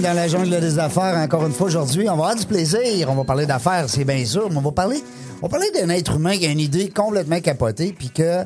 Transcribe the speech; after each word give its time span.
Dans 0.00 0.14
la 0.14 0.26
jungle 0.26 0.60
des 0.60 0.78
affaires. 0.78 1.16
Encore 1.18 1.44
une 1.46 1.52
fois 1.52 1.66
aujourd'hui, 1.66 2.08
on 2.08 2.16
va 2.16 2.24
avoir 2.24 2.36
du 2.36 2.46
plaisir. 2.46 3.10
On 3.10 3.14
va 3.14 3.24
parler 3.24 3.44
d'affaires, 3.44 3.84
c'est 3.88 4.04
bien 4.04 4.24
sûr, 4.24 4.48
mais 4.50 4.56
on 4.56 4.62
va 4.62 4.72
parler, 4.72 5.02
on 5.42 5.46
va 5.46 5.50
parler 5.50 5.70
d'un 5.72 5.90
être 5.90 6.16
humain 6.16 6.36
qui 6.36 6.46
a 6.46 6.50
une 6.50 6.60
idée 6.60 6.88
complètement 6.88 7.40
capotée, 7.40 7.94
puis 7.96 8.08
que 8.10 8.44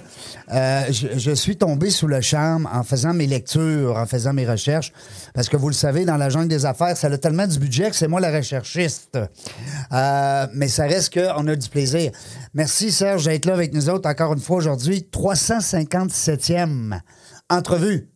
euh, 0.53 0.83
je, 0.91 1.17
je 1.17 1.31
suis 1.33 1.57
tombé 1.57 1.91
sous 1.91 2.09
le 2.09 2.21
charme 2.21 2.69
en 2.73 2.83
faisant 2.83 3.15
mes 3.15 3.27
lectures, 3.27 3.97
en 3.97 4.07
faisant 4.07 4.33
mes 4.33 4.47
recherches, 4.47 4.93
parce 5.35 5.49
que 5.49 5.57
vous 5.57 5.69
le 5.69 5.75
savez, 5.75 6.05
dans 6.05 6.17
la 6.17 6.31
jungle 6.31 6.49
des 6.49 6.67
affaires, 6.67 6.97
ça 6.97 7.07
a 7.07 7.19
tellement 7.19 7.47
du 7.47 7.59
budget 7.59 7.91
que 7.91 7.97
c'est 7.97 8.09
moi 8.09 8.21
la 8.21 8.33
recherchiste. 8.33 9.19
Euh, 9.93 10.47
mais 10.53 10.69
ça 10.69 10.85
reste 10.85 11.15
qu'on 11.15 11.47
a 11.47 11.55
du 11.55 11.69
plaisir. 11.69 12.11
Merci 12.55 12.91
Serge 12.91 13.27
d'être 13.27 13.45
là 13.45 13.53
avec 13.53 13.73
nous 13.73 13.89
autres 13.89 14.09
encore 14.09 14.33
une 14.33 14.41
fois 14.41 14.57
aujourd'hui. 14.57 15.07
357e 15.13 16.99
entrevue. 17.49 18.09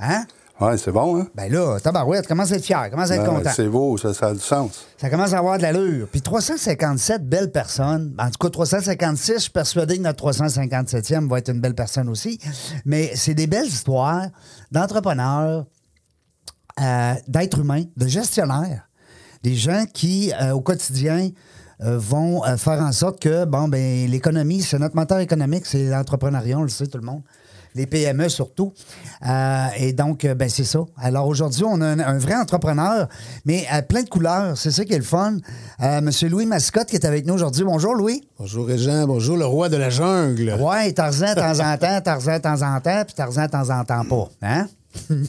Hein? 0.00 0.26
Ouais, 0.62 0.78
c'est 0.78 0.92
bon, 0.92 1.20
hein? 1.20 1.26
Ben 1.34 1.50
là, 1.52 1.78
tabarouette, 1.80 2.26
commence 2.28 2.52
à 2.52 2.56
être 2.56 2.64
fier, 2.64 2.88
commence 2.90 3.10
à 3.10 3.16
être 3.16 3.24
Ben, 3.24 3.36
content. 3.38 3.50
c'est 3.54 3.68
beau, 3.68 3.96
ça, 3.96 4.14
ça 4.14 4.28
a 4.28 4.32
du 4.34 4.40
sens. 4.40 4.86
Ça 4.96 5.10
commence 5.10 5.32
à 5.32 5.38
avoir 5.38 5.56
de 5.58 5.62
l'allure. 5.62 6.06
Puis 6.10 6.20
357 6.20 7.28
belles 7.28 7.50
personnes. 7.50 8.14
En 8.18 8.26
tout 8.30 8.38
cas, 8.38 8.50
356, 8.50 9.32
je 9.34 9.38
suis 9.38 9.50
persuadé 9.50 9.96
que 9.96 10.02
notre 10.02 10.30
357e 10.30 11.28
va 11.28 11.38
être 11.38 11.50
une 11.50 11.60
belle 11.60 11.74
personne 11.74 12.08
aussi. 12.08 12.38
Mais 12.84 13.10
c'est 13.16 13.34
des 13.34 13.46
belles 13.46 13.66
histoires 13.66 14.26
d'entrepreneurs, 14.70 15.66
euh, 16.80 17.14
d'êtres 17.28 17.58
humains, 17.60 17.84
de 17.96 18.06
gestionnaires. 18.06 18.88
Des 19.42 19.54
gens 19.56 19.84
qui, 19.92 20.32
euh, 20.40 20.52
au 20.52 20.60
quotidien, 20.60 21.30
euh, 21.80 21.98
vont 21.98 22.42
faire 22.56 22.80
en 22.80 22.92
sorte 22.92 23.20
que, 23.20 23.44
bon, 23.44 23.66
ben, 23.66 24.06
l'économie, 24.08 24.62
c'est 24.62 24.78
notre 24.78 24.94
moteur 24.94 25.18
économique, 25.18 25.66
c'est 25.66 25.88
l'entrepreneuriat, 25.88 26.58
on 26.58 26.62
le 26.62 26.68
sait 26.68 26.86
tout 26.86 26.98
le 26.98 27.04
monde. 27.04 27.22
Les 27.74 27.86
PME 27.86 28.28
surtout. 28.28 28.72
Euh, 29.26 29.66
et 29.78 29.92
donc, 29.92 30.24
euh, 30.24 30.34
ben, 30.34 30.48
c'est 30.48 30.64
ça. 30.64 30.80
Alors 30.96 31.26
aujourd'hui, 31.26 31.64
on 31.66 31.80
a 31.80 31.86
un, 31.86 31.98
un 31.98 32.18
vrai 32.18 32.34
entrepreneur, 32.34 33.08
mais 33.44 33.66
à 33.70 33.82
plein 33.82 34.02
de 34.02 34.08
couleurs. 34.08 34.56
C'est 34.58 34.70
ça 34.70 34.84
qui 34.84 34.92
est 34.92 34.98
le 34.98 35.04
fun. 35.04 35.38
Euh, 35.82 36.00
Monsieur 36.00 36.28
Louis 36.28 36.46
Mascotte 36.46 36.88
qui 36.88 36.96
est 36.96 37.06
avec 37.06 37.26
nous 37.26 37.34
aujourd'hui. 37.34 37.64
Bonjour, 37.64 37.94
Louis. 37.94 38.22
Bonjour 38.38 38.66
Régent, 38.66 39.06
bonjour 39.06 39.36
le 39.36 39.46
roi 39.46 39.68
de 39.68 39.76
la 39.76 39.90
jungle. 39.90 40.56
Ouais, 40.60 40.92
Tarzan 40.92 41.30
de 41.30 41.34
temps 41.34 41.60
en 41.60 41.76
temps, 41.78 42.00
Tarzan 42.00 42.36
de 42.36 42.42
temps 42.42 42.62
en 42.62 42.80
temps, 42.80 43.02
puis 43.06 43.14
Tarzan 43.14 43.46
de 43.46 43.50
temps 43.50 43.70
en 43.70 43.84
temps 43.84 44.04
pas. 44.04 44.28
Hein? 44.42 44.66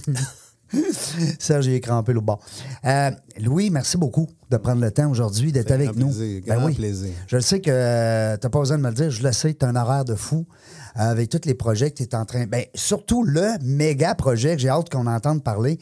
Serge, 1.39 1.65
j'ai 1.65 1.79
crampé 1.79 2.13
le 2.13 2.21
bas. 2.21 2.39
Euh, 2.85 3.11
Louis, 3.39 3.69
merci 3.69 3.97
beaucoup 3.97 4.27
de 4.49 4.57
prendre 4.57 4.81
le 4.81 4.91
temps 4.91 5.09
aujourd'hui 5.09 5.51
d'être 5.51 5.71
avec 5.71 5.89
grand 5.91 5.99
nous. 5.99 6.07
plaisir, 6.07 6.41
grand 6.45 6.73
plaisir. 6.73 7.09
Je 7.27 7.35
le 7.35 7.41
sais 7.41 7.61
que 7.61 7.69
euh, 7.69 8.37
tu 8.37 8.45
n'as 8.45 8.49
pas 8.49 8.59
besoin 8.59 8.77
de 8.77 8.83
me 8.83 8.89
le 8.89 8.95
dire, 8.95 9.11
je 9.11 9.23
le 9.23 9.31
sais, 9.31 9.53
tu 9.53 9.65
as 9.65 9.69
un 9.69 9.75
horaire 9.75 10.05
de 10.05 10.15
fou 10.15 10.45
avec 10.95 11.29
tous 11.29 11.41
les 11.45 11.53
projets 11.53 11.91
que 11.91 11.97
tu 11.97 12.03
es 12.03 12.15
en 12.15 12.25
train. 12.25 12.45
Ben, 12.45 12.65
surtout 12.75 13.23
le 13.23 13.57
méga 13.61 14.15
projet 14.15 14.55
que 14.55 14.61
j'ai 14.61 14.69
hâte 14.69 14.89
qu'on 14.89 15.07
entende 15.07 15.43
parler. 15.43 15.79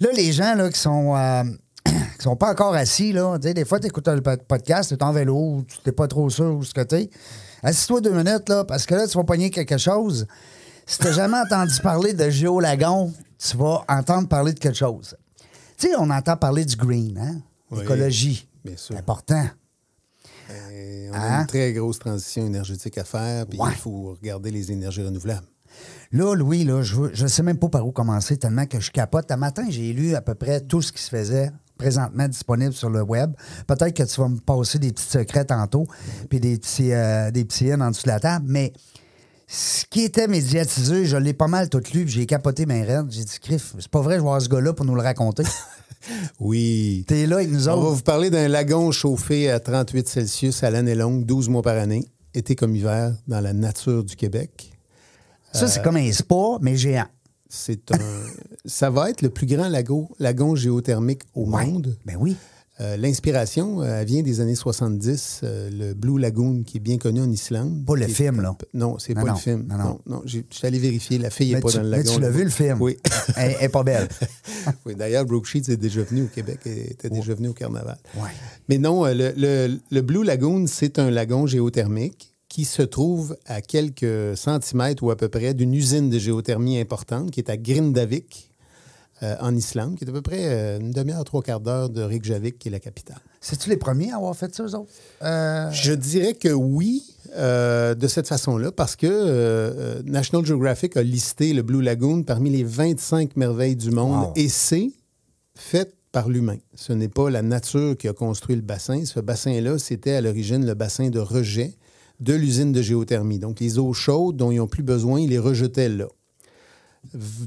Là, 0.00 0.08
les 0.14 0.32
gens 0.32 0.54
là, 0.54 0.70
qui 0.70 0.78
sont. 0.80 1.16
euh, 1.16 1.42
qui 1.84 2.22
sont 2.22 2.36
pas 2.36 2.50
encore 2.52 2.74
assis, 2.74 3.12
là. 3.12 3.36
Des 3.38 3.64
fois, 3.64 3.78
tu 3.80 3.86
écoutes 3.88 4.08
le 4.08 4.22
po- 4.22 4.36
podcast, 4.48 4.88
tu 4.90 4.94
es 4.94 5.02
en 5.02 5.12
vélo, 5.12 5.64
tu 5.68 5.78
n'es 5.86 5.92
pas 5.92 6.08
trop 6.08 6.28
sûr 6.30 6.54
où 6.56 6.62
ce 6.64 6.72
que 6.72 6.80
tu. 6.82 7.08
Assis-toi 7.62 8.00
deux 8.00 8.12
minutes, 8.12 8.48
là, 8.48 8.64
parce 8.64 8.86
que 8.86 8.94
là, 8.94 9.06
tu 9.06 9.16
vas 9.18 9.24
pogner 9.24 9.50
quelque 9.50 9.78
chose. 9.78 10.26
Si 10.86 10.98
tu 10.98 11.12
jamais 11.12 11.38
entendu 11.46 11.78
parler 11.82 12.12
de 12.14 12.28
Géolagon, 12.30 13.12
tu 13.38 13.56
vas 13.56 13.82
entendre 13.88 14.28
parler 14.28 14.52
de 14.52 14.58
quelque 14.58 14.76
chose. 14.76 15.16
Tu 15.78 15.88
sais, 15.88 15.94
on 15.98 16.08
entend 16.10 16.36
parler 16.36 16.64
du 16.64 16.76
green, 16.76 17.18
hein? 17.18 17.36
Oui, 17.70 17.80
L'écologie. 17.80 18.48
bien 18.64 18.76
sûr. 18.76 18.96
Important. 18.96 19.44
Et 20.50 21.08
on 21.10 21.14
a 21.14 21.18
Hein? 21.18 21.40
une 21.42 21.46
très 21.46 21.72
grosse 21.72 21.98
transition 21.98 22.46
énergétique 22.46 22.98
à 22.98 23.04
faire, 23.04 23.46
puis 23.46 23.58
Ouais. 23.58 23.70
il 23.72 23.78
faut 23.78 24.16
regarder 24.20 24.50
les 24.50 24.70
énergies 24.72 25.02
renouvelables. 25.02 25.46
Là, 26.12 26.34
Louis, 26.34 26.64
là, 26.64 26.82
je 26.82 27.22
ne 27.22 27.28
sais 27.28 27.42
même 27.42 27.58
pas 27.58 27.68
par 27.68 27.86
où 27.86 27.90
commencer 27.90 28.36
tellement 28.36 28.66
que 28.66 28.78
je 28.78 28.90
capote. 28.92 29.30
Un 29.32 29.36
matin, 29.36 29.64
j'ai 29.68 29.92
lu 29.92 30.14
à 30.14 30.20
peu 30.20 30.34
près 30.34 30.60
tout 30.60 30.80
ce 30.82 30.92
qui 30.92 31.02
se 31.02 31.08
faisait 31.08 31.50
présentement 31.76 32.28
disponible 32.28 32.72
sur 32.72 32.88
le 32.90 33.02
web. 33.02 33.32
Peut-être 33.66 33.92
que 33.94 34.04
tu 34.04 34.20
vas 34.20 34.28
me 34.28 34.38
passer 34.38 34.78
des 34.78 34.92
petits 34.92 35.08
secrets 35.08 35.44
tantôt, 35.46 35.86
puis 36.30 36.38
des 36.38 36.56
petits, 36.58 36.92
euh, 36.92 37.32
des 37.32 37.44
petits 37.44 37.74
en 37.74 37.90
dessous 37.90 38.04
de 38.04 38.08
la 38.10 38.20
table, 38.20 38.46
mais 38.48 38.72
ce 39.48 39.84
qui 39.86 40.02
était 40.02 40.28
médiatisé, 40.28 41.04
je 41.06 41.16
l'ai 41.16 41.32
pas 41.34 41.48
mal 41.48 41.68
tout 41.68 41.82
lu, 41.92 42.04
puis 42.04 42.08
j'ai 42.12 42.26
capoté 42.26 42.64
mes 42.66 42.82
rêves. 42.84 43.06
J'ai 43.10 43.24
dit, 43.24 43.38
Criff, 43.40 43.74
c'est 43.78 43.88
pas 43.88 44.00
vrai, 44.00 44.14
je 44.14 44.20
avoir 44.20 44.40
ce 44.40 44.48
gars-là 44.48 44.72
pour 44.72 44.86
nous 44.86 44.94
le 44.94 45.02
raconter. 45.02 45.42
Oui. 46.40 47.04
T'es 47.06 47.26
là 47.26 47.36
avec 47.36 47.50
nous 47.50 47.68
On 47.68 47.76
va 47.76 47.82
autres. 47.88 47.96
vous 47.96 48.02
parler 48.02 48.30
d'un 48.30 48.48
lagon 48.48 48.90
chauffé 48.90 49.50
à 49.50 49.60
38 49.60 50.08
Celsius 50.08 50.62
à 50.62 50.70
l'année 50.70 50.94
longue, 50.94 51.24
12 51.24 51.48
mois 51.48 51.62
par 51.62 51.76
année, 51.78 52.04
été 52.34 52.54
comme 52.56 52.74
hiver, 52.76 53.14
dans 53.28 53.40
la 53.40 53.52
nature 53.52 54.04
du 54.04 54.16
Québec. 54.16 54.70
Ça, 55.52 55.64
Euh, 55.64 55.68
c'est 55.68 55.82
comme 55.82 55.96
un 55.96 56.12
spa, 56.12 56.58
mais 56.60 56.76
géant. 56.76 57.06
C'est 57.48 57.92
un... 57.92 57.98
Ça 58.64 58.90
va 58.90 59.10
être 59.10 59.22
le 59.22 59.30
plus 59.30 59.46
grand 59.46 59.68
lagon, 59.68 60.08
lagon 60.18 60.56
géothermique 60.56 61.22
au 61.34 61.44
Ouais. 61.50 61.66
monde. 61.66 61.96
Ben 62.04 62.16
oui. 62.18 62.36
Euh, 62.80 62.96
L'inspiration, 62.96 63.82
euh, 63.82 64.00
elle 64.00 64.06
vient 64.06 64.22
des 64.22 64.40
années 64.40 64.56
70, 64.56 65.40
euh, 65.44 65.70
le 65.70 65.94
Blue 65.94 66.18
Lagoon, 66.18 66.64
qui 66.64 66.78
est 66.78 66.80
bien 66.80 66.98
connu 66.98 67.20
en 67.20 67.30
Islande. 67.30 67.84
Pas 67.86 67.94
le 67.94 68.08
film, 68.08 68.40
là. 68.40 68.56
Non, 68.74 68.98
c'est 68.98 69.14
pas 69.14 69.22
non, 69.22 69.32
le 69.34 69.38
film. 69.38 69.66
non, 69.68 69.76
non. 69.78 70.00
Non, 70.06 70.22
je 70.24 70.40
suis 70.50 70.66
allé 70.66 70.80
vérifier, 70.80 71.18
la 71.18 71.30
fille 71.30 71.50
n'est 71.50 71.54
Mais 71.56 71.60
pas 71.60 71.70
tu, 71.70 71.76
dans 71.76 71.82
le 71.84 71.90
mais 71.90 71.96
lagon. 71.98 72.14
tu 72.14 72.20
l'as 72.20 72.30
vu, 72.30 72.42
le 72.44 72.50
film? 72.50 72.78
Oui. 72.80 72.96
Elle 73.36 73.52
elle 73.60 73.64
est 73.66 73.68
pas 73.68 73.84
belle. 73.84 74.08
oui 74.86 74.96
D'ailleurs, 74.96 75.24
Brooke 75.24 75.46
Sheets 75.46 75.70
est 75.70 75.76
déjà 75.76 76.02
venu 76.02 76.22
au 76.24 76.26
Québec 76.26 76.58
et 76.66 76.90
était 76.90 77.10
déjà 77.10 77.32
venu 77.34 77.46
au 77.48 77.52
carnaval. 77.54 77.96
Ouais. 78.16 78.30
Mais 78.68 78.78
non, 78.78 79.04
le, 79.04 79.32
le- 79.36 79.78
le 79.90 80.00
Blue 80.02 80.24
Lagoon, 80.24 80.66
c'est 80.66 80.98
un 80.98 81.10
lagon 81.12 81.46
géothermique 81.46 82.34
qui 82.48 82.64
se 82.64 82.82
trouve 82.82 83.36
à 83.46 83.60
quelques 83.60 84.36
centimètres 84.36 85.02
ou 85.04 85.10
à 85.12 85.16
peu 85.16 85.28
près 85.28 85.54
d'une 85.54 85.74
usine 85.74 86.10
de 86.10 86.18
géothermie 86.18 86.78
importante 86.80 87.30
qui 87.30 87.38
est 87.40 87.50
à 87.50 87.56
Grindavik, 87.56 88.50
euh, 89.22 89.36
en 89.40 89.54
Islande, 89.54 89.96
qui 89.96 90.04
est 90.04 90.08
à 90.08 90.12
peu 90.12 90.22
près 90.22 90.40
euh, 90.42 90.80
une 90.80 90.90
demi-heure, 90.90 91.24
trois 91.24 91.42
quarts 91.42 91.60
d'heure 91.60 91.88
de 91.88 92.02
Reykjavik, 92.02 92.58
qui 92.58 92.68
est 92.68 92.70
la 92.72 92.80
capitale. 92.80 93.18
C'est-tu 93.40 93.70
les 93.70 93.76
premiers 93.76 94.10
à 94.12 94.16
avoir 94.16 94.34
fait 94.36 94.54
ça, 94.54 94.64
eux 94.64 94.74
autres? 94.74 94.90
Euh, 95.22 95.70
Je 95.70 95.92
dirais 95.92 96.34
que 96.34 96.48
oui, 96.48 97.04
euh, 97.36 97.94
de 97.94 98.08
cette 98.08 98.26
façon-là, 98.28 98.72
parce 98.72 98.96
que 98.96 100.02
National 100.04 100.44
Geographic 100.46 100.96
a 100.96 101.02
listé 101.02 101.52
le 101.52 101.62
Blue 101.62 101.82
Lagoon 101.82 102.22
parmi 102.22 102.50
les 102.50 102.64
25 102.64 103.36
merveilles 103.36 103.76
du 103.76 103.90
monde 103.90 104.26
Wow. 104.28 104.32
et 104.36 104.48
c'est 104.48 104.90
fait 105.54 105.94
par 106.12 106.28
l'humain. 106.28 106.58
Ce 106.74 106.92
n'est 106.92 107.08
pas 107.08 107.28
la 107.30 107.42
nature 107.42 107.96
qui 107.96 108.06
a 108.08 108.12
construit 108.12 108.56
le 108.56 108.62
bassin. 108.62 109.04
Ce 109.04 109.20
bassin-là, 109.20 109.78
c'était 109.78 110.12
à 110.12 110.20
l'origine 110.20 110.64
le 110.64 110.74
bassin 110.74 111.10
de 111.10 111.18
rejet 111.18 111.74
de 112.20 112.32
l'usine 112.34 112.70
de 112.72 112.80
géothermie. 112.80 113.40
Donc, 113.40 113.58
les 113.58 113.78
eaux 113.78 113.92
chaudes 113.92 114.36
dont 114.36 114.52
ils 114.52 114.58
n'ont 114.58 114.68
plus 114.68 114.84
besoin, 114.84 115.20
ils 115.20 115.28
les 115.30 115.38
rejetaient 115.40 115.88
là. 115.88 116.06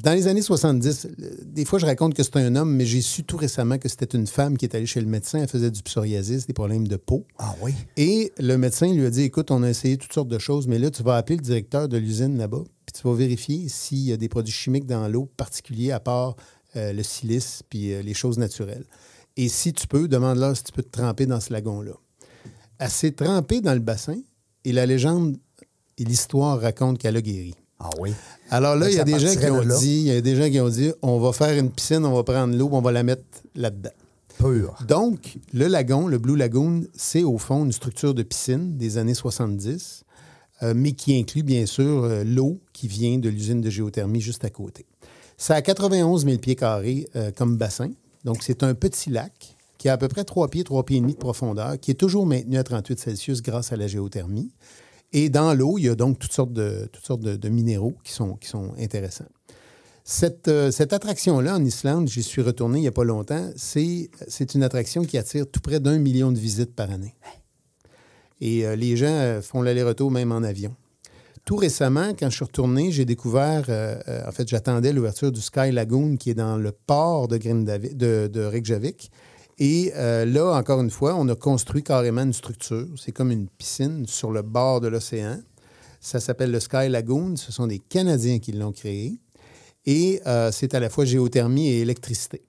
Dans 0.04 0.14
les 0.14 0.28
années 0.28 0.42
70, 0.42 1.06
euh, 1.06 1.30
des 1.44 1.66
fois, 1.66 1.80
je 1.80 1.86
raconte 1.86 2.14
que 2.14 2.24
c'est 2.24 2.38
un 2.38 2.56
homme, 2.56 2.76
mais 2.76 2.86
j'ai 2.86 3.02
su 3.02 3.24
tout 3.24 3.38
récemment 3.38 3.78
que 3.78 3.90
c'était 3.90 4.18
une 4.18 4.28
femme 4.28 4.58
qui 4.58 4.66
est 4.66 4.76
allée 4.76 4.86
chez 4.86 5.02
le 5.02 5.08
médecin. 5.08 5.40
Elle 5.40 5.48
faisait 5.48 5.72
du 5.72 5.82
psoriasis, 5.82 6.46
des 6.46 6.54
problèmes 6.54 6.88
de 6.88 6.96
peau. 6.96 7.26
Ah 7.38 7.56
oui. 7.62 7.74
Et 7.98 8.32
le 8.38 8.58
médecin 8.58 8.94
lui 8.94 9.06
a 9.06 9.10
dit 9.10 9.24
Écoute, 9.24 9.52
on 9.52 9.64
a 9.64 9.70
essayé 9.70 9.98
toutes 9.98 10.14
sortes 10.14 10.30
de 10.30 10.40
choses, 10.40 10.68
mais 10.68 10.80
là, 10.80 10.92
tu 10.92 11.04
vas 11.04 11.16
appeler 11.16 11.38
le 11.38 11.44
directeur 11.44 11.88
de 11.88 11.98
l'usine 11.98 12.38
là-bas, 12.38 12.64
puis 12.86 12.94
tu 12.94 13.08
vas 13.08 13.14
vérifier 13.16 13.68
s'il 13.68 14.00
y 14.00 14.14
a 14.14 14.18
des 14.18 14.30
produits 14.30 14.54
chimiques 14.54 14.86
dans 14.86 15.08
l'eau 15.08 15.30
particuliers 15.38 15.92
à 15.92 16.00
part 16.00 16.36
euh, 16.76 16.94
le 16.94 17.02
silice 17.02 17.64
puis 17.70 17.94
euh, 17.94 18.02
les 18.02 18.14
choses 18.14 18.38
naturelles. 18.38 18.86
Et 19.36 19.50
si 19.50 19.74
tu 19.74 19.88
peux, 19.88 20.08
demande-leur 20.08 20.56
si 20.56 20.64
tu 20.64 20.72
peux 20.72 20.84
te 20.84 20.92
tremper 20.92 21.26
dans 21.26 21.40
ce 21.40 21.54
lagon-là. 21.54 21.94
Elle 22.80 22.90
s'est 22.90 23.12
trempée 23.12 23.62
dans 23.62 23.74
le 23.74 23.80
bassin 23.80 24.20
et 24.66 24.72
la 24.72 24.86
légende 24.86 25.38
et 25.98 26.04
l'histoire 26.04 26.60
racontent 26.60 26.98
qu'elle 26.98 27.18
a 27.18 27.22
guéri. 27.22 27.56
Ah 27.80 27.90
oui. 28.00 28.12
Alors 28.50 28.76
là, 28.76 28.90
il 28.90 28.96
y 28.96 29.00
a 29.00 29.04
des 29.04 29.20
gens 29.20 29.36
qui 29.36 29.46
ont 29.46 29.62
là. 29.62 29.78
dit, 29.78 29.98
il 29.98 30.08
y 30.08 30.12
a 30.12 30.22
des 30.22 30.36
gens 30.36 30.50
qui 30.50 30.60
ont 30.60 30.70
dit, 30.70 30.92
on 31.02 31.20
va 31.20 31.32
faire 31.32 31.58
une 31.58 31.70
piscine, 31.70 32.06
on 32.06 32.14
va 32.14 32.24
prendre 32.24 32.56
l'eau, 32.56 32.70
on 32.72 32.82
va 32.82 32.92
la 32.92 33.04
mettre 33.04 33.24
là-dedans. 33.56 33.92
Pur. 34.38 34.76
Donc, 34.88 35.38
le 35.54 35.68
lagon, 35.68 36.08
le 36.08 36.20
Blue 36.20 36.36
Lagoon, 36.36 36.86
c'est 36.96 37.24
au 37.24 37.38
fond 37.38 37.66
une 37.66 37.72
structure 37.72 38.14
de 38.14 38.22
piscine 38.24 38.78
des 38.78 38.98
années 38.98 39.16
70, 39.16 40.04
euh, 40.64 40.74
mais 40.76 40.92
qui 40.92 41.18
inclut 41.18 41.44
bien 41.44 41.66
sûr 41.66 42.04
euh, 42.04 42.24
l'eau 42.24 42.60
qui 42.74 42.88
vient 42.88 43.18
de 43.18 43.30
l'usine 43.30 43.62
de 43.62 43.70
géothermie 43.70 44.22
juste 44.22 44.46
à 44.46 44.50
côté. 44.50 44.86
Ça 45.38 45.56
a 45.56 45.62
91 45.62 46.26
000 46.26 46.38
pieds 46.38 46.56
carrés 46.56 47.08
euh, 47.16 47.32
comme 47.36 47.58
bassin. 47.58 47.90
Donc, 48.26 48.44
c'est 48.44 48.64
un 48.64 48.74
petit 48.74 49.10
lac 49.10 49.56
qui 49.78 49.90
a 49.90 49.94
à 49.94 49.98
peu 49.98 50.08
près 50.08 50.24
3 50.24 50.48
pieds, 50.50 50.64
3 50.64 50.84
pieds 50.84 50.98
et 50.98 51.02
demi 51.02 51.14
de 51.14 51.20
profondeur, 51.20 51.80
qui 51.80 51.92
est 51.92 51.96
toujours 51.96 52.26
maintenu 52.26 52.58
à 52.58 52.64
38 52.64 53.00
Celsius 53.00 53.42
grâce 53.42 53.72
à 53.72 53.76
la 53.76 53.88
géothermie. 53.88 54.52
Et 55.14 55.30
dans 55.30 55.54
l'eau, 55.54 55.78
il 55.78 55.86
y 55.86 55.90
a 55.90 55.96
donc 55.96 56.20
toutes 56.20 56.34
sortes 56.34 56.54
de, 56.54 56.90
toutes 56.92 57.06
sortes 57.06 57.22
de, 57.22 57.50
minéraux 57.50 57.96
qui 58.04 58.12
sont, 58.12 58.36
qui 58.36 58.48
sont 58.48 58.74
intéressants. 58.78 59.28
Cette, 60.04 60.48
euh, 60.48 60.72
cette 60.72 60.94
attraction-là 60.94 61.56
en 61.56 61.64
Islande, 61.64 62.08
j'y 62.08 62.24
suis 62.24 62.42
retourné 62.42 62.80
il 62.80 62.82
n'y 62.82 62.88
a 62.88 62.94
pas 62.94 63.04
longtemps, 63.04 63.50
c'est 63.56 64.10
une 64.54 64.64
attraction 64.64 65.04
qui 65.04 65.18
attire 65.18 65.46
tout 65.50 65.60
près 65.60 65.80
d'un 65.80 65.98
million 65.98 66.32
de 66.32 66.40
visites 66.40 66.74
par 66.74 66.92
année. 66.92 67.14
Et 68.40 68.66
euh, 68.66 68.76
les 68.76 68.96
gens 68.96 69.08
euh, 69.08 69.42
font 69.42 69.62
l'aller-retour 69.62 70.12
même 70.12 70.32
en 70.32 70.44
avion. 70.44 70.76
Tout 71.44 71.58
récemment, 71.58 72.14
quand 72.18 72.30
je 72.30 72.36
suis 72.36 72.46
retourné, 72.46 72.92
j'ai 72.92 73.06
découvert, 73.06 73.70
en 74.28 74.32
fait, 74.34 74.50
j'attendais 74.50 74.92
l'ouverture 74.92 75.32
du 75.32 75.40
Sky 75.40 75.72
Lagoon 75.72 76.18
qui 76.18 76.32
est 76.32 76.34
dans 76.34 76.58
le 76.58 76.74
port 76.74 77.30
de, 77.30 78.28
de 78.28 78.44
Reykjavik. 78.44 79.10
Et 79.60 79.92
euh, 79.96 80.26
là, 80.26 80.52
encore 80.54 80.82
une 80.82 80.92
fois, 80.92 81.16
on 81.16 81.28
a 81.30 81.36
construit 81.36 81.84
carrément 81.84 82.22
une 82.22 82.34
structure. 82.34 82.88
C'est 82.96 83.12
comme 83.12 83.32
une 83.32 83.48
piscine 83.48 84.06
sur 84.08 84.32
le 84.32 84.42
bord 84.44 84.82
de 84.82 84.88
l'océan. 84.88 85.40
Ça 86.00 86.20
s'appelle 86.20 86.52
le 86.52 86.60
Sky 86.60 86.90
Lagoon. 86.90 87.36
Ce 87.38 87.52
sont 87.52 87.66
des 87.68 87.80
Canadiens 87.80 88.38
qui 88.40 88.52
l'ont 88.52 88.72
créé. 88.72 89.18
Et 89.86 90.22
euh, 90.28 90.52
c'est 90.52 90.76
à 90.76 90.80
la 90.80 90.90
fois 90.90 91.06
géothermie 91.06 91.70
et 91.70 91.80
électricité. 91.82 92.44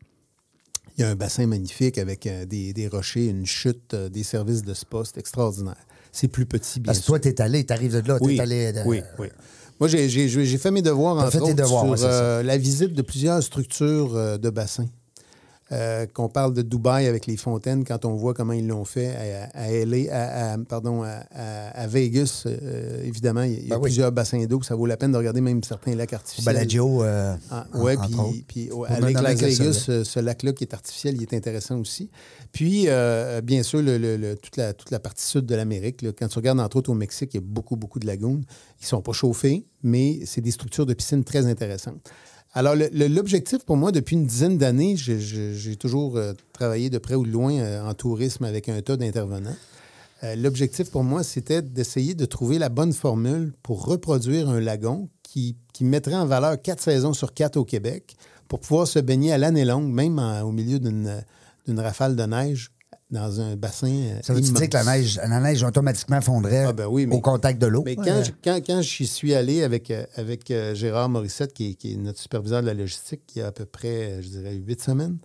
Il 0.97 1.03
y 1.03 1.05
a 1.05 1.09
un 1.11 1.15
bassin 1.15 1.47
magnifique 1.47 1.97
avec 1.97 2.27
euh, 2.27 2.45
des, 2.45 2.73
des 2.75 2.89
rochers, 2.89 3.27
une 3.29 3.47
chute, 3.47 3.95
des 3.95 4.23
services 4.25 4.63
de 4.63 4.75
spa. 4.75 5.03
C'est 5.05 5.19
extraordinaire. 5.19 5.77
C'est 6.13 6.29
plus 6.29 6.47
petit, 6.47 6.81
bien 6.81 6.87
Parce 6.87 6.99
que 6.99 7.05
sûr. 7.05 7.13
toi, 7.13 7.21
t'es 7.21 7.41
allé, 7.41 7.65
t'arrives 7.65 8.03
de 8.03 8.07
là, 8.09 8.19
Oui, 8.21 8.37
t'es 8.37 8.43
allé. 8.43 8.73
oui, 8.87 9.03
oui. 9.19 9.29
Moi, 9.79 9.89
j'ai- 9.89 10.59
fait 10.59 10.71
mes 10.73 10.83
devoirs, 10.83 11.17
entre 11.19 11.31
fait 11.31 11.41
autres, 11.41 11.55
devoirs, 11.55 11.85
sur 11.85 12.07
ouais, 12.07 12.13
euh, 12.13 12.43
la 12.43 12.59
visite 12.59 12.93
de 12.95 13.03
plusieurs 13.03 13.41
structures 13.43 14.17
euh, 14.17 14.37
de 14.37 14.51
bassins. 14.51 14.87
Euh, 15.71 16.07
qu'on 16.07 16.31
parle 16.31 16.55
de 16.55 16.63
Dubaï 16.63 17.07
avec 17.07 17.27
les 17.27 17.37
fontaines, 17.37 17.85
quand 17.85 18.07
on 18.07 18.15
voit 18.15 18.33
comment 18.33 18.55
ils 18.55 18.67
l'ont 18.67 18.87
fait 18.87 19.09
à, 19.15 19.51
à 19.53 19.71
LA, 19.71 20.11
à, 20.11 20.53
à- 20.55 20.59
pardon, 20.59 21.03
à, 21.03 21.25
à- 21.31 21.69
à 21.83 21.87
Vegas, 21.87 22.45
euh, 22.47 23.03
évidemment, 23.05 23.43
il 23.43 23.53
y 23.53 23.57
a, 23.57 23.59
il 23.59 23.69
y 23.69 23.73
a 23.73 23.75
Ben 23.75 23.77
oui. 23.77 23.83
plusieurs 23.83 24.11
bassins 24.11 24.43
d'eau. 24.47 24.63
Ça 24.63 24.75
vaut 24.75 24.87
la 24.87 24.97
peine 24.97 25.13
de 25.13 25.19
regarder 25.19 25.43
même 25.43 25.63
certains 25.63 25.95
lacs 25.95 26.15
artificiels. 26.15 26.55
Baladio. 26.55 27.03
euh, 27.03 27.35
Ah, 27.51 27.67
oui, 27.75 27.93
puis, 28.01 28.45
puis 28.49 28.71
au- 28.71 28.85
à 28.85 28.99
Lake 28.99 29.19
Vegas, 29.19 29.63
là. 29.63 29.73
ce, 29.75 30.05
ce 30.05 30.21
lac-là 30.21 30.53
qui 30.55 30.65
est 30.65 30.73
artificiel, 30.73 31.17
il 31.17 31.23
est 31.23 31.35
intéressant 31.35 31.79
aussi. 31.79 32.09
Puis, 32.51 32.85
euh, 32.89 33.43
bien 33.43 33.63
sûr, 33.63 33.83
le- 33.83 33.99
le- 33.99 34.17
le- 34.17 34.37
toute, 34.37 34.57
la, 34.57 34.73
toute 34.73 34.91
la 34.91 35.01
partie 35.01 35.27
sud 35.27 35.45
de 35.45 35.55
l'Amérique, 35.55 36.03
quand 36.19 36.29
tu 36.29 36.39
regardes 36.39 36.61
entre 36.61 36.79
autres 36.79 36.91
au 36.91 36.95
Mexique, 36.95 37.35
il 37.35 37.43
y 37.43 37.45
a 37.45 37.47
beaucoup, 37.47 37.77
beaucoup 37.77 37.99
de 37.99 38.07
lagunes. 38.07 38.43
Ils 38.81 38.85
ne 38.85 38.87
sont 38.87 39.03
pas 39.03 39.13
chauffés, 39.13 39.67
mais 39.83 40.21
c'est 40.25 40.41
des 40.41 40.51
structures 40.51 40.87
de 40.87 40.95
piscine 40.95 41.25
très 41.25 41.45
intéressantes. 41.45 42.09
Alors, 42.55 42.75
l'objectif 42.93 43.65
pour 43.65 43.77
moi, 43.77 43.93
depuis 43.93 44.17
une 44.17 44.27
dizaine 44.27 44.59
d'années, 44.59 44.97
j'ai- 44.97 45.77
toujours 45.77 46.17
euh, 46.17 46.33
travaillé 46.53 46.91
de 46.91 46.99
près 46.99 47.15
ou 47.15 47.25
de 47.25 47.31
loin 47.31 47.53
euh, 47.55 47.87
en 47.89 47.95
tourisme 47.95 48.45
avec 48.45 48.69
un 48.69 48.81
tas 48.81 48.97
d'intervenants. 48.97 49.55
Euh, 50.25 50.35
L'objectif 50.35 50.91
pour 50.91 51.05
moi, 51.05 51.23
c'était 51.23 51.63
d'essayer 51.63 52.15
de 52.15 52.25
trouver 52.25 52.59
la 52.59 52.69
bonne 52.71 52.93
formule 52.93 53.53
pour 53.63 53.85
reproduire 53.85 54.49
un 54.49 54.61
lagon 54.61 55.09
qui, 55.23 55.57
mettrait 55.81 56.17
en 56.17 56.27
valeur 56.27 56.61
quatre 56.61 56.81
saisons 56.83 57.13
sur 57.13 57.33
quatre 57.35 57.57
au 57.57 57.65
Québec 57.65 58.17
pour 58.49 58.59
pouvoir 58.59 58.89
se 58.89 58.99
baigner 58.99 59.33
à 59.33 59.39
l'année 59.39 59.65
longue, 59.65 59.93
même 59.93 60.19
au 60.19 60.51
milieu 60.51 60.81
d'une 60.81 61.23
rafale 61.79 62.17
de 62.17 62.25
neige 62.25 62.73
dans 63.11 63.41
un 63.41 63.57
bassin. 63.57 63.89
euh, 63.91 64.21
Ça 64.23 64.35
veut 64.35 64.41
dire 64.41 64.55
que 64.69 64.75
la 64.75 64.85
neige, 64.85 65.17
la 65.17 65.41
neige 65.41 65.63
automatiquement 65.63 66.21
fondrait 66.21 66.65
Ah, 66.67 66.73
ben 66.73 66.87
oui, 66.87 67.07
mais- 67.07 67.15
au 67.17 67.21
contact 67.21 67.61
de 67.61 67.67
l'eau? 67.67 67.83
Mais 67.85 67.97
quand, 67.97 68.23
je- 68.25 68.33
quand, 68.45 68.61
quand 68.67 68.83
j'y 68.83 69.07
suis 69.07 69.35
allé 69.35 69.63
avec, 69.63 69.91
euh, 69.91 70.05
avec 70.17 70.51
euh, 70.51 70.75
Gérard 70.75 71.09
Morissette, 71.09 71.53
qui 71.55 71.71
est, 71.71 71.75
qui 71.75 71.95
est 71.95 71.97
notre 71.97 72.19
superviseur 72.21 72.61
de 72.63 72.67
la 72.67 72.75
logistique, 72.75 73.23
il 73.35 73.39
y 73.39 73.43
a 73.43 73.47
à 73.47 73.53
peu 73.53 73.65
près, 73.65 74.23
je 74.23 74.29
dirais, 74.29 74.55
huit 74.55 74.83
semaines, 74.83 75.19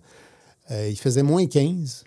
euh, 0.70 0.88
il 0.88 0.98
faisait 0.98 1.22
moins 1.22 1.44
15. 1.46 2.04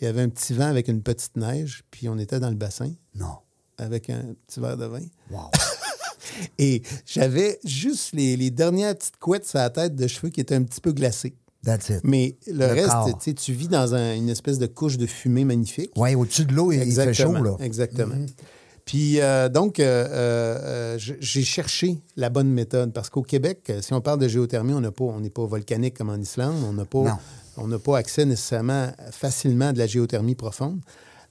Il 0.00 0.04
y 0.04 0.06
avait 0.06 0.22
un 0.22 0.28
petit 0.28 0.52
vent 0.54 0.66
avec 0.66 0.88
une 0.88 1.02
petite 1.02 1.36
neige, 1.36 1.82
puis 1.90 2.08
on 2.08 2.18
était 2.18 2.40
dans 2.40 2.50
le 2.50 2.56
bassin 2.56 2.92
Non. 3.14 3.36
avec 3.78 4.10
un 4.10 4.34
petit 4.46 4.60
verre 4.60 4.76
de 4.76 4.84
vin. 4.86 5.00
Wow. 5.30 5.50
Et 6.58 6.82
j'avais 7.06 7.58
juste 7.64 8.12
les, 8.12 8.36
les 8.36 8.50
dernières 8.50 8.96
petites 8.96 9.16
couettes 9.18 9.46
sur 9.46 9.58
la 9.58 9.68
tête 9.70 9.96
de 9.96 10.06
cheveux 10.06 10.28
qui 10.30 10.40
étaient 10.40 10.54
un 10.54 10.62
petit 10.62 10.80
peu 10.80 10.92
glacées. 10.92 11.34
That's 11.64 11.90
it. 11.90 12.00
Mais 12.04 12.36
le, 12.46 12.54
Le 12.54 12.66
reste, 12.66 13.34
tu 13.36 13.52
vis 13.52 13.68
dans 13.68 13.94
un- 13.94 14.14
une 14.14 14.28
espèce 14.30 14.58
de 14.58 14.66
couche 14.66 14.96
de 14.96 15.06
fumée 15.06 15.44
magnifique. 15.44 15.90
Oui, 15.96 16.14
au-dessus 16.14 16.46
de 16.46 16.54
l'eau, 16.54 16.72
il, 16.72 16.78
fait 16.78 16.84
chaud, 17.12 17.34
Exactement, 17.34 17.42
là. 17.42 17.56
Exactement. 17.60 18.14
Puis 18.86 19.20
euh, 19.20 19.48
donc, 19.48 19.78
euh, 19.78 20.08
euh, 20.10 20.98
j'ai 20.98 21.44
cherché 21.44 21.98
la 22.16 22.30
bonne 22.30 22.48
méthode 22.48 22.92
parce 22.92 23.10
qu'au 23.10 23.22
Québec, 23.22 23.70
si 23.82 23.92
on 23.92 24.00
parle 24.00 24.18
de 24.20 24.26
géothermie, 24.26 24.72
on 24.72 24.80
n'a 24.80 24.90
pas, 24.90 25.04
on 25.04 25.20
n'est 25.20 25.30
pas 25.30 25.44
volcanique 25.44 25.96
comme 25.98 26.08
en 26.08 26.16
Islande, 26.16 26.56
on 26.66 26.72
n'a 26.72 26.82
Non. 26.82 27.04
pas, 27.04 27.20
on 27.58 27.68
n'a 27.68 27.78
pas 27.78 27.98
accès 27.98 28.24
nécessairement 28.24 28.90
facilement 29.12 29.66
à 29.68 29.72
de 29.74 29.78
la 29.78 29.86
géothermie 29.86 30.34
profonde. 30.34 30.80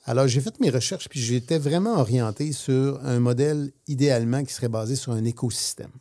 Alors, 0.05 0.27
j'ai 0.27 0.41
fait 0.41 0.57
mes 0.61 0.69
recherches 0.69 1.09
puis 1.09 1.19
j'étais 1.19 1.57
vraiment 1.57 1.99
orienté 1.99 2.51
sur 2.51 2.99
un 3.03 3.19
modèle 3.19 3.71
idéalement 3.87 4.43
qui 4.43 4.53
serait 4.53 4.69
basé 4.69 4.95
sur 4.95 5.11
un 5.11 5.25
écosystème. 5.25 5.91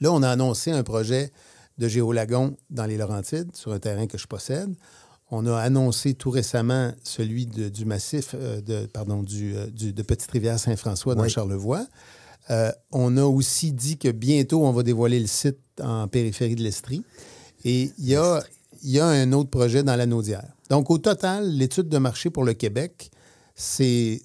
Là, 0.00 0.12
on 0.12 0.22
a 0.22 0.28
annoncé 0.30 0.70
un 0.72 0.82
projet 0.82 1.30
de 1.78 1.88
géolagon 1.88 2.56
dans 2.70 2.86
les 2.86 2.96
Laurentides, 2.96 3.54
sur 3.56 3.72
un 3.72 3.78
terrain 3.78 4.06
que 4.06 4.18
je 4.18 4.26
possède. 4.26 4.74
On 5.30 5.46
a 5.46 5.56
annoncé 5.58 6.12
tout 6.14 6.30
récemment 6.30 6.92
celui 7.02 7.46
de- 7.46 7.68
du 7.70 7.84
massif 7.86 8.34
euh, 8.34 8.60
de, 8.60 8.86
pardon, 8.86 9.22
du, 9.22 9.56
euh, 9.56 9.66
du- 9.68 9.92
de 9.92 10.02
Petite-Rivière-Saint-François 10.02 11.14
dans 11.14 11.22
Oui. 11.22 11.30
Charlevoix. 11.30 11.86
Euh, 12.50 12.70
on 12.90 13.16
a 13.16 13.22
aussi 13.24 13.72
dit 13.72 13.96
que 13.96 14.08
bientôt, 14.10 14.66
on 14.66 14.72
va 14.72 14.82
dévoiler 14.82 15.18
le 15.20 15.26
site 15.28 15.58
en 15.82 16.06
périphérie 16.08 16.54
de 16.56 16.62
l'Estrie. 16.62 17.02
Et 17.64 17.92
il 17.98 18.06
y 18.08 18.16
a, 18.16 18.42
il 18.82 18.90
y 18.90 18.98
a 19.00 19.06
un 19.06 19.32
autre 19.32 19.48
projet 19.48 19.82
dans 19.82 19.96
la 19.96 20.04
Naudière. 20.06 20.48
Donc, 20.68 20.90
au 20.90 20.98
total, 20.98 21.48
l'étude 21.50 21.88
de 21.88 21.98
marché 21.98 22.28
pour 22.28 22.44
le 22.44 22.52
Québec, 22.54 23.10
c'est 23.54 24.20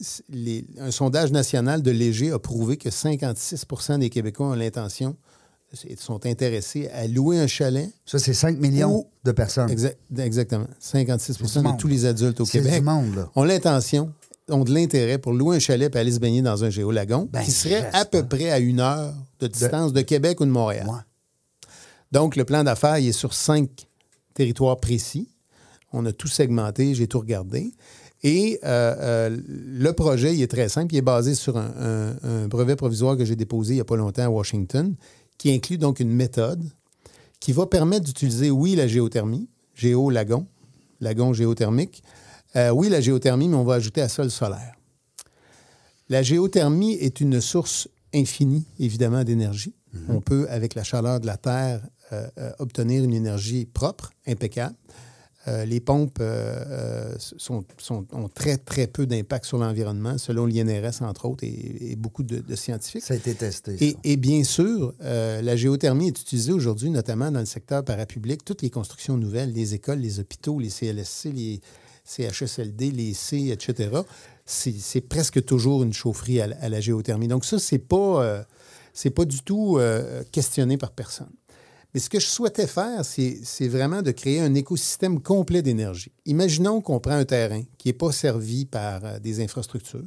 un 0.80 0.92
sondage 0.92 1.32
national 1.32 1.82
de 1.84 1.92
Léger 1.92 2.32
a 2.32 2.40
prouvé 2.40 2.78
que 2.78 2.90
56% 2.90 4.00
des 4.00 4.10
Québécois 4.10 4.48
ont 4.48 4.54
l'intention, 4.54 5.16
sont 5.98 6.26
intéressés 6.26 6.88
à 6.94 7.08
louer 7.08 7.40
un 7.40 7.48
chalet. 7.48 7.90
Ça, 8.06 8.20
c'est 8.20 8.34
5 8.34 8.58
millions 8.58 9.06
de 9.24 9.32
personnes. 9.32 9.70
Exact- 9.70 9.98
exactement. 10.18 10.68
56 10.80 11.38
C'est 11.46 11.62
du 11.62 11.72
de 11.72 11.78
tous 11.78 11.88
les 11.88 12.06
adultes 12.06 12.40
au 12.40 12.46
Québec 12.46 12.76
du 12.76 12.82
monde, 12.82 13.16
là. 13.16 13.30
ont 13.36 13.44
l'intention, 13.44 14.12
ont 14.50 14.64
de 14.64 14.74
l'intérêt 14.74 15.18
pour 15.18 15.34
louer 15.34 15.58
un 15.58 15.60
chalet 15.60 15.94
et 15.94 16.00
aller 16.00 16.12
se 16.14 16.20
baigner 16.20 16.42
dans 16.42 16.64
un 16.64 16.70
géolagon 16.70 17.28
Ben, 17.32 17.44
qui 17.44 17.52
serait 17.52 17.90
à 17.94 18.06
peu 18.06 18.26
près 18.26 18.50
à 18.50 18.60
une 18.60 18.80
heure 18.80 19.14
de 19.40 19.48
distance 19.48 19.92
de, 19.94 20.02
Québec 20.02 20.40
ou 20.40 20.46
de 20.46 20.52
Montréal. 20.52 20.88
Ouais. 20.88 21.00
Donc, 22.12 22.36
le 22.38 22.46
plan 22.46 22.64
d'affaires, 22.64 22.98
il 23.00 23.10
est 23.10 23.12
sur 23.12 23.34
cinq 23.34 23.70
territoires 24.34 24.78
précis. 24.78 25.30
On 25.92 26.06
a 26.06 26.14
tout 26.14 26.28
segmenté, 26.30 26.94
j'ai 26.96 27.08
tout 27.08 27.20
regardé. 27.20 27.74
Et 28.24 28.60
euh, 28.64 28.96
euh, 29.30 29.38
le 29.48 29.92
projet, 29.94 30.34
il 30.36 30.42
est 30.42 30.48
très 30.50 30.70
simple. 30.70 30.94
Il 30.94 30.98
est 30.98 31.02
basé 31.02 31.36
sur 31.36 31.58
un, 31.58 31.72
un- 31.80 32.16
un 32.24 32.48
brevet 32.48 32.76
provisoire 32.76 33.16
que 33.18 33.26
j'ai 33.26 33.36
déposé 33.36 33.74
il 33.74 33.78
n'y 33.78 33.82
a 33.82 33.86
pas 33.86 33.96
longtemps 33.98 34.24
à 34.24 34.30
Washington, 34.30 34.96
qui 35.38 35.52
inclut 35.52 35.78
donc 35.78 36.00
une 36.00 36.12
méthode 36.12 36.64
qui 37.40 37.52
va 37.52 37.66
permettre 37.66 38.06
d'utiliser, 38.06 38.50
oui, 38.50 38.76
la 38.76 38.88
géothermie, 38.88 39.48
géo-lagon, 39.76 40.48
lagon 41.00 41.34
géothermique. 41.34 42.04
Euh, 42.56 42.70
oui, 42.70 42.90
la 42.90 43.02
géothermie, 43.02 43.48
mais 43.48 43.56
on 43.56 43.64
va 43.64 43.76
ajouter 43.76 44.02
à 44.02 44.10
ça 44.10 44.24
le 44.24 44.30
solaire. 44.30 44.74
La 46.10 46.24
géothermie 46.24 46.94
est 46.94 47.20
une 47.20 47.42
source 47.42 47.88
infinie, 48.14 48.66
évidemment, 48.80 49.24
d'énergie. 49.24 49.76
On 50.10 50.22
peut, 50.22 50.48
avec 50.50 50.76
la 50.76 50.84
chaleur 50.84 51.20
de 51.20 51.26
la 51.26 51.38
Terre, 51.38 51.82
euh, 52.14 52.28
euh, 52.38 52.52
obtenir 52.60 53.04
une 53.04 53.14
énergie 53.14 53.66
propre, 53.66 54.12
impeccable. 54.26 54.76
Euh, 55.48 55.64
les 55.66 55.80
pompes 55.80 56.18
euh, 56.20 56.56
euh, 56.68 57.16
sont, 57.38 57.64
sont- 57.78 58.06
ont 58.12 58.28
très, 58.28 58.58
très 58.58 58.86
peu 58.88 59.06
d'impact 59.06 59.46
sur 59.46 59.58
l'environnement, 59.58 60.18
selon 60.18 60.46
l'INRS, 60.46 61.02
entre 61.02 61.26
autres, 61.26 61.44
et, 61.46 61.92
et 61.92 61.96
beaucoup 61.96 62.24
de, 62.24 62.40
de 62.40 62.56
scientifiques. 62.56 63.04
Ça 63.04 63.14
a 63.14 63.18
été 63.18 63.34
testé. 63.34 63.78
Et, 64.04 64.18
bien 64.18 64.44
sûr, 64.44 64.94
euh, 65.04 65.42
la 65.42 65.56
géothermie 65.56 66.08
est 66.08 66.20
utilisée 66.22 66.52
aujourd'hui, 66.52 66.90
notamment 66.90 67.32
dans 67.32 67.40
le 67.40 67.46
secteur 67.46 67.86
parapublic. 67.86 68.44
Toutes 68.44 68.62
les 68.62 68.70
constructions 68.70 69.16
nouvelles, 69.16 69.54
les 69.54 69.74
écoles, 69.74 70.00
les 70.00 70.20
hôpitaux, 70.20 70.60
les 70.60 70.70
CLSC, 70.70 71.32
les 71.34 71.62
CHSLD, 72.04 72.92
les 72.92 73.14
C, 73.14 73.50
etc., 73.52 73.90
c'est 74.46 75.02
presque 75.02 75.44
toujours 75.44 75.84
une 75.84 75.94
chaufferie 75.94 76.40
à, 76.42 76.48
la- 76.48 76.58
à 76.62 76.70
la 76.70 76.80
géothermie. 76.80 77.28
Donc 77.28 77.44
ça, 77.46 77.60
c'est 77.60 77.80
pas, 77.80 78.46
c'est 78.94 79.10
pas 79.10 79.26
du 79.26 79.42
tout 79.42 79.78
questionné 80.32 80.78
par 80.78 80.92
personne. 80.92 81.30
Mais 81.98 82.02
ce 82.02 82.12
que 82.12 82.20
je 82.20 82.28
souhaitais 82.28 82.68
faire, 82.68 83.04
c'est 83.04 83.68
vraiment 83.68 84.04
de 84.04 84.12
créer 84.12 84.40
un 84.40 84.54
écosystème 84.54 85.20
complet 85.20 85.64
d'énergie. 85.64 86.12
Imaginons 86.28 86.80
qu'on 86.80 87.00
prend 87.00 87.16
un 87.16 87.26
terrain 87.26 87.64
qui 87.80 87.88
n'est 87.88 87.94
pas 87.94 88.12
servi 88.12 88.66
par 88.68 89.04
euh, 89.04 89.18
des 89.18 89.42
infrastructures. 89.44 90.06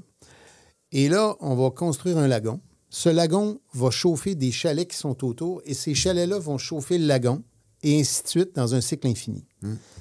Et 0.93 1.09
là, 1.09 1.35
on 1.41 1.57
va 1.57 1.71
construire 1.71 2.19
un 2.19 2.29
lagon. 2.29 2.61
Ce 2.91 3.09
lagon 3.09 3.59
va 3.75 3.91
chauffer 3.91 4.37
des 4.37 4.53
chalets 4.53 4.87
qui 4.89 4.97
sont 4.97 5.25
autour 5.25 5.63
et 5.65 5.75
ces 5.75 5.95
chalets-là 5.97 6.39
vont 6.39 6.59
chauffer 6.59 6.97
le 6.97 7.07
lagon 7.07 7.43
et 7.83 7.99
ainsi 7.99 8.23
de 8.23 8.29
suite 8.29 8.55
dans 8.55 8.73
un 8.73 8.81
cycle 8.81 9.09
infini. 9.09 9.45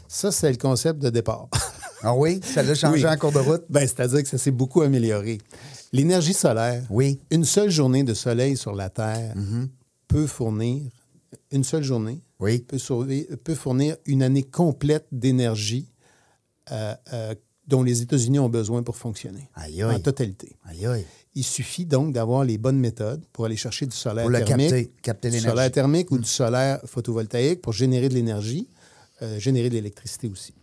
Ça, 0.08 0.31
c'est 0.31 0.51
le 0.51 0.58
concept 0.58 1.00
de 1.00 1.10
départ. 1.10 1.50
Ah 2.03 2.15
oui? 2.15 2.39
Ça 2.43 2.62
l'a 2.63 2.75
changé 2.75 3.05
Oui. 3.08 3.12
en 3.13 3.17
cours 3.17 3.31
de 3.34 3.39
route? 3.39 3.63
ben, 3.67 3.81
C'est-à-dire 3.81 4.22
que 4.24 4.29
ça 4.29 4.38
s'est 4.38 4.51
beaucoup 4.51 4.81
amélioré. 4.84 5.39
L'énergie 5.91 6.34
solaire, 6.36 6.84
Oui. 6.91 7.19
une 7.31 7.43
seule 7.46 7.72
journée 7.72 8.03
de 8.03 8.13
soleil 8.13 8.55
sur 8.55 8.74
la 8.75 8.89
Terre 8.91 9.34
peut 10.08 10.25
fournir, 10.27 10.84
une 11.51 11.63
seule 11.63 11.83
journée, 11.83 12.21
Oui. 12.39 12.59
peut, 12.59 12.77
sauver- 12.77 13.27
peut 13.43 13.55
fournir 13.55 13.98
une 14.05 14.24
année 14.24 14.43
complète 14.43 15.05
d'énergie 15.12 15.91
euh, 16.71 16.93
euh, 17.13 17.36
dont 17.67 17.83
les 17.83 18.01
États-Unis 18.01 18.39
ont 18.39 18.50
besoin 18.50 18.81
pour 18.83 18.98
fonctionner. 18.98 19.50
Aïe, 19.55 19.83
En 19.83 19.89
aïe. 19.89 20.01
totalité. 20.01 20.55
Aïe, 20.65 20.86
aïe. 20.88 21.05
Il 21.36 21.43
suffit 21.43 21.86
donc 21.86 22.13
d'avoir 22.13 22.43
les 22.43 22.57
bonnes 22.57 22.79
méthodes 22.79 23.24
pour 23.31 23.45
aller 23.45 23.55
chercher 23.57 23.86
du 23.86 23.95
solaire 23.95 24.25
Pour 24.25 24.33
thermique, 24.33 24.69
capter, 24.69 24.91
capter 25.03 25.29
du 25.29 25.39
solaire 25.39 25.71
thermique 25.71 26.09
ou 26.12 26.17
du 26.17 26.27
solaire 26.27 26.79
photovoltaïque 26.86 27.62
pour 27.62 27.74
générer 27.74 28.09
de 28.09 28.15
l'énergie, 28.15 28.67
euh, 29.21 29.38
générer 29.39 29.69
de 29.69 29.75
l'électricité 29.75 30.27
aussi. 30.29 30.53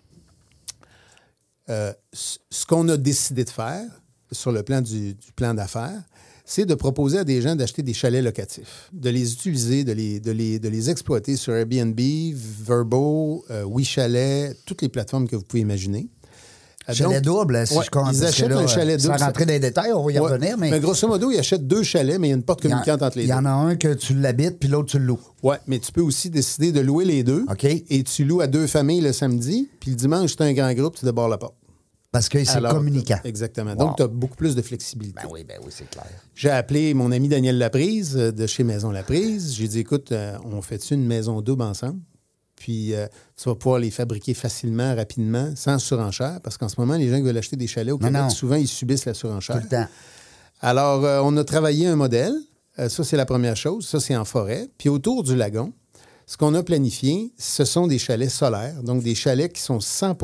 Ce 1.68 2.66
qu'on 2.66 2.88
a 2.88 2.96
décidé 2.96 3.44
de 3.44 3.50
faire 3.50 3.84
sur 4.32 4.52
le 4.52 4.62
plan 4.62 4.80
du, 4.80 5.14
du 5.14 5.32
plan 5.34 5.54
d'affaires, 5.54 6.02
c'est 6.48 6.64
de 6.64 6.74
proposer 6.74 7.18
à 7.18 7.24
des 7.24 7.42
gens 7.42 7.56
d'acheter 7.56 7.82
des 7.82 7.92
chalets 7.92 8.22
locatifs, 8.24 8.88
de 8.92 9.10
les 9.10 9.32
utiliser, 9.32 9.82
de 9.84 9.92
les, 9.92 10.20
de 10.20 10.30
les, 10.30 10.58
de 10.60 10.68
les 10.68 10.88
exploiter 10.90 11.36
sur 11.36 11.52
Airbnb, 11.54 12.00
Verbo, 12.64 13.44
euh, 13.50 13.64
WeChalet, 13.66 14.54
toutes 14.64 14.82
les 14.82 14.88
plateformes 14.88 15.26
que 15.28 15.36
vous 15.36 15.42
pouvez 15.42 15.60
imaginer. 15.62 16.08
Euh, 16.88 16.94
Chalet 16.94 17.20
donc- 17.20 17.40
double, 17.46 17.66
si 17.66 17.76
Ouais, 17.76 17.84
je 17.84 17.90
compte. 17.90 18.10
Ils 18.12 18.24
achètent 18.24 18.48
là, 18.48 18.58
un 18.58 18.66
chalet 18.68 19.00
double. 19.02 19.18
Sans 19.18 19.24
rentrer 19.24 19.44
dans 19.44 19.52
les 19.54 19.58
détails, 19.58 19.92
on 19.92 20.04
va 20.04 20.12
y 20.12 20.20
Ouais. 20.20 20.30
revenir, 20.30 20.56
mais. 20.56 20.78
grosso 20.78 21.08
modo, 21.08 21.32
ils 21.32 21.38
achètent 21.40 21.66
deux 21.66 21.82
chalets, 21.82 22.16
mais 22.20 22.28
il 22.28 22.30
y 22.30 22.32
a 22.32 22.36
une 22.36 22.44
porte 22.44 22.62
communicante 22.62 23.02
entre 23.02 23.18
les 23.18 23.24
Il 23.24 23.26
y 23.26 23.32
deux. 23.32 23.34
en 23.38 23.44
a 23.44 23.50
un 23.50 23.74
que 23.74 23.92
tu 23.94 24.14
l'habites, 24.14 24.60
puis 24.60 24.68
l'autre, 24.68 24.90
tu 24.92 25.00
le 25.00 25.04
loues. 25.06 25.18
Oui, 25.42 25.56
mais 25.66 25.80
tu 25.80 25.90
peux 25.90 26.00
aussi 26.00 26.30
décider 26.30 26.70
de 26.70 26.78
louer 26.78 27.04
les 27.04 27.24
deux. 27.24 27.44
OK. 27.50 27.64
Et 27.64 28.04
tu 28.04 28.24
loues 28.24 28.40
à 28.40 28.46
deux 28.46 28.68
familles 28.68 29.00
le 29.00 29.12
samedi, 29.12 29.68
puis 29.80 29.90
le 29.90 29.96
dimanche, 29.96 30.36
tu 30.36 30.42
as 30.44 30.46
un 30.46 30.52
grand 30.52 30.72
groupe, 30.74 30.94
tu 30.96 31.04
débarres 31.04 31.28
la 31.28 31.38
porte. 31.38 31.56
Parce 32.16 32.30
que 32.30 32.42
c'est 32.44 32.62
communicant. 32.62 33.18
Exactement. 33.24 33.72
Wow. 33.72 33.76
Donc, 33.76 33.96
tu 33.98 34.02
as 34.02 34.06
beaucoup 34.08 34.36
plus 34.36 34.54
de 34.54 34.62
flexibilité. 34.62 35.20
Ben 35.22 35.28
oui, 35.30 35.44
ben 35.44 35.58
oui, 35.62 35.70
c'est 35.70 35.88
clair. 35.90 36.06
J'ai 36.34 36.48
appelé 36.48 36.94
mon 36.94 37.12
ami 37.12 37.28
Daniel 37.28 37.58
Laprise 37.58 38.16
euh, 38.16 38.32
de 38.32 38.46
chez 38.46 38.64
Maison 38.64 38.90
Laprise. 38.90 39.54
J'ai 39.54 39.68
dit, 39.68 39.80
écoute, 39.80 40.12
euh, 40.12 40.38
on 40.44 40.62
fait 40.62 40.90
une 40.90 41.06
maison 41.06 41.42
double 41.42 41.62
ensemble? 41.62 42.00
Puis 42.54 42.94
euh, 42.94 43.06
tu 43.36 43.50
vas 43.50 43.54
pouvoir 43.54 43.80
les 43.80 43.90
fabriquer 43.90 44.32
facilement, 44.32 44.94
rapidement, 44.94 45.52
sans 45.56 45.78
surenchère, 45.78 46.40
parce 46.42 46.56
qu'en 46.56 46.70
ce 46.70 46.80
moment, 46.80 46.96
les 46.96 47.10
gens 47.10 47.16
qui 47.16 47.22
veulent 47.22 47.36
acheter 47.36 47.56
des 47.56 47.66
chalets 47.66 47.92
au 47.92 47.98
Québec, 47.98 48.14
non. 48.14 48.30
souvent, 48.30 48.56
ils 48.56 48.66
subissent 48.66 49.04
la 49.04 49.12
Tout 49.12 49.18
surenchère. 49.18 49.60
le 49.62 49.68
temps. 49.68 49.86
Alors, 50.62 51.04
euh, 51.04 51.20
on 51.22 51.36
a 51.36 51.44
travaillé 51.44 51.86
un 51.86 51.96
modèle. 51.96 52.34
Ça, 52.88 53.04
c'est 53.04 53.16
la 53.16 53.24
première 53.24 53.56
chose. 53.56 53.86
Ça, 53.86 54.00
c'est 54.00 54.16
en 54.16 54.26
forêt. 54.26 54.68
Puis 54.76 54.90
autour 54.90 55.22
du 55.22 55.34
lagon, 55.34 55.72
ce 56.26 56.36
qu'on 56.36 56.54
a 56.54 56.62
planifié, 56.62 57.32
ce 57.38 57.64
sont 57.64 57.86
des 57.86 57.98
chalets 57.98 58.30
solaires, 58.30 58.82
donc 58.82 59.02
des 59.02 59.14
chalets 59.14 59.52
qui 59.52 59.62
sont 59.62 59.80
100 59.80 60.14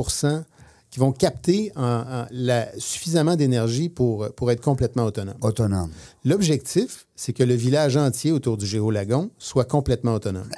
qui 0.92 1.00
vont 1.00 1.10
capter 1.10 1.72
en- 1.74 1.82
en 1.82 2.26
la- 2.30 2.68
suffisamment 2.78 3.34
d'énergie 3.34 3.88
pour, 3.88 4.28
pour 4.36 4.50
être 4.52 4.60
complètement 4.60 5.04
autonomes. 5.04 5.34
Autonome. 5.40 5.90
L'objectif, 6.24 7.06
c'est 7.16 7.32
que 7.32 7.42
le 7.42 7.54
village 7.54 7.96
entier 7.96 8.30
autour 8.30 8.56
du 8.58 8.66
Géolagon 8.66 9.30
soit 9.38 9.64
complètement 9.64 10.12
autonome. 10.14 10.48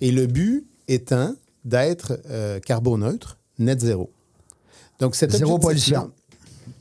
Et 0.00 0.10
le 0.10 0.26
but 0.26 0.66
étant 0.88 1.34
d'être 1.64 2.18
euh, 2.30 2.58
carboneutre, 2.60 3.38
net 3.58 3.78
zéro. 3.80 4.10
Donc, 5.00 5.14
cet 5.16 5.32
Zéro 5.32 5.58
pollution. 5.58 6.10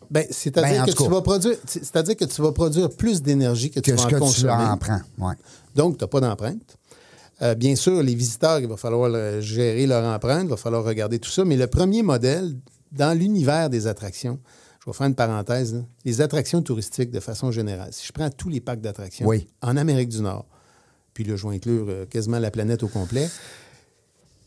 Ben, 0.10 0.26
c'est-à-dire 0.30 0.72
Ben, 0.72 0.82
en 0.84 0.86
que 0.86 1.04
tu 1.04 1.10
vas 1.10 1.22
produire, 1.22 1.58
c'est-à-dire 1.66 2.16
que 2.16 2.26
tu 2.26 2.42
vas 2.42 2.52
produire 2.52 2.90
plus 2.90 3.22
d'énergie 3.22 3.70
que 3.72 3.80
tu 3.80 3.92
Que 3.92 3.96
vas 3.96 4.02
ce 4.02 4.08
en 4.08 4.10
que 4.10 4.16
tu 4.16 4.20
consommer. 4.20 4.54
en 4.54 4.78
prends. 4.78 5.02
Ouais. 5.18 5.34
Donc, 5.76 5.98
tu 5.98 6.04
n'as 6.04 6.08
pas 6.08 6.20
d'empreinte. 6.22 6.78
Euh, 7.42 7.56
bien 7.56 7.76
sûr, 7.76 8.02
les 8.04 8.14
visiteurs, 8.16 8.60
il 8.60 8.68
va 8.68 8.78
falloir 8.78 9.12
euh, 9.14 9.42
gérer 9.42 9.88
leur 9.88 10.06
empreinte, 10.06 10.44
il 10.44 10.50
va 10.50 10.58
falloir 10.58 10.84
regarder 10.84 11.18
tout 11.20 11.32
ça. 11.32 11.44
Mais 11.44 11.58
le 11.58 11.68
premier 11.68 12.04
modèle, 12.04 12.56
dans 12.94 13.18
l'univers 13.18 13.70
des 13.70 13.88
attractions, 13.88 14.40
je 14.86 14.90
vais 14.90 14.96
faire 14.96 15.08
une 15.08 15.16
parenthèse, 15.16 15.74
là, 15.74 15.82
les 16.06 16.22
attractions 16.22 16.62
touristiques 16.62 17.12
de 17.12 17.20
façon 17.20 17.52
générale. 17.52 17.90
Si 17.92 18.06
je 18.06 18.12
prends 18.12 18.30
tous 18.30 18.50
les 18.50 18.60
parcs 18.60 18.82
d'attractions 18.82 19.28
Oui. 19.28 19.48
en 19.62 19.78
Amérique 19.78 20.10
du 20.10 20.22
Nord, 20.22 20.46
puis 21.14 21.24
là, 21.24 21.36
je 21.36 21.48
vais 21.48 21.56
inclure 21.56 21.86
euh, 21.90 22.06
quasiment 22.06 22.40
la 22.40 22.52
planète 22.52 22.84
au 22.84 22.88
complet, 22.88 23.30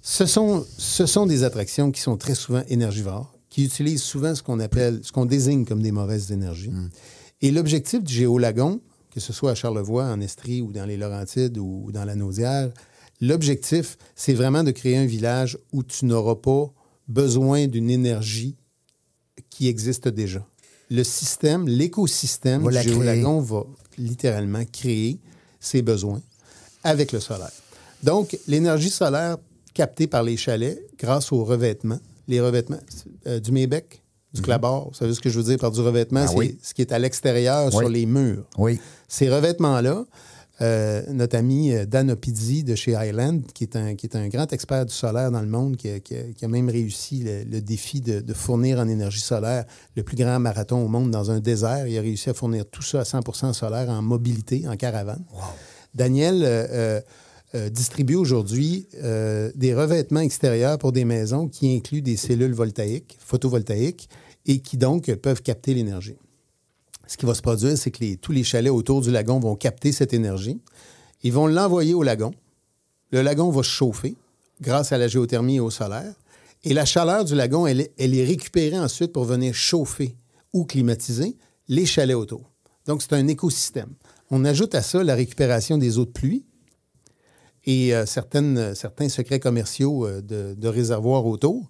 ce 0.03 0.27
sont, 0.27 0.65
ce 0.79 1.07
sont 1.07 1.27
des 1.27 1.43
attractions 1.43 1.91
qui 1.91 2.01
sont 2.01 2.17
très 2.17 2.35
souvent 2.35 2.63
énergivores, 2.69 3.33
qui 3.49 3.65
utilisent 3.65 4.03
souvent 4.03 4.35
ce 4.35 4.43
qu'on 4.43 4.61
appelle, 4.61 5.01
ce 5.03 5.11
qu'on 5.11 5.27
désigne 5.27 5.65
comme 5.65 5.83
des 5.83 5.91
mauvaises 5.93 6.31
énergies. 6.31 6.71
Et 7.43 7.51
l'objectif 7.51 8.03
du 8.05 8.13
Géolagon, 8.13 8.81
que 9.11 9.21
ce 9.21 9.33
soit 9.33 9.53
à 9.53 9.55
Charlevoix, 9.55 10.05
en 10.05 10.21
Estrie 10.21 10.61
ou 10.61 10.73
dans 10.73 10.85
les 10.85 10.97
Laurentides 10.97 11.59
ou 11.59 11.91
dans 11.91 12.05
la 12.05 12.15
Naudière, 12.15 12.71
l'objectif, 13.21 13.97
c'est 14.15 14.35
vraiment 14.35 14.63
de 14.63 14.71
créer 14.71 14.97
un 14.97 15.07
village 15.07 15.59
où 15.73 15.83
tu 15.83 16.05
n'auras 16.05 16.37
pas 16.37 16.71
besoin 17.09 17.67
d'une 17.67 17.91
énergie 17.91 18.57
qui 19.51 19.69
existe 19.69 20.09
déjà. 20.09 20.45
Le 20.91 21.03
système, 21.05 21.67
l'écosystème 21.69 22.67
du. 22.69 22.73
Géolagon 22.83 23.41
va 23.41 23.65
littéralement 23.99 24.65
créer 24.71 25.19
ses 25.61 25.83
besoins 25.83 26.21
avec 26.85 27.13
le 27.13 27.21
solaire. 27.21 27.51
Donc, 28.03 28.39
l'énergie 28.47 28.91
solaire 28.91 29.37
captée 29.75 30.07
par 30.07 30.23
les 30.23 30.37
chalets 30.37 30.79
grâce 30.99 31.33
aux 31.33 31.45
revêtements, 31.45 31.99
les 32.29 32.41
revêtements 32.41 32.79
euh, 33.27 33.41
du 33.41 33.53
Mébec, 33.53 34.03
du 34.33 34.43
clabard, 34.43 34.89
vous 34.89 34.95
savez 34.95 35.15
ce 35.15 35.21
que 35.21 35.31
je 35.31 35.39
veux 35.41 35.45
dire 35.45 35.59
par 35.59 35.71
du 35.71 35.81
revêtement, 35.81 36.21
Mhm. 36.21 36.27
Ah 36.29 36.31
c'est 36.33 36.37
oui. 36.39 36.59
ce 36.63 36.75
qui 36.75 36.83
est 36.83 36.93
à 36.93 36.99
l'extérieur 36.99 37.67
Oui. 37.67 37.79
sur 37.79 37.89
les 37.89 38.07
murs. 38.07 38.45
Oui. 38.59 38.79
Ces 39.09 39.29
revêtements-là, 39.31 40.05
euh, 40.63 41.03
notre 41.13 41.37
ami 41.37 41.73
euh, 41.75 41.85
Dan 41.85 42.11
Opidi 42.11 42.65
de 42.65 42.75
chez 42.75 42.95
Highland, 42.95 43.41
qui 43.53 43.65
est, 43.65 43.77
un, 43.77 43.95
qui 43.95 44.07
est 44.07 44.17
un 44.17 44.29
grand 44.29 44.51
expert 44.53 44.87
du 44.87 44.93
solaire 44.95 45.31
dans 45.31 45.41
le 45.43 45.47
monde, 45.49 45.77
qui 45.77 45.91
a, 45.91 46.01
qui 46.01 46.15
a- 46.17 46.23
qui 46.35 46.45
a 46.45 46.49
même 46.49 46.71
réussi 46.71 47.23
le, 47.25 47.45
le 47.45 47.61
défi 47.61 48.01
de, 48.01 48.21
de 48.21 48.33
fournir 48.33 48.79
en 48.79 48.89
énergie 48.89 49.21
solaire 49.21 49.65
le 49.97 50.03
plus 50.03 50.17
grand 50.17 50.39
marathon 50.41 50.83
au 50.85 50.89
monde 50.89 51.11
dans 51.11 51.31
un 51.31 51.41
désert. 51.41 51.87
Il 51.87 51.99
a 51.99 52.01
réussi 52.01 52.31
à 52.31 52.35
fournir 52.35 52.65
tout 52.71 52.83
ça 52.83 53.01
à 53.01 53.03
100% 53.03 53.53
solaire 53.53 53.91
en 53.91 54.01
mobilité, 54.03 54.67
en 54.67 54.77
caravane. 54.77 55.25
Daniel 55.95 56.41
euh, 56.45 57.01
distribue 57.71 58.17
aujourd'hui 58.17 58.89
des 59.55 59.75
revêtements 59.75 60.21
extérieurs 60.21 60.79
pour 60.79 60.93
des 60.93 61.05
maisons 61.05 61.49
qui 61.49 61.75
incluent 61.75 62.03
des 62.03 62.17
cellules 62.17 62.53
voltaïques, 62.53 63.17
photovoltaïques, 63.21 64.09
et 64.47 64.59
qui 64.61 64.77
donc 64.77 65.13
peuvent 65.17 65.43
capter 65.43 65.73
l'énergie. 65.75 66.17
Ce 67.07 67.17
qui 67.17 67.27
va 67.27 67.35
se 67.35 67.43
produire, 67.43 67.79
c'est 67.79 67.91
que 67.91 68.15
tous 68.17 68.33
les 68.33 68.45
chalets 68.45 68.73
autour 68.73 69.01
du 69.01 69.11
lagon 69.11 69.39
vont 69.39 69.55
capter 69.57 69.93
cette 69.93 70.13
énergie. 70.13 70.61
Ils 71.23 71.33
vont 71.33 71.47
l'envoyer 71.47 71.95
au 71.95 72.03
lagon. 72.03 72.33
Le 73.11 73.23
lagon 73.23 73.51
va 73.51 73.63
chauffer 73.63 74.17
grâce 74.61 74.93
à 74.93 74.99
la 74.99 75.09
géothermie 75.09 75.57
et 75.57 75.61
au 75.61 75.71
solaire. 75.71 76.15
Et 76.65 76.75
la 76.75 76.85
chaleur 76.85 77.25
du 77.25 77.35
lagon, 77.35 77.67
elle, 77.67 77.81
est- 77.81 78.25
récupérée 78.25 78.79
ensuite 78.79 79.13
pour 79.13 79.25
venir 79.25 79.55
chauffer 79.55 80.17
ou 80.53 80.65
climatiser 80.65 81.37
les 81.69 81.87
chalets 81.87 82.17
autour. 82.17 82.51
Donc, 82.87 83.03
c'est 83.03 83.13
un 83.13 83.29
écosystème. 83.29 83.91
On 84.31 84.45
ajoute 84.45 84.75
à 84.75 84.83
ça 84.83 85.05
la 85.05 85.15
récupération 85.15 85.79
des 85.79 85.99
eaux 85.99 86.05
de 86.05 86.11
pluie 86.11 86.45
et 87.65 87.95
euh, 87.95 88.05
euh, 88.05 88.75
certains 88.75 89.09
secrets 89.09 89.41
commerciaux 89.41 90.07
euh, 90.07 90.21
de 90.21 90.69
réservoirs 90.69 91.27
autour. 91.27 91.69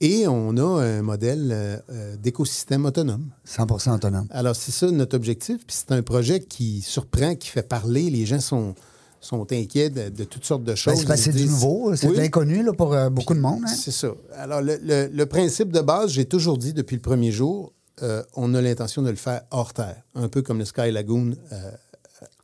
Et 0.00 0.26
on 0.26 0.56
a 0.56 0.82
un 0.82 1.02
modèle 1.02 1.50
euh, 1.52 1.76
euh, 1.90 2.16
d'écosystème 2.16 2.84
autonome. 2.84 3.30
100% 3.46 3.94
autonome. 3.94 4.26
Alors, 4.30 4.56
c'est 4.56 4.72
ça 4.72 4.90
notre 4.90 5.16
objectif. 5.16 5.58
Puis 5.66 5.76
c'est 5.78 5.92
un 5.92 6.02
projet 6.02 6.40
qui 6.40 6.82
surprend, 6.82 7.36
qui 7.36 7.48
fait 7.48 7.62
parler. 7.62 8.10
Les 8.10 8.26
gens 8.26 8.40
sont, 8.40 8.74
sont 9.20 9.50
inquiets 9.52 9.90
de, 9.90 10.08
de 10.10 10.24
toutes 10.24 10.44
sortes 10.44 10.62
de 10.64 10.72
Ben, 10.72 10.76
choses. 10.76 11.02
Ils 11.08 11.16
c'est 11.16 11.32
du 11.32 11.46
nouveau, 11.46 11.94
c'est 11.94 12.08
Oui, 12.08 12.16
l'inconnu 12.16 12.62
là, 12.62 12.72
pour 12.72 12.92
euh, 12.92 13.08
beaucoup 13.08 13.34
de 13.34 13.40
monde. 13.40 13.62
hein. 13.64 13.72
C'est 13.74 13.92
ça. 13.92 14.08
Alors, 14.36 14.60
le, 14.60 14.78
le- 14.82 15.06
le 15.12 15.26
principe 15.26 15.70
de 15.72 15.80
base, 15.80 16.10
j'ai 16.10 16.24
toujours 16.26 16.58
dit 16.58 16.72
depuis 16.74 16.96
le 16.96 17.02
premier 17.02 17.30
jour, 17.30 17.72
euh, 18.02 18.22
on 18.34 18.52
a 18.54 18.60
l'intention 18.60 19.00
de 19.02 19.10
le 19.10 19.16
faire 19.16 19.42
hors 19.52 19.72
terre, 19.72 20.02
un 20.16 20.28
peu 20.28 20.42
comme 20.42 20.58
le 20.58 20.64
Sky 20.64 20.90
Lagoon 20.90 21.34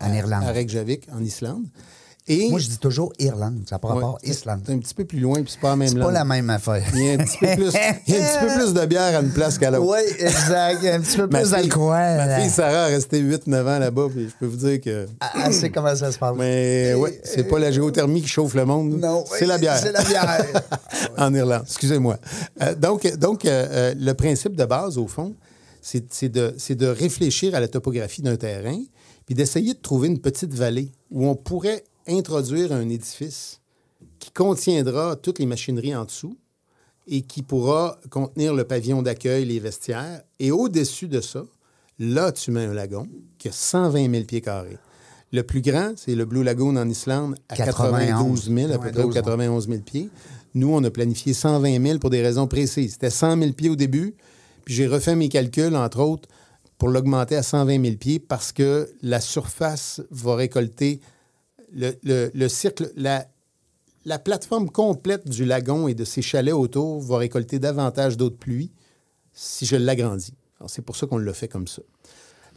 En 0.01 0.07
à- 0.11 0.17
Irlande. 0.17 0.45
à 0.45 0.53
Reykjavik, 0.53 1.09
en 1.13 1.21
Islande. 1.23 1.67
Et 2.29 2.49
Moi, 2.51 2.59
je 2.61 2.69
dis 2.69 2.79
toujours 2.79 3.13
Irlande. 3.19 3.63
Ça 3.69 3.81
Ouais, 3.83 3.89
rapport 3.93 4.19
c'est- 4.23 4.31
Islande. 4.31 4.61
C'est 4.65 4.73
un 4.73 4.79
petit 4.79 4.95
peu 4.95 5.05
plus 5.05 5.19
loin, 5.21 5.43
puis 5.43 5.51
c'est 5.53 5.61
pas 5.61 5.71
la 5.71 5.77
même 5.77 5.89
C'est 5.89 5.99
pas 5.99 6.13
la 6.13 6.25
même 6.25 6.51
affaire. 6.51 6.85
Il 6.95 7.05
y 7.05 7.11
a 7.11 7.13
un 7.15 7.17
petit 7.19 7.39
peu 7.39 7.47
plus, 7.57 7.73
il 8.07 8.15
y 8.15 8.17
a 8.19 8.21
un 8.21 8.27
petit 8.27 8.47
peu 8.47 8.55
plus 8.63 8.75
de 8.75 8.87
bière 8.87 9.19
à 9.19 9.21
une 9.23 9.31
place 9.33 9.59
qu'à 9.59 9.71
l'autre. 9.71 9.91
Oui, 9.91 10.01
exact. 10.19 10.79
Il 10.83 10.87
y 10.87 10.89
a 10.91 10.95
Un 10.95 11.01
petit 11.01 11.17
peu 11.17 11.29
plus 11.29 11.51
d'alcool. 11.51 11.91
Ma 11.91 12.41
fille 12.41 12.51
Sarah 12.51 12.85
a 12.85 12.87
resté 12.87 13.21
8-9 13.21 13.67
ans 13.67 13.79
là-bas, 13.79 14.07
puis 14.15 14.29
je 14.29 14.35
peux 14.39 14.47
vous 14.47 14.57
dire 14.57 14.81
que. 14.81 15.07
Ah, 15.21 15.33
Elle 15.47 15.55
sait 15.55 15.71
comment 15.71 15.97
ça 15.97 16.13
se 16.13 16.19
passe. 16.19 16.35
Mais 16.37 16.95
oui, 16.95 17.11
c'est 17.25 17.45
pas 17.45 17.59
la 17.59 17.71
géothermie 17.73 18.23
qui 18.23 18.29
chauffe 18.29 18.55
le 18.55 18.65
monde. 18.65 19.01
Non, 19.01 19.25
c'est 19.27 19.47
la 19.47 19.59
bière. 19.59 19.79
C'est 19.79 19.93
la 19.93 20.05
bière. 20.05 20.45
en 21.17 21.35
Irlande, 21.35 21.63
excusez-moi. 21.65 22.19
Euh, 22.63 22.75
donc, 22.75 23.07
donc 23.17 23.45
euh, 23.45 23.67
euh, 23.71 23.95
le 23.99 24.13
principe 24.15 24.55
de 24.55 24.65
base, 24.67 24.99
au 24.99 25.07
fond, 25.07 25.35
c'est 25.81 26.29
de, 26.29 26.55
c'est 26.59 26.75
de 26.77 26.87
réfléchir 26.87 27.55
à 27.55 27.61
la 27.61 27.69
topographie 27.69 28.23
d'un 28.23 28.37
terrain, 28.37 28.79
puis 29.27 29.35
d'essayer 29.35 29.75
de 29.75 29.79
trouver 29.81 30.09
une 30.09 30.21
petite 30.21 30.53
vallée 30.55 30.93
où 31.11 31.27
on 31.27 31.35
pourrait 31.35 31.83
introduire 32.07 32.73
un 32.73 32.89
édifice 32.89 33.61
qui 34.19 34.31
contiendra 34.31 35.17
toutes 35.17 35.39
les 35.39 35.47
machineries 35.47 35.95
en 35.95 36.05
dessous 36.05 36.37
et 37.07 37.23
qui 37.23 37.43
pourra 37.43 37.99
contenir 38.11 38.55
le 38.55 38.65
pavillon 38.65 39.03
d'accueil, 39.03 39.45
les 39.45 39.59
vestiaires. 39.59 40.23
Et 40.39 40.51
au-dessus 40.51 41.09
de 41.09 41.21
ça, 41.21 41.45
là, 41.99 42.33
tu 42.33 42.51
mets 42.51 42.65
un 42.65 42.75
lagon 42.75 43.09
qui 43.39 43.49
a 43.49 43.53
120 43.53 44.11
000 44.11 44.25
pieds 44.25 44.41
carrés. 44.41 44.79
Le 45.33 45.43
plus 45.43 45.61
grand, 45.61 45.93
c'est 45.97 46.15
le 46.15 46.25
Blue 46.25 46.43
Lagoon 46.43 46.77
en 46.77 46.89
Islande 46.89 47.37
à 47.49 47.57
91 47.57 48.49
92 48.49 48.55
000, 48.55 48.73
à 48.73 48.79
peu 48.79 48.91
près, 48.91 49.05
ou 49.05 49.11
92, 49.11 49.15
91 49.15 49.69
000 49.69 49.81
pieds. 49.83 50.11
Nous, 50.55 50.73
on 50.73 50.83
a 50.83 50.91
planifié 50.91 51.35
120 51.35 51.81
000 51.81 51.99
pour 51.99 52.11
des 52.11 52.21
raisons 52.21 52.49
précises. 52.49 52.93
C'était 52.95 53.11
100 53.11 53.39
000 53.39 53.53
pieds 53.53 53.71
au 53.71 53.77
début, 53.77 54.15
puis 54.65 54.75
j'ai 54.75 54.89
refait 54.89 55.15
mes 55.15 55.29
calculs, 55.29 55.77
entre 55.77 56.01
autres, 56.01 56.29
pour 56.79 56.89
l'augmenter 56.89 57.37
à 57.37 57.43
120 57.43 57.85
000 57.85 57.97
pieds 57.97 58.19
parce 58.19 58.51
que 58.53 58.91
la 59.03 59.21
surface 59.21 60.01
va 60.11 60.35
récolter 60.35 61.01
le, 61.73 61.93
le- 62.03 62.31
le 62.35 62.49
cercle, 62.49 62.91
la, 62.97 63.27
la 64.05 64.19
plateforme 64.19 64.71
complète 64.71 65.29
du 65.29 65.45
lagon 65.45 65.89
et 65.89 65.95
de 65.95 66.05
ses 66.05 66.23
chalets 66.23 66.55
autour 66.55 67.01
va 67.01 67.19
récolter 67.19 67.59
davantage 67.59 68.17
d'eau 68.17 68.31
de 68.31 68.35
pluie 68.37 68.71
si 69.33 69.67
je 69.67 69.77
l'agrandis. 69.77 70.35
C'est 70.67 70.83
pour 70.83 70.97
ça 70.97 71.07
qu'on 71.07 71.19
le 71.19 71.33
fait 71.33 71.49
comme 71.49 71.67
ça. 71.69 71.83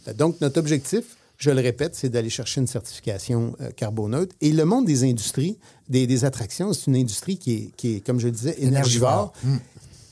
Euh, 0.08 0.14
Donc, 0.14 0.42
notre 0.42 0.60
objectif, 0.60 1.04
je 1.38 1.52
le 1.52 1.62
répète, 1.62 1.96
c'est 1.96 2.10
d'aller 2.10 2.30
chercher 2.30 2.62
une 2.62 2.68
certification 2.68 3.56
euh, 3.62 3.72
carboneutre. 3.72 4.36
Et 4.42 4.52
le 4.52 4.66
monde 4.66 4.86
des 4.86 5.04
industries, 5.04 5.58
des, 5.90 6.06
des 6.08 6.26
attractions, 6.26 6.74
c'est 6.74 6.88
une 6.88 6.96
industrie 6.98 7.38
qui 7.38 7.54
est, 7.54 7.72
qui 7.78 7.96
est, 7.96 8.00
comme 8.06 8.20
je 8.20 8.28
le 8.28 8.32
disais, 8.32 8.56
énergivore. 8.62 9.34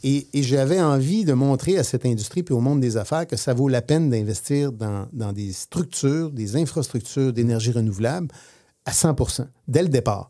Et, 0.03 0.27
et 0.33 0.41
j'avais 0.41 0.81
envie 0.81 1.25
de 1.25 1.33
montrer 1.33 1.77
à 1.77 1.83
cette 1.83 2.07
industrie 2.07 2.41
puis 2.41 2.55
au 2.55 2.59
monde 2.59 2.79
des 2.81 2.97
affaires 2.97 3.27
que 3.27 3.35
ça 3.37 3.53
vaut 3.53 3.67
la 3.67 3.83
peine 3.83 4.09
d'investir 4.09 4.71
dans, 4.71 5.07
dans 5.13 5.31
des 5.31 5.53
structures, 5.53 6.31
des 6.31 6.55
infrastructures 6.55 7.31
d'énergie 7.31 7.71
renouvelable 7.71 8.29
à 8.85 8.91
100% 8.91 9.45
dès 9.67 9.83
le 9.83 9.89
départ. 9.89 10.29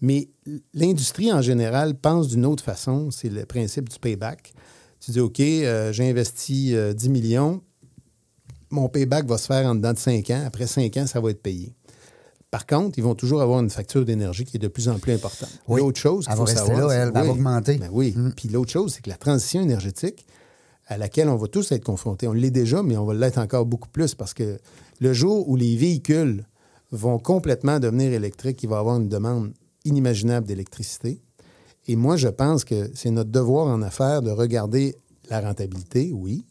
Mais 0.00 0.28
l'industrie 0.74 1.32
en 1.32 1.42
général 1.42 1.94
pense 1.94 2.28
d'une 2.28 2.44
autre 2.44 2.64
façon. 2.64 3.10
C'est 3.10 3.28
le 3.28 3.44
principe 3.46 3.88
du 3.88 3.98
payback. 3.98 4.52
Tu 5.00 5.12
dis, 5.12 5.20
OK, 5.20 5.40
euh, 5.40 5.92
j'ai 5.92 6.08
investi 6.08 6.74
euh, 6.74 6.92
10 6.92 7.08
millions, 7.08 7.60
mon 8.70 8.88
payback 8.88 9.26
va 9.26 9.36
se 9.38 9.46
faire 9.46 9.66
en 9.66 9.74
dedans 9.74 9.92
de 9.92 9.98
5 9.98 10.30
ans. 10.30 10.42
Après 10.46 10.66
5 10.66 10.96
ans, 10.96 11.06
ça 11.06 11.20
va 11.20 11.30
être 11.30 11.42
payé. 11.42 11.74
Par 12.50 12.66
contre, 12.66 12.98
ils 12.98 13.02
vont 13.04 13.14
toujours 13.14 13.42
avoir 13.42 13.60
une 13.60 13.70
facture 13.70 14.04
d'énergie 14.04 14.44
qui 14.44 14.56
est 14.56 14.60
de 14.60 14.68
plus 14.68 14.88
en 14.88 14.98
plus 14.98 15.12
importante. 15.12 15.48
Oui. 15.68 15.80
L'autre 15.80 15.98
chose, 15.98 16.26
Elle 16.28 16.34
qu'il 16.34 16.38
va 16.38 16.46
faut 16.46 16.52
rester 16.52 16.66
savoir, 16.68 16.88
là, 16.88 16.88
c'est- 16.88 17.00
elle, 17.00 17.08
elle 17.08 17.14
va 17.14 17.22
oui. 17.24 17.28
augmenter. 17.30 17.78
Ben 17.78 17.88
oui. 17.92 18.14
Puis 18.36 18.48
l'autre 18.48 18.70
chose, 18.70 18.94
c'est 18.94 19.02
que 19.02 19.08
la 19.10 19.16
transition 19.16 19.60
énergétique 19.62 20.26
à 20.86 20.98
laquelle 20.98 21.28
on 21.28 21.36
va 21.36 21.46
tous 21.48 21.72
être 21.72 21.84
confrontés, 21.84 22.28
on 22.28 22.32
l'est 22.32 22.50
déjà, 22.50 22.82
mais 22.82 22.96
on 22.96 23.04
va 23.06 23.14
l'être 23.14 23.38
encore 23.38 23.64
beaucoup 23.66 23.88
plus 23.88 24.14
parce 24.14 24.34
que 24.34 24.58
le 25.00 25.12
jour 25.12 25.48
où 25.48 25.56
les 25.56 25.76
véhicules 25.76 26.44
vont 26.92 27.18
complètement 27.18 27.80
devenir 27.80 28.12
électriques, 28.12 28.62
il 28.62 28.68
va 28.68 28.76
y 28.76 28.78
avoir 28.78 28.98
une 28.98 29.08
demande 29.08 29.52
inimaginable 29.84 30.46
d'électricité. 30.46 31.20
Et 31.88 31.96
moi, 31.96 32.16
je 32.16 32.28
pense 32.28 32.64
que 32.64 32.90
c'est 32.94 33.10
notre 33.10 33.30
devoir 33.30 33.66
en 33.66 33.82
affaires 33.82 34.22
de 34.22 34.30
regarder 34.30 34.94
la 35.28 35.40
rentabilité, 35.40 36.12
oui, 36.12 36.46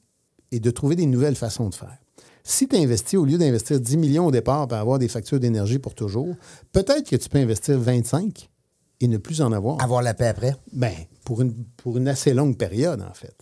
et 0.52 0.60
de 0.60 0.72
trouver 0.72 0.96
des 0.96 1.06
nouvelles 1.06 1.36
façons 1.36 1.70
de 1.70 1.76
faire. 1.76 1.98
Si 2.44 2.68
tu 2.68 2.76
investis, 2.76 3.18
au 3.18 3.26
lieu 3.26 3.38
d'investir 3.38 3.80
10 3.80 3.98
millions 3.98 4.26
au 4.26 4.32
départ 4.32 4.68
pour 4.68 4.78
avoir 4.78 5.00
des 5.00 5.08
factures 5.08 5.40
d'énergie 5.40 5.80
pour 5.80 5.94
toujours, 5.94 6.36
peut-être 6.72 7.10
que 7.10 7.16
tu 7.16 7.30
peux 7.30 7.38
investir 7.38 7.80
25 7.80 8.50
et 9.00 9.08
ne 9.08 9.18
plus 9.18 9.42
en 9.42 9.52
avoir. 9.52 9.82
Avoir 9.82 10.02
la 10.02 10.14
paix 10.14 10.28
après. 10.28 10.56
Ben, 10.74 10.94
pour 11.24 11.42
une, 11.42 11.54
pour 11.78 11.98
une 11.98 12.08
assez 12.08 12.34
longue 12.34 12.58
période, 12.58 13.02
en 13.02 13.14
fait. 13.14 13.36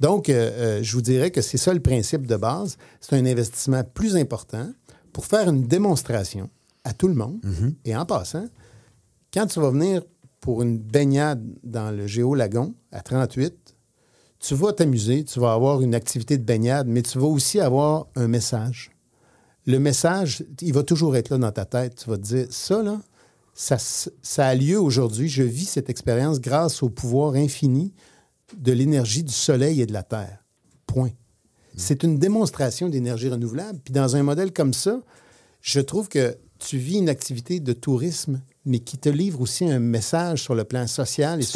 Donc, 0.00 0.28
euh, 0.28 0.50
euh, 0.52 0.82
je 0.82 0.92
vous 0.94 1.02
dirais 1.02 1.30
que 1.30 1.40
c'est 1.40 1.58
ça 1.58 1.72
le 1.72 1.80
principe 1.80 2.26
de 2.26 2.36
base. 2.36 2.76
C'est 3.00 3.16
un 3.16 3.24
investissement 3.24 3.82
plus 3.84 4.16
important 4.16 4.70
pour 5.12 5.26
faire 5.26 5.48
une 5.48 5.66
démonstration 5.66 6.48
à 6.84 6.92
tout 6.92 7.08
le 7.08 7.14
monde. 7.14 7.40
Et 7.84 7.94
en 7.96 8.06
passant, 8.06 8.46
quand 9.32 9.46
tu 9.46 9.60
vas 9.60 9.70
venir 9.70 10.02
pour 10.40 10.62
une 10.62 10.78
baignade 10.78 11.42
dans 11.62 11.90
le 11.90 12.06
Géo-Lagon 12.06 12.74
à 12.90 13.00
38, 13.00 13.54
tu 14.40 14.54
vas 14.54 14.72
t'amuser, 14.72 15.24
tu 15.24 15.38
vas 15.38 15.52
avoir 15.52 15.82
une 15.82 15.94
activité 15.94 16.36
de 16.36 16.42
baignade, 16.42 16.88
mais 16.88 17.02
tu 17.02 17.18
vas 17.18 17.26
aussi 17.26 17.60
avoir 17.60 18.08
un 18.16 18.26
message. 18.26 18.90
Le 19.66 19.78
message, 19.78 20.44
il 20.60 20.72
va 20.72 20.82
toujours 20.82 21.14
être 21.14 21.30
là 21.30 21.38
dans 21.38 21.52
ta 21.52 21.64
tête. 21.64 22.02
Tu 22.02 22.10
vas 22.10 22.16
te 22.16 22.22
dire, 22.22 22.46
ça, 22.50 22.82
là, 22.82 23.00
ça 23.54 24.46
a 24.46 24.54
lieu 24.56 24.80
aujourd'hui. 24.80 25.28
Je 25.28 25.44
vis 25.44 25.66
cette 25.66 25.88
expérience 25.88 26.40
grâce 26.40 26.82
au 26.82 26.88
pouvoir 26.88 27.34
infini 27.34 27.94
de 28.56 28.72
l'énergie 28.72 29.22
du 29.22 29.32
soleil 29.32 29.80
et 29.80 29.86
de 29.86 29.92
la 29.92 30.02
terre. 30.02 30.44
Point. 30.86 31.10
C'est 31.76 32.02
une 32.02 32.18
démonstration 32.18 32.88
d'énergie 32.88 33.28
renouvelable. 33.28 33.78
Puis 33.84 33.92
dans 33.92 34.16
un 34.16 34.22
modèle 34.22 34.52
comme 34.52 34.74
ça, 34.74 35.00
je 35.60 35.80
trouve 35.80 36.08
que 36.08 36.36
tu 36.58 36.76
vis 36.78 36.98
une 36.98 37.08
activité 37.08 37.60
de 37.60 37.72
tourisme, 37.72 38.40
mais 38.64 38.78
qui 38.80 38.98
te 38.98 39.08
livre 39.08 39.40
aussi 39.40 39.64
un 39.68 39.78
message 39.80 40.42
sur 40.42 40.54
le 40.54 40.64
plan 40.64 40.86
social 40.86 41.40
et 41.40 41.44
Tout 41.44 41.50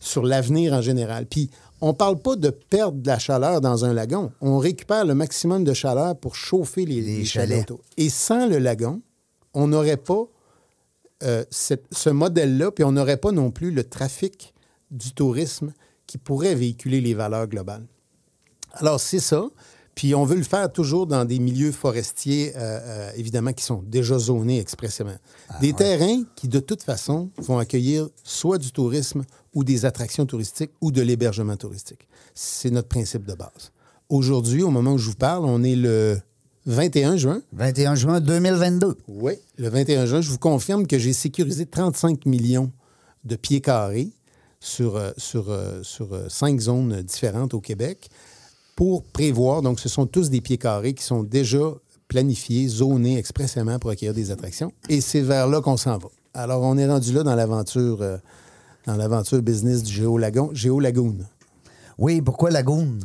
sur, 0.00 0.22
l'avenir 0.24 0.72
en 0.72 0.80
général. 0.80 1.26
Puis, 1.26 1.50
on 1.80 1.88
ne 1.88 1.92
parle 1.92 2.18
pas 2.20 2.36
de 2.36 2.50
perdre 2.50 2.98
de 2.98 3.06
la 3.08 3.18
chaleur 3.18 3.60
dans 3.60 3.84
un 3.84 3.92
lagon. 3.92 4.30
On 4.40 4.58
récupère 4.58 5.04
le 5.04 5.14
maximum 5.14 5.64
de 5.64 5.72
chaleur 5.72 6.16
pour 6.16 6.34
chauffer 6.36 6.84
les, 6.84 7.00
Les 7.00 7.18
les 7.18 7.24
chalets. 7.24 7.66
Et 7.96 8.08
sans 8.08 8.46
le 8.48 8.58
lagon, 8.58 9.00
on 9.54 9.68
n'aurait 9.68 9.96
pas 9.96 10.24
euh, 11.24 11.44
cette- 11.50 11.86
ce 11.92 12.10
modèle-là, 12.10 12.72
puis 12.72 12.82
on 12.84 12.92
n'aurait 12.92 13.16
pas 13.16 13.30
non 13.30 13.50
plus 13.52 13.70
le 13.70 13.84
trafic 13.84 14.54
du 14.90 15.12
tourisme 15.12 15.72
qui 16.08 16.18
pourrait 16.18 16.54
véhiculer 16.56 17.00
les 17.00 17.14
valeurs 17.14 17.46
globales. 17.46 17.86
Alors, 18.74 19.00
c'est 19.00 19.20
ça. 19.20 19.48
Puis 19.94 20.14
on 20.14 20.24
veut 20.24 20.36
le 20.36 20.42
faire 20.42 20.72
toujours 20.72 21.06
dans 21.06 21.24
des 21.24 21.38
milieux 21.38 21.72
forestiers, 21.72 22.52
euh, 22.56 22.80
euh, 22.82 23.10
évidemment, 23.16 23.52
qui 23.52 23.62
sont 23.62 23.82
déjà 23.86 24.18
zonés 24.18 24.58
expressément. 24.58 25.16
des 25.60 25.72
terrains 25.74 26.22
qui, 26.34 26.48
de 26.48 26.60
toute 26.60 26.82
façon, 26.82 27.30
vont 27.36 27.58
accueillir 27.58 28.08
soit 28.24 28.58
du 28.58 28.72
tourisme 28.72 29.22
ou 29.54 29.64
des 29.64 29.84
attractions 29.84 30.24
touristiques 30.24 30.70
ou 30.80 30.92
de 30.92 31.02
l'hébergement 31.02 31.56
touristique. 31.56 32.08
C'est 32.34 32.70
notre 32.70 32.88
principe 32.88 33.26
de 33.26 33.34
base. 33.34 33.72
Aujourd'hui, 34.08 34.62
au 34.62 34.70
moment 34.70 34.92
où 34.92 34.98
je 34.98 35.10
vous 35.10 35.16
parle, 35.16 35.44
on 35.44 35.62
est 35.62 35.76
le 35.76 36.18
21 36.64 37.16
juin. 37.16 37.42
21 37.52 37.94
juin 37.94 38.20
2022. 38.20 38.96
Oui. 39.08 39.34
Le 39.58 39.68
21 39.68 40.06
juin, 40.06 40.20
je 40.22 40.30
vous 40.30 40.38
confirme 40.38 40.86
que 40.86 40.98
j'ai 40.98 41.12
sécurisé 41.12 41.66
35 41.66 42.24
millions 42.24 42.72
de 43.24 43.36
pieds 43.36 43.60
carrés 43.60 44.08
sur, 44.58 44.96
euh, 44.96 45.10
sur, 45.18 45.54
sur 45.82 46.30
cinq 46.30 46.60
zones 46.60 47.02
différentes 47.02 47.52
au 47.52 47.60
Québec 47.60 48.08
pour 48.76 49.02
prévoir, 49.04 49.62
donc 49.62 49.80
ce 49.80 49.88
sont 49.88 50.06
tous 50.06 50.30
des 50.30 50.40
pieds 50.40 50.58
carrés 50.58 50.94
qui 50.94 51.04
sont 51.04 51.22
déjà 51.22 51.60
planifiés, 52.08 52.68
zonés 52.68 53.16
expressément 53.18 53.78
pour 53.78 53.90
accueillir 53.90 54.14
des 54.14 54.30
attractions. 54.30 54.72
Et 54.88 55.00
c'est 55.00 55.20
vers 55.22 55.46
là 55.48 55.60
qu'on 55.60 55.76
s'en 55.76 55.98
va. 55.98 56.08
Alors, 56.34 56.62
on 56.62 56.76
est 56.78 56.86
rendu 56.86 57.12
là 57.12 57.22
dans 57.22 57.34
l'aventure 57.34 58.00
euh, 58.02 58.16
dans 58.86 58.96
l'aventure 58.96 59.40
business 59.42 59.82
du 59.82 59.92
Géo-Lagon, 59.92 60.50
Géo-Lagoon. 60.52 61.18
Oui, 61.98 62.20
pourquoi 62.22 62.50
Lagoon? 62.50 62.98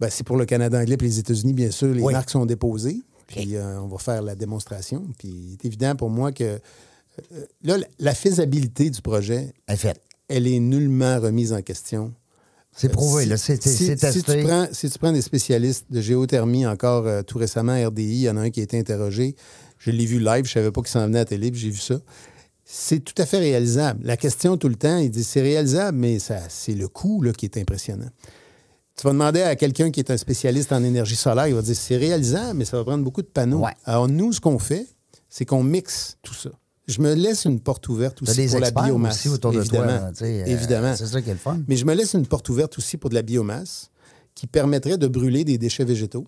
Ben, 0.00 0.08
c'est 0.10 0.24
pour 0.24 0.36
le 0.36 0.44
Canada 0.46 0.78
anglais 0.80 0.96
et 1.00 1.04
les 1.04 1.18
États-Unis, 1.18 1.52
bien 1.52 1.70
sûr. 1.70 1.94
Les 1.94 2.02
Oui. 2.02 2.12
marques 2.12 2.30
sont 2.30 2.44
déposées. 2.46 3.02
Puis 3.26 3.56
euh, 3.56 3.80
on 3.80 3.86
va 3.88 3.98
faire 3.98 4.22
la 4.22 4.34
démonstration. 4.34 5.04
Puis 5.18 5.28
il 5.28 5.52
est 5.54 5.64
évident 5.64 5.94
pour 5.96 6.10
moi 6.10 6.32
que 6.32 6.44
euh, 6.44 7.44
là, 7.62 7.76
la- 7.98 8.14
faisabilité 8.14 8.90
du 8.90 9.00
projet, 9.00 9.52
elle 10.28 10.46
est 10.46 10.60
nullement 10.60 11.18
remise 11.20 11.52
en 11.52 11.62
question. 11.62 12.12
C'est 12.76 12.88
prouvé, 12.90 13.22
Si- 13.24 13.28
là. 13.30 13.36
C'est 13.38 13.62
si, 13.62 13.96
si 13.96 14.22
tu 14.22 14.44
prends, 14.44 14.66
si 14.70 14.90
tu 14.90 14.98
prends 14.98 15.12
des 15.12 15.22
spécialistes 15.22 15.86
de 15.90 16.00
géothermie, 16.00 16.66
encore 16.66 17.06
euh, 17.06 17.22
tout 17.22 17.38
récemment, 17.38 17.72
RDI, 17.74 18.02
il 18.04 18.20
y 18.22 18.30
en 18.30 18.36
a 18.36 18.40
un 18.42 18.50
qui 18.50 18.60
a 18.60 18.62
été 18.64 18.78
interrogé. 18.78 19.34
Je 19.78 19.90
l'ai 19.90 20.04
vu 20.06 20.18
live, 20.18 20.44
je 20.44 20.52
savais 20.52 20.70
pas 20.70 20.80
qu'il 20.82 20.90
s'en 20.90 21.06
venait 21.06 21.18
à 21.18 21.22
la 21.22 21.24
télé, 21.26 21.50
puis 21.50 21.60
j'ai 21.60 21.70
vu 21.70 21.80
ça. 21.80 21.98
C'est 22.64 23.00
tout 23.00 23.14
à 23.20 23.26
fait 23.26 23.38
réalisable. 23.38 24.00
La 24.04 24.16
question 24.16 24.56
tout 24.56 24.68
le 24.68 24.74
temps, 24.74 24.98
il 24.98 25.10
dit 25.10 25.24
c'est 25.24 25.40
réalisable, 25.40 25.96
mais 25.98 26.18
ça, 26.18 26.40
c'est 26.48 26.74
le 26.74 26.88
coût 26.88 27.22
là, 27.22 27.32
qui 27.32 27.46
est 27.46 27.56
impressionnant. 27.56 28.10
Tu 28.96 29.06
vas 29.06 29.12
demander 29.12 29.42
à 29.42 29.56
quelqu'un 29.56 29.90
qui 29.90 30.00
est 30.00 30.10
un 30.10 30.16
spécialiste 30.16 30.72
en 30.72 30.82
énergie 30.82 31.16
solaire, 31.16 31.46
il 31.48 31.54
va 31.54 31.62
dire 31.62 31.76
c'est 31.76 31.96
réalisable, 31.96 32.58
mais 32.58 32.64
ça 32.64 32.76
va 32.78 32.84
prendre 32.84 33.04
beaucoup 33.04 33.22
de 33.22 33.26
panneaux. 33.26 33.60
Ouais. 33.60 33.72
Alors, 33.84 34.08
nous, 34.08 34.32
ce 34.32 34.40
qu'on 34.40 34.58
fait, 34.58 34.86
c'est 35.28 35.44
qu'on 35.44 35.62
mixe 35.62 36.16
tout 36.22 36.34
ça. 36.34 36.50
Je 36.86 37.00
me 37.00 37.14
laisse 37.14 37.44
une 37.46 37.58
porte 37.60 37.88
ouverte 37.88 38.22
aussi 38.22 38.36
des 38.36 38.48
pour 38.48 38.60
la 38.60 38.70
biomasse. 38.70 39.16
aussi 39.16 39.28
autour 39.28 39.50
de 39.52 39.62
toi. 39.62 39.78
évidemment. 39.80 40.12
euh, 40.22 40.44
évidemment. 40.46 40.94
C'est 40.96 41.06
ça 41.06 41.20
qui 41.20 41.30
est 41.30 41.34
le 41.34 41.38
fun. 41.38 41.58
Mais 41.66 41.76
je 41.76 41.84
me 41.84 41.94
laisse 41.94 42.14
une 42.14 42.26
porte 42.26 42.48
ouverte 42.48 42.78
aussi 42.78 42.96
pour 42.96 43.10
de 43.10 43.14
la 43.16 43.22
biomasse 43.22 43.90
qui 44.34 44.46
permettrait 44.46 44.96
de 44.98 45.08
brûler 45.08 45.44
des 45.44 45.58
déchets 45.58 45.84
végétaux. 45.84 46.26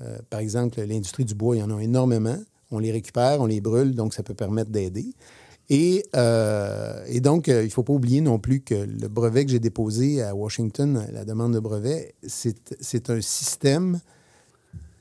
Euh, 0.00 0.18
par 0.30 0.40
exemple, 0.40 0.80
l'industrie 0.82 1.24
du 1.24 1.34
bois, 1.34 1.56
il 1.56 1.60
y 1.60 1.62
en 1.62 1.76
a 1.76 1.82
énormément. 1.82 2.36
On 2.70 2.78
les 2.78 2.92
récupère, 2.92 3.40
on 3.40 3.46
les 3.46 3.60
brûle, 3.60 3.94
donc 3.94 4.14
ça 4.14 4.22
peut 4.22 4.34
permettre 4.34 4.70
d'aider. 4.70 5.06
Et, 5.70 6.06
euh, 6.14 7.02
et 7.08 7.20
donc, 7.20 7.48
euh, 7.48 7.62
il 7.62 7.66
ne 7.66 7.70
faut 7.72 7.82
pas 7.82 7.92
oublier 7.92 8.20
non 8.20 8.38
plus 8.38 8.60
que 8.60 8.74
le 8.74 9.08
brevet 9.08 9.44
que 9.44 9.50
j'ai 9.50 9.58
déposé 9.58 10.22
à 10.22 10.34
Washington, 10.36 11.04
la 11.12 11.24
demande 11.24 11.54
de 11.54 11.58
brevet, 11.58 12.14
c'est 12.24 12.56
c'est 12.80 13.10
un 13.10 13.20
système 13.20 14.00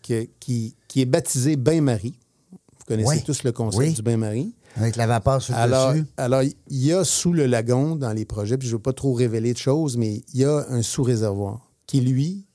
que- 0.01 0.27
qui, 0.39 0.75
qui 0.87 1.01
est 1.01 1.05
baptisé 1.05 1.55
bain-marie. 1.55 2.17
Vous 2.51 2.85
connaissez 2.87 3.09
Oui. 3.17 3.23
tous 3.23 3.43
le 3.43 3.51
concept 3.51 3.79
Oui. 3.83 3.93
du 3.93 4.01
bain-marie. 4.01 4.55
Avec 4.75 4.95
la 4.97 5.07
vapeur 5.07 5.41
sur 5.41 5.53
le 5.53 5.59
Alors, 5.59 5.93
dessus. 5.93 6.05
alors, 6.17 6.41
il 6.43 6.53
y 6.69 6.91
a 6.93 7.03
sous 7.03 7.31
le 7.33 7.45
lagon, 7.45 7.95
dans 7.95 8.11
les 8.13 8.25
projets, 8.25 8.57
puis 8.57 8.67
je 8.67 8.73
ne 8.73 8.77
veux 8.77 8.81
pas 8.83 8.93
trop 8.93 9.13
révéler 9.13 9.53
de 9.53 9.57
choses, 9.57 9.95
mais 9.97 10.21
il 10.33 10.39
y 10.41 10.45
a 10.45 10.65
un 10.69 10.81
sous-réservoir 10.81 11.71
qui, 11.87 12.01
lui, 12.01 12.45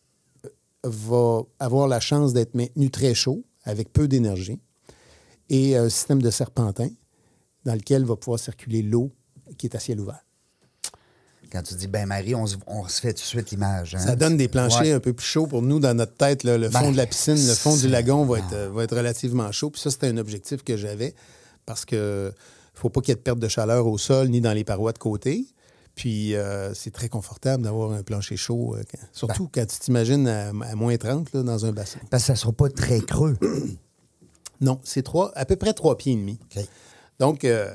va 0.84 1.42
avoir 1.58 1.88
la 1.88 2.00
chance 2.00 2.32
d'être 2.32 2.54
maintenu 2.54 2.90
très 2.90 3.14
chaud, 3.14 3.44
avec 3.64 3.92
peu 3.92 4.06
d'énergie, 4.08 4.58
et 5.48 5.76
un 5.76 5.88
système 5.88 6.22
de 6.22 6.30
serpentin 6.30 6.88
dans 7.64 7.74
lequel 7.74 8.04
va 8.04 8.16
pouvoir 8.16 8.38
circuler 8.38 8.82
l'eau 8.82 9.12
qui 9.58 9.66
est 9.66 9.74
à 9.76 9.80
ciel 9.80 10.00
ouvert. 10.00 10.24
Quand 11.50 11.62
tu 11.62 11.74
dis 11.74 11.88
ben 11.88 12.06
Marie, 12.06 12.34
on 12.36 12.46
se, 12.46 12.56
on 12.68 12.86
se 12.86 13.00
fait 13.00 13.12
tout 13.12 13.22
de 13.22 13.26
suite 13.26 13.50
l'image. 13.50 13.96
hein. 13.96 13.98
Ça 13.98 14.14
donne 14.14 14.36
des 14.36 14.46
planchers 14.46 14.82
Ouais. 14.82 14.92
un 14.92 15.00
peu 15.00 15.12
plus 15.12 15.26
chauds 15.26 15.48
pour 15.48 15.62
nous 15.62 15.80
dans 15.80 15.94
notre 15.96 16.14
tête. 16.14 16.44
là. 16.44 16.56
le 16.56 16.68
Ben, 16.68 16.78
fond 16.78 16.92
de 16.92 16.96
la 16.96 17.06
piscine, 17.06 17.34
le 17.34 17.54
fond 17.54 17.76
du 17.76 17.88
lagon 17.88 18.24
va 18.24 18.38
être, 18.38 18.52
euh, 18.52 18.70
va 18.70 18.84
être 18.84 18.96
relativement 18.96 19.50
chaud. 19.50 19.70
Puis 19.70 19.80
ça, 19.80 19.90
c'était 19.90 20.06
un 20.06 20.16
objectif 20.16 20.62
que 20.62 20.76
j'avais 20.76 21.12
parce 21.70 21.84
que 21.84 22.32
faut 22.74 22.88
pas 22.88 23.00
qu'il 23.00 23.10
y 23.10 23.12
ait 23.12 23.16
de 23.16 23.20
perte 23.20 23.38
de 23.38 23.46
chaleur 23.48 23.86
au 23.86 23.96
sol 23.96 24.28
ni 24.28 24.40
dans 24.40 24.52
les 24.52 24.64
parois 24.64 24.92
de 24.92 24.98
côté. 24.98 25.46
Puis 25.94 26.34
euh, 26.34 26.74
c'est 26.74 26.90
très 26.92 27.08
confortable 27.08 27.62
d'avoir 27.62 27.92
un 27.92 28.02
plancher 28.02 28.36
chaud, 28.36 28.74
euh, 28.74 28.82
quand- 28.90 29.06
surtout 29.12 29.44
Ben. 29.44 29.50
quand 29.62 29.66
tu 29.66 29.78
t'imagines 29.78 30.26
à, 30.26 30.48
à 30.48 30.74
moins 30.74 30.96
30 30.96 31.32
là, 31.32 31.42
dans 31.44 31.64
un 31.66 31.72
bassin. 31.72 32.00
Parce 32.10 32.24
que 32.24 32.26
ça 32.28 32.32
ne 32.32 32.38
sera 32.38 32.52
pas 32.52 32.68
très 32.70 33.00
creux. 33.00 33.36
Non, 34.60 34.78
c'est 34.84 35.02
trois, 35.02 35.32
à 35.36 35.46
peu 35.46 35.56
près 35.56 35.72
trois 35.72 35.96
pieds 35.96 36.12
et 36.12 36.16
demi. 36.16 36.38
Donc, 37.18 37.44
euh, 37.44 37.72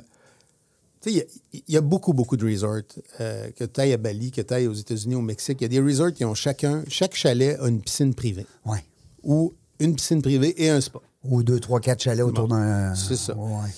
Tu 1.01 1.11
sais, 1.11 1.11
il 1.11 1.17
y 1.17 1.21
a- 1.21 1.61
il 1.67 1.73
y, 1.73 1.77
a 1.77 1.81
beaucoup, 1.81 2.13
beaucoup 2.13 2.37
de 2.37 2.45
resorts. 2.45 2.81
que 3.17 3.63
tu 3.63 3.81
ailles 3.81 3.93
à 3.93 3.97
Bali, 3.97 4.31
que 4.31 4.41
tu 4.41 4.53
ailles 4.53 4.67
aux 4.67 4.73
États-Unis, 4.73 5.15
au 5.15 5.21
Mexique. 5.21 5.57
Il 5.61 5.63
y 5.63 5.65
a 5.65 5.69
des 5.69 5.79
resorts 5.79 6.13
qui 6.13 6.23
ont 6.25 6.35
chacun, 6.35 6.83
chaque 6.87 7.15
chalet 7.15 7.57
a 7.59 7.67
une 7.67 7.81
piscine 7.81 8.13
privée. 8.13 8.45
Oui. 8.65 8.77
Ou 9.23 9.53
une 9.79 9.95
piscine 9.95 10.21
privée 10.21 10.53
et 10.63 10.69
un 10.69 10.79
spa. 10.79 10.99
Ou 11.29 11.43
deux, 11.43 11.59
trois, 11.59 11.79
quatre 11.79 12.01
chalets 12.03 12.25
autour 12.25 12.47
d'un. 12.47 12.93
c'est 12.95 13.15
ça. 13.15 13.35
Ouais. 13.35 13.69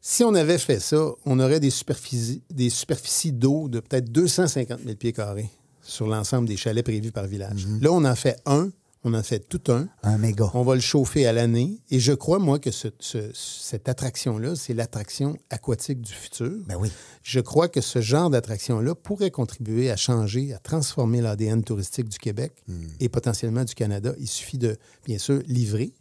Si 0.00 0.22
on 0.22 0.34
avait 0.34 0.58
fait 0.58 0.78
ça, 0.80 1.04
on 1.24 1.40
aurait 1.40 1.58
des 1.60 1.70
superficies, 1.70 2.42
des 2.50 2.70
superficies 2.70 3.32
d'eau 3.32 3.68
de 3.68 3.80
peut-être 3.80 4.10
250 4.12 4.80
000 4.84 4.94
pieds 4.96 5.12
carrés 5.12 5.50
sur 5.82 6.06
l'ensemble 6.06 6.46
des 6.48 6.56
chalets 6.56 6.84
prévus 6.84 7.12
par 7.12 7.26
village. 7.26 7.66
Là, 7.80 7.90
on 7.92 8.04
en 8.04 8.14
fait 8.14 8.36
un, 8.46 8.70
on 9.02 9.14
en 9.14 9.22
fait 9.22 9.40
tout 9.48 9.60
un. 9.72 9.88
Un 10.04 10.18
méga. 10.18 10.50
On 10.54 10.62
va 10.62 10.74
le 10.76 10.80
chauffer 10.80 11.26
à 11.26 11.32
l'année. 11.32 11.80
Et 11.90 11.98
je 12.00 12.12
crois, 12.12 12.38
moi, 12.40 12.58
que 12.60 12.70
ce- 12.72 12.88
ce- 13.00 13.30
cette 13.34 13.88
attraction-là, 13.88 14.54
c'est 14.56 14.74
l'attraction 14.74 15.36
aquatique 15.50 16.00
du 16.02 16.12
futur. 16.12 16.52
Ben 16.66 16.76
oui. 16.76 16.90
Je 17.22 17.38
crois 17.40 17.68
que 17.68 17.80
ce 17.80 18.00
genre 18.00 18.30
d'attraction-là 18.30 18.94
pourrait 18.96 19.30
contribuer 19.32 19.90
à 19.90 19.96
changer, 19.96 20.52
à 20.54 20.58
transformer 20.58 21.20
l'ADN 21.20 21.62
touristique 21.64 22.08
du 22.08 22.18
Québec 22.18 22.52
et 23.00 23.08
potentiellement 23.08 23.64
du 23.64 23.74
Canada. 23.74 24.12
Il 24.20 24.28
suffit 24.28 24.58
de, 24.58 24.76
bien 25.04 25.18
sûr, 25.18 25.40
livrer, 25.46 25.92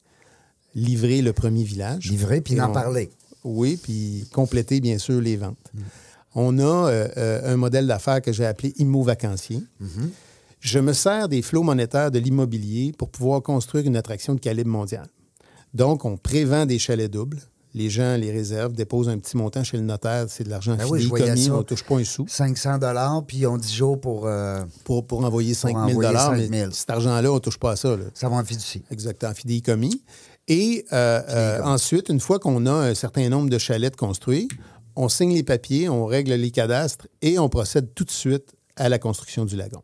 livrer 0.75 1.21
le 1.21 1.33
premier 1.33 1.63
village. 1.63 2.09
Livrer 2.09 2.41
puis 2.41 2.59
en 2.61 2.69
on- 2.69 2.73
parler. 2.73 3.09
Oui, 3.43 3.77
puis 3.81 4.27
compléter, 4.33 4.79
bien 4.81 4.97
sûr, 4.97 5.21
les 5.21 5.38
ventes. 5.38 5.71
On 6.33 6.57
a 6.59 6.63
euh, 6.63 7.07
euh, 7.17 7.53
un 7.53 7.57
modèle 7.57 7.88
d'affaires 7.88 8.21
que 8.21 8.33
j'ai 8.33 8.45
appelé 8.45 8.73
Immo 8.77 9.03
Vacancier. 9.03 9.61
Je 10.59 10.79
me 10.79 10.93
sers 10.93 11.29
des 11.29 11.41
flots 11.43 11.61
monétaires 11.63 12.09
de 12.11 12.17
l'immobilier 12.19 12.91
pour 12.97 13.09
pouvoir 13.09 13.41
construire 13.43 13.85
une 13.85 13.95
attraction 13.95 14.33
de 14.33 14.39
calibre 14.39 14.69
mondial. 14.71 15.05
Donc, 15.73 16.05
on 16.05 16.17
prévend 16.17 16.65
des 16.65 16.79
chalets 16.79 17.11
doubles. 17.11 17.39
Les 17.75 17.89
gens 17.89 18.15
les 18.15 18.31
réservent, 18.31 18.71
déposent 18.73 19.09
un 19.09 19.17
petit 19.19 19.35
montant 19.35 19.63
chez 19.63 19.75
le 19.77 19.83
notaire, 19.83 20.25
c'est 20.29 20.45
de 20.45 20.49
l'argent 20.49 20.75
Ben 20.77 20.85
oui, 20.89 21.03
ça. 21.09 21.53
on 21.53 21.57
ne 21.57 21.63
touche 21.63 21.83
pas 21.83 21.97
un 21.97 22.03
sou 22.05 22.25
500 22.27 22.79
puis 23.27 23.39
ils 23.39 23.47
ont 23.47 23.57
10 23.57 23.73
jours 23.75 23.99
pour. 23.99 24.25
euh, 24.27 24.63
pour, 24.85 25.05
pour 25.05 25.23
envoyer 25.25 25.53
5 25.53 25.69
000 25.69 25.79
envoyer 25.89 26.17
5 26.17 26.38
000. 26.38 26.47
mais 26.49 26.67
cet 26.71 26.89
argent-là, 26.89 27.29
on 27.31 27.35
ne 27.35 27.39
touche 27.39 27.59
pas 27.59 27.71
à 27.71 27.75
ça. 27.75 27.97
là. 27.97 28.05
ça 28.13 28.29
va 28.29 28.38
en 28.38 28.45
fiducie. 28.45 28.81
Exactement, 28.89 29.33
fidéicommis. 29.33 30.01
Et 30.47 30.86
euh, 30.93 31.21
euh, 31.27 31.62
ensuite, 31.63 32.10
une 32.10 32.19
fois 32.19 32.39
qu'on 32.39 32.65
a 32.65 32.71
un 32.71 32.93
certain 32.93 33.27
nombre 33.29 33.49
de 33.49 33.58
chalets 33.58 33.91
de 33.91 33.97
construits, 33.97 34.47
on 34.95 35.10
signe 35.10 35.34
les 35.34 35.43
papiers, 35.43 35.89
on 35.89 36.05
règle 36.05 36.34
les 36.34 36.51
cadastres 36.51 37.08
et 37.21 37.39
on 37.39 37.49
procède 37.49 37.93
tout 37.95 38.03
de 38.03 38.12
suite 38.12 38.53
à 38.75 38.89
la 38.89 38.99
construction 38.99 39.45
du 39.45 39.55
lagon. 39.55 39.81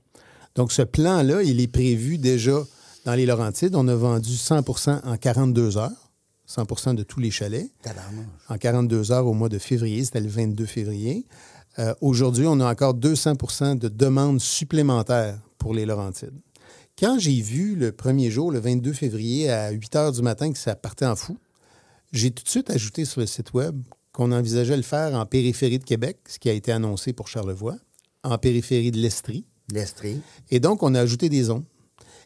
Donc, 0.55 0.71
ce 0.71 0.81
plan-là, 0.81 1.41
il 1.43 1.59
est 1.59 1.67
prévu 1.67 2.17
déjà 2.17 2.63
dans 3.05 3.13
les 3.15 3.25
Laurentides. 3.25 3.75
On 3.75 3.87
a 3.87 3.95
vendu 3.95 4.29
100% 4.31 5.01
en 5.05 5.17
42 5.17 5.77
heures, 5.77 6.11
100% 6.47 6.95
de 6.95 7.03
tous 7.03 7.19
les 7.19 7.31
chalets 7.31 7.71
en 8.49 8.57
42 8.57 9.11
heures 9.11 9.25
au 9.27 9.33
mois 9.33 9.49
de 9.49 9.57
février. 9.57 10.03
C'était 10.05 10.19
le 10.21 10.29
22 10.29 10.65
février. 10.65 11.25
Euh, 11.79 11.93
Aujourd'hui, 12.01 12.45
on 12.47 12.59
a 12.59 12.69
encore 12.69 12.93
200% 12.93 13.79
de 13.79 13.87
demandes 13.87 14.39
supplémentaires 14.41 15.39
pour 15.57 15.73
les 15.73 15.85
Laurentides. 15.85 16.33
Quand 16.99 17.17
j'ai 17.19 17.41
vu 17.41 17.75
le 17.75 17.91
premier 17.91 18.29
jour, 18.29 18.51
le 18.51 18.59
22 18.59 18.93
février, 18.93 19.49
à 19.49 19.71
8 19.71 19.95
heures 19.95 20.11
du 20.11 20.21
matin, 20.21 20.51
que 20.51 20.57
ça 20.57 20.75
partait 20.75 21.05
en 21.05 21.15
fou, 21.15 21.37
j'ai 22.11 22.31
tout 22.31 22.43
de 22.43 22.49
suite 22.49 22.69
ajouté 22.69 23.05
sur 23.05 23.21
le 23.21 23.27
site 23.27 23.53
Web 23.53 23.81
qu'on 24.11 24.31
envisageait 24.31 24.75
le 24.75 24.83
faire 24.83 25.15
en 25.15 25.25
périphérie 25.25 25.79
de 25.79 25.83
Québec, 25.83 26.17
ce 26.27 26.37
qui 26.37 26.49
a 26.49 26.53
été 26.53 26.71
annoncé 26.71 27.13
pour 27.13 27.27
Charlevoix, 27.27 27.77
en 28.23 28.37
périphérie 28.37 28.91
de 28.91 28.97
l'Estrie. 28.97 29.45
L'Estrie. 29.71 30.21
Et 30.49 30.59
donc, 30.59 30.83
on 30.83 30.93
a 30.95 30.99
ajouté 30.99 31.29
des 31.29 31.43
zones. 31.43 31.63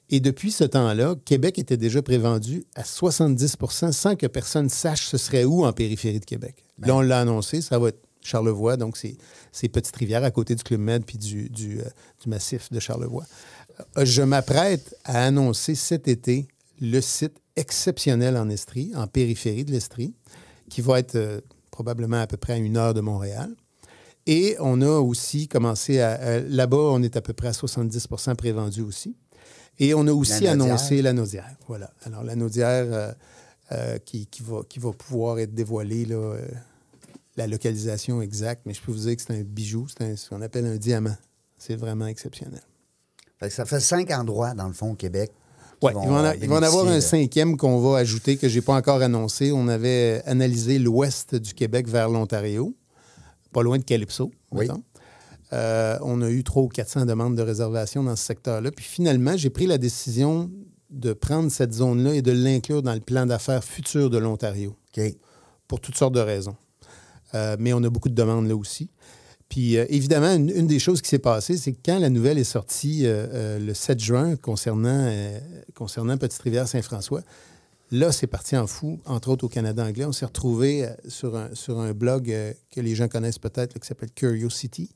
Et 0.09 0.19
depuis 0.19 0.51
ce 0.51 0.63
temps-là, 0.63 1.15
Québec 1.25 1.57
était 1.57 1.77
déjà 1.77 2.01
prévendu 2.01 2.65
à 2.75 2.83
70% 2.83 3.91
sans 3.91 4.15
que 4.15 4.27
personne 4.27 4.69
sache 4.69 5.07
ce 5.07 5.17
serait 5.17 5.45
où 5.45 5.65
en 5.65 5.73
périphérie 5.73 6.19
de 6.19 6.25
Québec. 6.25 6.63
Là, 6.79 6.95
on 6.95 7.01
l'a 7.01 7.21
annoncé, 7.21 7.61
ça 7.61 7.79
va 7.79 7.89
être 7.89 8.04
Charlevoix, 8.25 8.77
donc 8.77 8.97
c'est 8.97 9.15
ces 9.51 9.69
petites 9.69 9.95
rivières 9.95 10.23
à 10.23 10.31
côté 10.31 10.55
du 10.55 10.63
Club 10.63 10.79
Med 10.81 11.05
puis 11.05 11.17
du, 11.17 11.49
du, 11.49 11.79
euh, 11.79 11.83
du 12.23 12.29
massif 12.29 12.71
de 12.71 12.79
Charlevoix. 12.79 13.25
Euh, 13.97 14.05
je 14.05 14.21
m'apprête 14.21 14.95
à 15.03 15.25
annoncer 15.25 15.75
cet 15.75 16.07
été 16.07 16.47
le 16.81 16.99
site 17.01 17.37
exceptionnel 17.55 18.35
en 18.37 18.49
Estrie, 18.49 18.91
en 18.95 19.07
périphérie 19.07 19.63
de 19.65 19.71
l'Estrie, 19.71 20.13
qui 20.69 20.81
va 20.81 20.99
être 20.99 21.15
euh, 21.15 21.39
probablement 21.71 22.21
à 22.21 22.27
peu 22.27 22.37
près 22.37 22.53
à 22.53 22.57
une 22.57 22.77
heure 22.77 22.93
de 22.93 23.01
Montréal. 23.01 23.49
Et 24.27 24.55
on 24.59 24.81
a 24.81 24.99
aussi 24.99 25.47
commencé 25.47 25.99
à. 25.99 26.13
à- 26.13 26.39
Là-bas, 26.39 26.77
on 26.77 27.03
est 27.03 27.15
à 27.15 27.21
peu 27.21 27.33
près 27.33 27.49
à 27.49 27.51
70% 27.51 28.35
prévendu 28.35 28.81
aussi. 28.81 29.15
Et 29.77 29.93
on 29.93 30.07
a 30.07 30.11
aussi 30.13 30.45
La 30.45 30.51
annoncé 30.51 31.01
la 31.01 31.13
Naudière. 31.13 31.55
Voilà. 31.67 31.91
Alors, 32.03 32.23
la 32.23 32.35
Naudière 32.35 32.85
euh, 32.91 33.11
euh, 33.73 33.97
qui, 33.99 34.25
qui 34.27 34.41
va, 34.41 34.61
qui 34.67 34.79
va 34.79 34.91
pouvoir 34.93 35.37
être 35.39 35.53
dévoilée, 35.53 36.05
là, 36.05 36.35
la 37.37 37.47
localisation 37.47 38.21
exacte, 38.21 38.61
mais 38.65 38.73
je 38.73 38.81
peux 38.81 38.91
vous 38.91 38.99
dire 38.99 39.15
que 39.15 39.21
c'est 39.21 39.33
un 39.33 39.43
bijou, 39.43 39.87
c'est 39.97 40.15
ce 40.15 40.29
qu'on 40.29 40.41
appelle 40.41 40.65
un 40.65 40.77
diamant. 40.77 41.15
C'est 41.57 41.75
vraiment 41.75 42.07
exceptionnel. 42.07 42.61
Fait 43.39 43.47
que 43.47 43.53
ça 43.53 43.65
fait 43.65 43.79
cinq 43.79 44.11
endroits, 44.11 44.53
dans 44.53 44.67
le 44.67 44.73
fond, 44.73 44.91
au 44.91 44.95
Québec. 44.95 45.31
Oui, 45.81 45.91
il 45.93 46.47
va 46.49 46.55
en, 46.55 46.63
avoir 46.63 46.87
un 46.87 47.01
cinquième 47.01 47.57
qu'on 47.57 47.79
va 47.79 47.97
ajouter 47.97 48.37
que 48.37 48.47
je 48.47 48.55
n'ai 48.55 48.61
pas 48.61 48.73
encore 48.73 49.01
annoncé. 49.01 49.51
On 49.51 49.67
avait 49.67 50.21
analysé 50.25 50.79
l'ouest 50.79 51.35
du 51.35 51.53
Québec 51.53 51.87
vers 51.87 52.09
l'Ontario, 52.09 52.73
pas 53.51 53.61
loin 53.61 53.77
de 53.77 53.83
Calypso, 53.83 54.31
Oui. 54.51 54.67
Euh, 55.53 55.97
on 56.01 56.21
a 56.21 56.29
eu 56.29 56.43
300 56.43 56.65
ou 56.65 56.69
400 56.69 57.05
demandes 57.05 57.35
de 57.35 57.41
réservation 57.41 58.03
dans 58.03 58.15
ce 58.15 58.25
secteur-là. 58.25 58.71
Puis 58.71 58.83
finalement, 58.83 59.37
j'ai 59.37 59.51
pris 59.51 59.67
la 59.67 59.77
décision 59.77 60.49
de 60.89 61.13
prendre 61.13 61.51
cette 61.51 61.73
zone-là 61.73 62.15
et 62.15 62.21
de 62.21 62.31
l'inclure 62.31 62.81
dans 62.81 62.93
le 62.93 62.99
plan 62.99 63.25
d'affaires 63.25 63.63
futur 63.63 64.09
de 64.09 64.17
l'Ontario 64.17 64.75
OK. 64.97 65.03
pour 65.67 65.79
toutes 65.79 65.97
sortes 65.97 66.15
de 66.15 66.19
raisons. 66.19 66.55
Euh, 67.35 67.57
mais 67.59 67.73
on 67.73 67.83
a 67.83 67.89
beaucoup 67.89 68.09
de 68.09 68.15
demandes 68.15 68.47
là 68.47 68.55
aussi. 68.55 68.89
Puis 69.49 69.77
euh, 69.77 69.85
évidemment, 69.89 70.33
une, 70.33 70.67
des 70.67 70.79
choses 70.79 71.01
qui 71.01 71.09
s'est 71.09 71.19
passée, 71.19 71.57
c'est 71.57 71.73
que 71.73 71.79
quand 71.85 71.99
la 71.99 72.09
nouvelle 72.09 72.37
est 72.37 72.43
sortie 72.43 73.01
euh, 73.03 73.59
le 73.59 73.73
7 73.73 73.99
juin 73.99 74.35
concernant, 74.37 75.11
concernant 75.75 76.17
Petite-Rivière-Saint-François, 76.17 77.21
là, 77.91 78.11
c'est 78.11 78.27
parti 78.27 78.57
en 78.57 78.65
fou, 78.65 78.99
entre 79.05 79.29
autres 79.29 79.45
au 79.45 79.49
Canada 79.49 79.85
anglais. 79.85 80.05
On 80.05 80.11
s'est 80.11 80.25
retrouvé 80.25 80.87
sur, 81.07 81.35
un, 81.35 81.49
sur 81.53 81.79
un 81.79 81.93
blog 81.93 82.33
que 82.71 82.81
les 82.81 82.95
gens 82.95 83.07
connaissent 83.07 83.39
peut-être, 83.39 83.77
qui 83.77 83.87
s'appelle 83.87 84.11
Curiosity. 84.11 84.89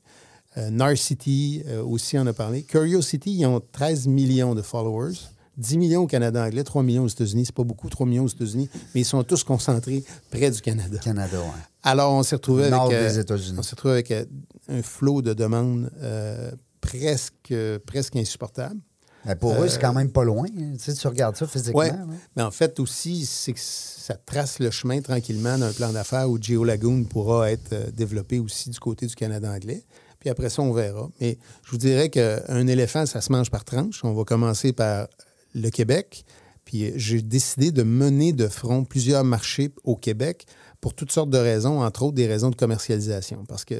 Narcity 0.56 1.62
aussi 1.84 2.18
en 2.18 2.26
a 2.26 2.32
parlé. 2.32 2.64
Curiosity, 2.64 3.36
ils 3.38 3.46
ont 3.46 3.60
13 3.72 4.08
millions 4.08 4.56
de 4.56 4.62
followers. 4.62 5.14
10 5.60 5.78
millions 5.78 6.02
au 6.02 6.06
Canada 6.06 6.44
anglais, 6.44 6.64
3 6.64 6.82
millions 6.82 7.04
aux 7.04 7.08
États-Unis. 7.08 7.46
C'est 7.46 7.54
pas 7.54 7.64
beaucoup, 7.64 7.88
3 7.88 8.06
millions 8.06 8.24
aux 8.24 8.28
États-unis, 8.28 8.68
mais 8.94 9.02
ils 9.02 9.04
sont 9.04 9.22
tous 9.22 9.44
concentrés 9.44 10.02
près 10.30 10.50
du 10.50 10.60
Canada. 10.60 10.98
Canada, 10.98 11.38
oui. 11.38 11.60
Alors, 11.82 12.12
on 12.12 12.22
s'est 12.22 12.36
retrouvé 12.36 12.62
avec, 12.64 12.74
Nord 12.74 12.88
des 12.88 13.18
euh, 13.18 13.20
États-Unis. 13.20 13.56
on 13.58 13.62
s'est 13.62 13.72
retrouvé 13.72 13.94
avec 13.94 14.10
euh, 14.10 14.24
un 14.68 14.82
flot 14.82 15.22
de 15.22 15.34
demandes 15.34 15.90
euh, 16.02 16.50
presque, 16.80 17.54
presque 17.86 18.16
insupportable. 18.16 18.80
Mais 19.26 19.36
pour 19.36 19.52
eux, 19.62 19.68
c'est 19.68 19.80
quand 19.80 19.92
même 19.92 20.10
pas 20.10 20.24
loin. 20.24 20.46
hein. 20.46 20.72
Tu 20.72 20.78
sais, 20.78 20.94
tu 20.94 21.06
regardes 21.06 21.36
ça 21.36 21.46
physiquement. 21.46 22.06
Mais 22.36 22.42
en 22.42 22.50
fait 22.50 22.80
aussi, 22.80 23.26
c'est 23.26 23.52
que 23.52 23.60
ça 23.60 24.14
trace 24.14 24.58
le 24.60 24.70
chemin 24.70 25.00
tranquillement 25.02 25.58
d'un 25.58 25.72
plan 25.72 25.92
d'affaires 25.92 26.28
où 26.30 26.38
GeoLagoon 26.40 27.04
pourra 27.04 27.50
être 27.50 27.72
euh, 27.72 27.90
développé 27.90 28.38
aussi 28.38 28.70
du 28.70 28.80
côté 28.80 29.06
du 29.06 29.14
Canada 29.14 29.50
anglais. 29.52 29.84
Puis 30.20 30.30
après 30.30 30.48
ça, 30.48 30.62
on 30.62 30.72
verra. 30.72 31.08
Mais 31.20 31.38
je 31.64 31.70
vous 31.70 31.76
dirais 31.78 32.08
qu'un 32.08 32.66
éléphant, 32.66 33.04
ça 33.06 33.20
se 33.20 33.30
mange 33.32 33.50
par 33.50 33.64
tranche. 33.64 34.00
On 34.04 34.14
va 34.14 34.24
commencer 34.24 34.72
par 34.72 35.08
le 35.54 35.70
Québec. 35.70 36.24
Puis 36.64 36.84
euh, 36.86 36.92
j'ai 36.96 37.22
décidé 37.22 37.72
de 37.72 37.82
mener 37.82 38.32
de 38.32 38.48
front 38.48 38.84
plusieurs 38.84 39.24
marchés 39.24 39.70
au 39.84 39.96
Québec 39.96 40.46
pour 40.80 40.94
toutes 40.94 41.12
sortes 41.12 41.30
de 41.30 41.38
raisons, 41.38 41.82
entre 41.82 42.02
autres 42.04 42.14
des 42.14 42.26
raisons 42.26 42.50
de 42.50 42.56
commercialisation. 42.56 43.44
Parce 43.48 43.64
que 43.64 43.74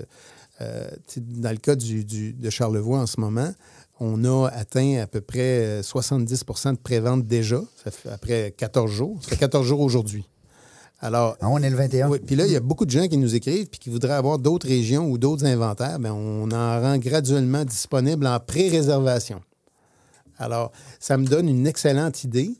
euh, 0.60 0.88
dans 1.16 1.50
le 1.52 1.56
cas 1.56 1.76
du, 1.76 2.04
du- 2.04 2.32
de 2.34 2.50
Charlevoix 2.50 2.98
en 2.98 3.06
ce 3.06 3.20
moment, 3.20 3.52
on 4.00 4.24
a 4.24 4.48
atteint 4.48 4.98
à 5.02 5.06
peu 5.06 5.20
près 5.20 5.80
euh, 5.80 5.82
70% 5.82 6.72
de 6.72 6.78
prévente 6.78 7.26
déjà, 7.26 7.60
ça 7.84 7.90
fait 7.90 8.08
après 8.10 8.54
14 8.56 8.90
jours. 8.90 9.18
Ça 9.22 9.30
fait 9.30 9.36
14 9.36 9.66
jours 9.66 9.80
aujourd'hui. 9.80 10.26
Alors, 11.02 11.36
Ah, 11.40 11.48
on 11.48 11.58
est 11.62 11.70
le 11.70 11.76
21. 11.76 12.10
oui, 12.10 12.18
puis 12.18 12.36
là, 12.36 12.44
il 12.46 12.52
y 12.52 12.56
a 12.56 12.60
beaucoup 12.60 12.84
de 12.84 12.90
gens 12.90 13.08
qui 13.08 13.16
nous 13.16 13.34
écrivent 13.34 13.68
puis 13.68 13.80
qui 13.80 13.88
voudraient 13.88 14.12
avoir 14.14 14.38
d'autres 14.38 14.68
régions 14.68 15.10
ou 15.10 15.16
d'autres 15.16 15.46
inventaires. 15.46 15.98
Bien, 15.98 16.12
on 16.12 16.50
en 16.50 16.80
rend 16.80 16.98
graduellement 16.98 17.64
disponible 17.64 18.26
en 18.26 18.38
pré-réservation. 18.38 19.40
Alors, 20.40 20.72
ça 20.98 21.16
me 21.16 21.26
donne 21.26 21.48
une 21.48 21.66
excellente 21.66 22.24
idée 22.24 22.50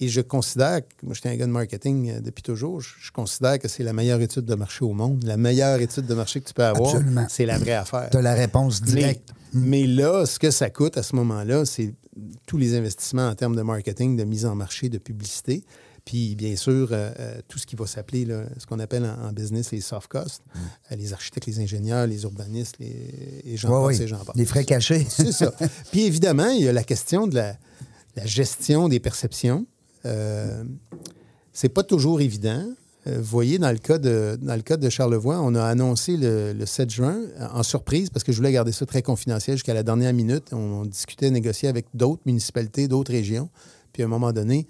et 0.00 0.08
je 0.08 0.20
considère, 0.20 0.80
que- 0.80 1.04
moi, 1.04 1.14
j'étais 1.14 1.28
un 1.30 1.36
gars 1.36 1.46
de 1.46 1.50
marketing 1.52 2.10
euh, 2.10 2.20
depuis 2.20 2.42
toujours, 2.42 2.80
je, 2.80 2.90
je 3.00 3.10
considère 3.12 3.58
que 3.58 3.68
c'est 3.68 3.82
la 3.82 3.92
meilleure 3.92 4.20
étude 4.20 4.44
de 4.46 4.54
marché 4.54 4.84
au 4.84 4.92
monde. 4.92 5.22
La 5.24 5.36
meilleure 5.36 5.80
étude 5.80 6.06
de 6.06 6.14
marché 6.14 6.40
que 6.40 6.48
tu 6.48 6.54
peux 6.54 6.64
avoir, 6.64 6.94
Absolument. 6.94 7.26
c'est 7.28 7.46
la 7.46 7.58
vraie 7.58 7.74
affaire. 7.74 8.08
As 8.12 8.22
la 8.22 8.34
réponse 8.34 8.80
Mais, 8.82 8.86
directe. 8.92 9.30
mais 9.52 9.86
là, 9.86 10.24
ce 10.26 10.38
que 10.38 10.50
ça 10.50 10.70
coûte 10.70 10.96
à 10.96 11.02
ce 11.02 11.16
moment-là, 11.16 11.64
c'est 11.66 11.92
tous 12.46 12.56
les 12.58 12.74
investissements 12.76 13.28
en 13.28 13.34
termes 13.34 13.56
de 13.56 13.62
marketing, 13.62 14.16
de 14.16 14.24
mise 14.24 14.46
en 14.46 14.54
marché, 14.54 14.88
de 14.88 14.98
publicité. 14.98 15.64
Puis, 16.04 16.34
bien 16.34 16.56
sûr, 16.56 16.88
euh, 16.92 17.10
euh, 17.18 17.40
tout 17.48 17.58
ce 17.58 17.66
qui 17.66 17.76
va 17.76 17.86
s'appeler, 17.86 18.26
ce 18.58 18.66
qu'on 18.66 18.78
appelle 18.78 19.04
en, 19.04 19.28
en 19.28 19.32
business 19.32 19.70
les 19.70 19.80
soft 19.80 20.08
costs, 20.08 20.42
Euh, 20.90 20.96
les 20.96 21.12
architectes, 21.12 21.46
les 21.46 21.60
ingénieurs, 21.60 22.06
les 22.06 22.22
urbanistes, 22.22 22.76
les, 22.78 23.42
Ouais, 23.44 23.56
passe 23.88 23.98
oui. 24.00 24.06
j'en 24.08 24.18
passe. 24.24 24.36
Les 24.36 24.46
frais 24.46 24.64
cachés. 24.64 25.06
C'est 25.08 25.32
ça. 25.32 25.52
Puis 25.90 26.02
évidemment, 26.04 26.48
il 26.50 26.62
y 26.64 26.68
a 26.68 26.72
la 26.72 26.84
question 26.84 27.26
de 27.26 27.34
la, 27.34 27.56
la 28.16 28.26
gestion 28.26 28.88
des 28.88 29.00
perceptions. 29.00 29.66
Euh, 30.06 30.64
c'est 31.52 31.68
pas 31.68 31.82
toujours 31.82 32.20
évident. 32.20 32.64
Vous 33.06 33.22
voyez, 33.24 33.58
dans 33.58 33.70
le, 33.72 33.78
cas 33.78 33.98
de, 33.98 34.38
dans 34.40 34.54
le 34.54 34.62
cas 34.62 34.76
de 34.76 34.88
Charlevoix, 34.90 35.40
on 35.40 35.54
a 35.54 35.64
annoncé 35.64 36.16
le, 36.16 36.52
le 36.52 36.66
7 36.66 36.90
juin 36.90 37.18
en 37.52 37.62
surprise 37.62 38.10
parce 38.10 38.24
que 38.24 38.30
je 38.32 38.36
voulais 38.36 38.52
garder 38.52 38.72
ça 38.72 38.84
très 38.86 39.02
confidentiel 39.02 39.56
jusqu'à 39.56 39.74
la 39.74 39.82
dernière 39.82 40.12
minute. 40.12 40.52
On, 40.52 40.84
discutait, 40.84 41.30
négociait 41.30 41.68
avec 41.68 41.86
d'autres 41.94 42.22
municipalités, 42.26 42.88
d'autres 42.88 43.12
régions. 43.12 43.48
Puis 43.92 44.02
à 44.02 44.06
un 44.06 44.08
moment 44.08 44.32
donné, 44.32 44.66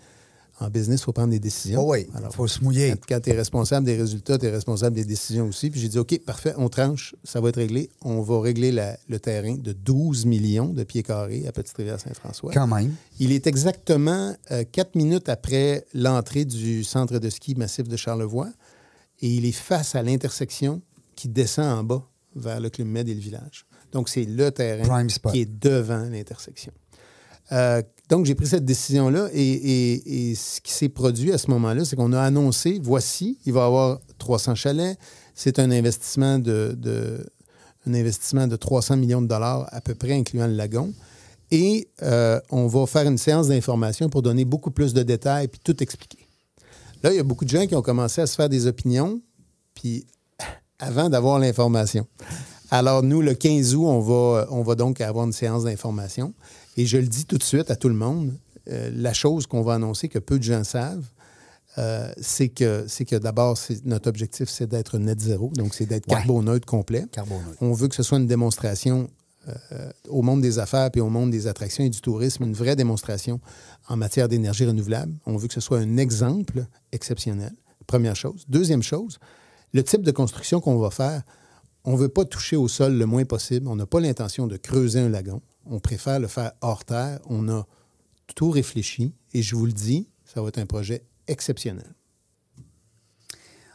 en 0.61 0.69
business, 0.69 1.01
il 1.01 1.05
faut 1.05 1.13
prendre 1.13 1.31
des 1.31 1.39
décisions. 1.41 1.81
Oh 1.83 1.93
oui, 1.93 2.07
il 2.15 2.33
faut 2.35 2.47
se 2.47 2.63
mouiller. 2.63 2.91
Quand, 2.91 3.15
quand 3.17 3.21
tu 3.21 3.31
es 3.31 3.33
responsable 3.33 3.87
des 3.87 3.97
résultats, 3.97 4.37
tu 4.39 4.45
es 4.47 4.51
responsable 4.51 4.95
des 4.95 5.05
décisions 5.07 5.47
aussi. 5.49 5.71
Puis 5.71 5.81
j'ai 5.81 5.89
dit, 5.89 5.99
OK, 5.99 6.19
parfait, 6.25 6.53
on 6.59 6.69
tranche, 6.69 7.15
ça 7.25 7.41
va 7.41 7.49
être 7.49 7.57
réglé. 7.57 7.89
On 8.03 8.21
va 8.21 8.41
régler 8.41 8.71
la- 8.71 8.99
le 9.09 9.19
terrain 9.19 9.55
de 9.55 9.73
12 9.73 10.27
millions 10.27 10.69
de 10.69 10.85
pieds 10.85 11.03
carrés 11.03 11.47
à 11.49 11.53
Petite-Rivière-Saint-François. 11.53 12.53
Quand 12.53 12.67
même. 12.67 12.95
Il 13.19 13.33
est 13.33 13.47
exactement 13.47 14.37
euh, 14.51 14.65
quatre 14.71 14.95
minutes 14.97 15.29
après 15.31 15.87
l'entrée 15.95 16.45
du 16.45 16.85
centre 16.85 17.19
de 17.19 17.31
ski 17.31 17.55
massif 17.55 17.89
de 17.89 17.97
Charlevoix 17.97 18.49
et 19.23 19.29
il 19.29 19.47
est 19.47 19.53
face 19.53 19.95
à 19.95 20.03
l'intersection 20.03 20.83
qui 21.17 21.29
descend 21.29 21.67
en 21.79 21.85
bas 21.85 22.07
vers 22.37 22.61
le 22.61 22.69
Club 22.71 22.87
Med 22.89 23.09
et 23.09 23.15
le 23.15 23.21
village. 23.21 23.65
Donc, 23.93 24.09
c'est 24.09 24.25
le 24.25 24.51
terrain 24.53 24.85
qui 25.33 25.41
est 25.41 25.51
devant 25.61 26.05
l'intersection. 26.09 26.73
Euh, 27.53 27.83
donc, 28.11 28.27
j'ai 28.27 28.35
pris 28.35 28.49
cette 28.49 28.65
décision-là 28.65 29.29
et, 29.33 30.35
ce 30.35 30.61
qui 30.61 30.73
s'est 30.73 30.89
produit 30.89 31.33
à 31.33 31.39
ce 31.39 31.49
moment-là, 31.53 31.85
c'est 31.85 31.95
qu'on 31.95 32.13
a 32.13 32.21
annoncé, 32.21 32.81
voici, 32.83 33.39
il 33.47 33.53
va 33.53 33.61
y 33.61 33.65
avoir 33.65 34.01
300 34.19 34.57
chalets. 34.57 34.99
C'est 35.35 35.61
un 35.61 35.71
investissement 35.71 36.41
de, 36.41 36.75
de- 36.77 37.25
un 37.87 37.95
investissement 37.95 38.49
de 38.49 38.57
300 38.57 38.97
millions 38.97 39.23
de 39.23 39.29
dollars 39.29 39.69
à 39.71 39.81
peu 39.81 39.95
près, 39.95 40.13
incluant 40.13 40.49
le 40.49 40.55
lagon. 40.55 40.93
Et 41.53 41.89
euh, 42.03 42.41
on 42.51 42.67
va 42.67 42.85
faire 42.87 43.07
une 43.07 43.17
séance 43.17 43.47
d'information 43.47 44.09
pour 44.09 44.23
donner 44.23 44.45
beaucoup 44.45 44.73
plus 44.73 44.93
de 44.93 45.05
détails 45.05 45.47
puis 45.47 45.61
tout 45.63 45.81
expliquer. 45.81 46.27
Là, 47.05 47.13
il 47.13 47.17
y 47.17 47.21
a 47.21 47.25
beaucoup 47.25 47.45
de 47.45 47.51
gens 47.51 47.67
qui 47.67 47.77
ont 47.77 47.83
commencé 47.83 48.21
à 48.21 48.27
se 48.27 48.35
faire 48.35 48.49
des 48.49 48.67
opinions, 48.67 49.21
puis 49.75 50.05
avant 50.81 51.09
d'avoir 51.09 51.39
l'information. 51.39 52.07
Alors, 52.73 53.05
nous, 53.05 53.23
le 53.23 53.35
15 53.35 53.75
août, 53.77 53.87
on 53.87 54.01
va, 54.01 54.47
on 54.51 54.63
va 54.63 54.75
donc 54.75 55.01
avoir 55.01 55.27
une 55.27 55.33
séance 55.33 55.65
d'information. 55.65 56.35
Et 56.81 56.87
je 56.87 56.97
le 56.97 57.07
dis 57.07 57.27
tout 57.27 57.37
de 57.37 57.43
suite 57.43 57.71
à 57.71 57.77
tout 57.77 57.89
le 57.91 57.95
monde, 57.95 58.33
euh, 58.71 58.91
la 58.95 59.13
chose 59.13 59.47
qu'on 59.47 59.61
va 59.61 59.75
annoncer, 59.75 60.09
que 60.09 60.19
peu 60.19 60.39
de 60.39 60.43
gens 60.45 60.65
savent, 60.65 61.05
euh, 61.77 62.11
c'est 62.21 62.49
que, 62.49 62.87
c'est 62.89 63.05
que 63.05 63.17
d'abord, 63.17 63.59
notre 63.85 64.09
objectif, 64.09 64.49
c'est 64.49 64.67
d'être 64.67 64.97
net 64.99 65.21
zéro, 65.21 65.51
donc 65.55 65.75
c'est 65.75 65.85
d'être 65.85 66.09
Ouais. 66.09 66.15
carboneutre 66.15 66.67
complet. 66.67 67.05
Carboneutre. 67.13 67.59
On 67.61 67.73
veut 67.75 67.89
que 67.89 67.95
ce 67.95 68.03
soit 68.03 68.17
une 68.19 68.27
démonstration 68.27 69.11
euh, 69.49 69.91
au 70.09 70.23
monde 70.23 70.41
des 70.41 70.59
affaires 70.59 70.91
puis 70.91 71.03
au 71.03 71.11
monde 71.11 71.31
des 71.31 71.47
attractions 71.47 71.85
et 71.85 71.91
du 71.91 72.01
tourisme, 72.01 72.45
une 72.45 72.55
vraie 72.55 72.77
démonstration 72.77 73.41
en 73.89 73.97
matière 73.99 74.29
d'énergie 74.29 74.65
renouvelable. 74.65 75.13
On 75.27 75.37
veut 75.37 75.49
que 75.49 75.55
ce 75.55 75.61
soit 75.61 75.79
un 75.81 75.99
exemple 75.99 76.65
exceptionnel, 76.93 77.53
première 77.87 78.17
chose. 78.17 78.47
Deuxième 78.49 78.83
chose, 78.83 79.19
le 79.75 79.83
type 79.85 80.03
de 80.03 80.13
construction 80.13 80.61
qu'on 80.61 80.79
va 80.79 80.91
faire, 80.91 81.23
on 81.85 81.93
ne 81.93 81.99
veut 81.99 82.09
pas 82.09 82.25
toucher 82.25 82.57
au 82.57 82.69
sol 82.69 82.95
le 82.95 83.05
moins 83.07 83.25
possible. 83.27 83.69
On 83.69 83.77
n'a 83.77 83.87
pas 83.87 84.01
l'intention 84.01 84.47
de 84.47 84.57
creuser 84.57 85.01
un 85.01 85.11
lagon. 85.11 85.43
On 85.71 85.79
préfère 85.81 86.19
le 86.21 86.27
faire 86.29 86.53
hors 86.61 86.85
terre. 86.85 87.21
On 87.29 87.49
a 87.49 87.65
tout 88.35 88.51
réfléchi 88.51 89.15
et 89.33 89.43
je 89.43 89.55
vous 89.57 89.67
le 89.67 89.73
dis, 89.73 90.09
ça 90.25 90.43
va 90.43 90.49
être 90.49 90.59
un 90.59 90.67
projet 90.67 91.03
exceptionnel. 91.29 91.87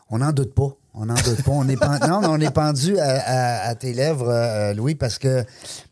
On 0.09 0.19
n'en 0.19 0.31
doute 0.31 0.53
pas. 0.53 0.75
On 0.93 1.05
n'en 1.07 1.15
doute 1.15 1.43
pas. 1.43 1.51
On 1.51 1.67
est 1.67 1.81
non, 2.07 2.21
on 2.23 2.39
est 2.39 2.53
pendu 2.53 2.97
à, 2.99 3.09
à- 3.09 3.67
à 3.69 3.75
tes 3.75 3.93
lèvres, 3.93 4.29
euh, 4.29 4.73
Louis, 4.73 4.95
parce 4.95 5.17
que 5.17 5.43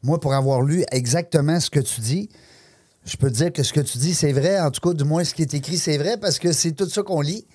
moi, 0.04 0.20
pour 0.20 0.34
avoir 0.34 0.62
lu 0.62 0.84
exactement 0.92 1.60
ce 1.60 1.70
que 1.70 1.80
tu 1.80 2.00
dis, 2.02 2.30
je 3.06 3.18
peux 3.18 3.30
te 3.30 3.36
dire 3.36 3.52
que 3.52 3.64
ce 3.64 3.74
que 3.74 3.82
tu 3.82 3.98
dis, 3.98 4.14
c'est 4.14 4.32
vrai. 4.32 4.60
En 4.60 4.72
tout 4.72 4.82
cas, 4.82 4.94
du 4.94 5.04
moins, 5.04 5.24
ce 5.24 5.34
qui 5.34 5.42
est 5.42 5.54
écrit, 5.54 5.78
c'est 5.78 5.98
vrai, 5.98 6.18
parce 6.18 6.38
que 6.40 6.52
c'est 6.52 6.72
tout 6.74 6.88
ça 6.90 7.02
qu'on 7.04 7.22
lit. 7.22 7.46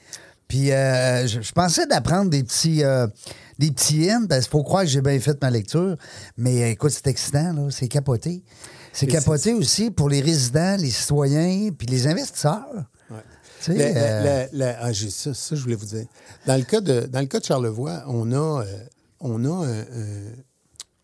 Puis, 0.46 0.72
euh, 0.72 1.26
je, 1.26 1.40
je 1.40 1.52
pensais 1.52 1.86
d'apprendre 1.86 2.30
des 2.30 2.42
petits, 2.42 2.82
euh, 2.82 3.06
des 3.58 3.70
petits 3.70 4.10
hints, 4.10 4.26
parce 4.26 4.42
qu'il 4.42 4.50
faut 4.50 4.62
croire 4.62 4.82
que 4.84 4.88
j'ai 4.88 5.00
bien 5.00 5.18
fait 5.20 5.40
ma 5.42 5.50
lecture. 5.50 5.96
Mais 6.36 6.62
euh, 6.62 6.70
écoute, 6.70 6.90
c'est 6.90 7.06
excitant, 7.08 7.52
là. 7.52 7.68
C'est 7.70 7.88
capoté. 7.88 8.42
C'est 8.92 9.06
capoté 9.06 9.52
aussi 9.52 9.90
pour 9.90 10.08
les 10.08 10.20
résidents, 10.20 10.76
les 10.78 10.90
citoyens, 10.90 11.70
puis 11.76 11.86
les 11.86 12.06
investisseurs. 12.06 12.64
Tu 13.64 13.72
sais, 13.72 13.92
La- 13.92 14.46
la- 14.52 14.66
euh, 14.66 14.78
ah, 14.80 14.92
j'ai 14.92 15.10
ça, 15.10 15.34
ça, 15.34 15.56
je 15.56 15.62
voulais 15.62 15.74
vous 15.74 15.86
dire. 15.86 16.06
Dans 16.46 16.56
le 16.56 16.62
cas 16.62 16.80
de, 16.80 17.00
dans 17.06 17.18
le 17.20 17.26
cas 17.26 17.40
de 17.40 17.44
Charlevoix, 17.44 18.04
on 18.06 18.30
a, 18.32 18.62
euh, 18.64 18.64
on 19.20 19.44
a, 19.44 19.66
un, 19.66 19.80
un- 19.80 20.32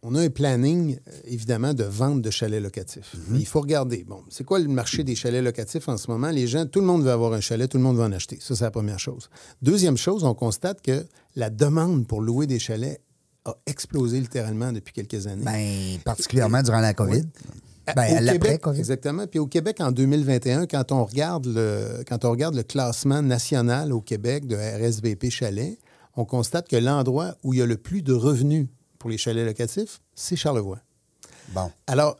on 0.06 0.14
a 0.14 0.20
un 0.22 0.28
planning, 0.28 0.96
euh, 1.08 1.12
évidemment, 1.24 1.72
de 1.74 1.82
vente 1.84 2.20
de 2.22 2.30
chalets 2.30 2.62
locatifs. 2.62 3.16
Mais 3.28 3.38
Il 3.40 3.46
faut 3.46 3.60
regarder. 3.62 4.04
Bon, 4.04 4.22
c'est 4.28 4.44
quoi 4.44 4.58
le 4.58 4.68
marché 4.68 5.02
des 5.02 5.14
chalets 5.14 5.42
locatifs 5.42 5.88
en 5.88 5.96
ce 5.96 6.10
moment? 6.10 6.28
Les 6.30 6.46
gens, 6.46 6.66
tout 6.66 6.80
le 6.80 6.86
monde 6.86 7.02
veut 7.02 7.10
avoir 7.10 7.32
un 7.32 7.40
chalet, 7.40 7.68
tout 7.70 7.78
le 7.78 7.82
monde 7.84 7.96
veut 7.96 8.02
en 8.04 8.12
acheter. 8.12 8.38
Ça, 8.40 8.54
c'est 8.54 8.64
la 8.64 8.70
première 8.70 8.98
chose. 8.98 9.30
Deuxième 9.62 9.96
chose, 9.96 10.22
on 10.24 10.34
constate 10.34 10.82
que 10.82 11.06
la 11.36 11.48
demande 11.50 12.06
pour 12.06 12.20
louer 12.20 12.46
des 12.46 12.58
chalets 12.58 13.00
a 13.46 13.54
explosé 13.66 14.20
littéralement 14.20 14.72
depuis 14.72 14.92
quelques 14.92 15.26
années. 15.26 15.44
ben, 15.44 15.98
particulièrement 16.04 16.62
durant 16.62 16.80
la 16.80 16.94
COVID. 16.94 17.22
Au 17.88 17.92
Ben, 17.94 18.06
Québec, 18.06 18.20
l'après-COVID. 18.22 18.78
exactement. 18.78 19.26
Puis 19.26 19.38
au 19.38 19.46
Québec, 19.46 19.78
en 19.80 19.90
2021, 19.92 20.66
quand 20.66 20.92
on 20.92 21.04
regarde 21.04 21.46
le, 21.46 22.02
quand 22.08 22.24
on 22.24 22.30
regarde 22.30 22.54
le 22.54 22.62
classement 22.62 23.20
national 23.22 23.92
au 23.92 24.00
Québec 24.00 24.46
de 24.46 24.56
RSVP 24.56 25.28
Chalet, 25.30 25.78
on 26.16 26.24
constate 26.24 26.68
que 26.68 26.76
l'endroit 26.76 27.34
où 27.42 27.52
il 27.54 27.58
y 27.58 27.62
a 27.62 27.66
le 27.66 27.76
plus 27.76 28.00
de 28.02 28.12
revenus 28.14 28.68
pour 29.04 29.10
les 29.10 29.18
chalets 29.18 29.44
locatifs, 29.44 30.00
c'est 30.14 30.34
Charlevoix. 30.34 30.78
Bon. 31.50 31.70
Alors, 31.86 32.16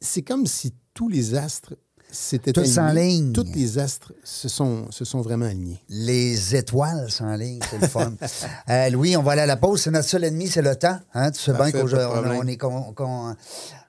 c'est 0.00 0.22
comme 0.22 0.46
si 0.46 0.72
tous 0.94 1.08
les 1.08 1.34
astres 1.34 1.74
s'étaient 2.12 2.52
Tous 2.52 2.64
s'enlignent. 2.64 3.32
Tous 3.32 3.42
les 3.52 3.76
astres 3.80 4.12
se 4.22 4.48
sont, 4.48 4.88
se 4.92 5.04
sont 5.04 5.20
vraiment 5.20 5.46
alignés. 5.46 5.82
Les 5.88 6.54
étoiles 6.54 7.10
sont 7.10 7.24
en 7.24 7.34
ligne, 7.34 7.58
c'est 7.68 7.80
le 7.80 7.88
fun. 7.88 8.12
Euh, 8.70 8.88
Louis, 8.90 9.16
on 9.16 9.22
va 9.24 9.32
aller 9.32 9.40
à 9.40 9.46
la 9.46 9.56
pause. 9.56 9.82
C'est 9.82 9.90
notre 9.90 10.08
seul 10.08 10.22
ennemi, 10.22 10.46
c'est 10.46 10.62
le 10.62 10.76
temps. 10.76 11.00
Hein? 11.12 11.32
Tu 11.32 11.40
sais 11.40 11.52
bien 11.54 11.72
qu'on 11.72 11.82
de 11.86 11.96
on, 11.96 12.46
est 12.46 12.56
con- 12.56 12.92
con- 12.94 13.34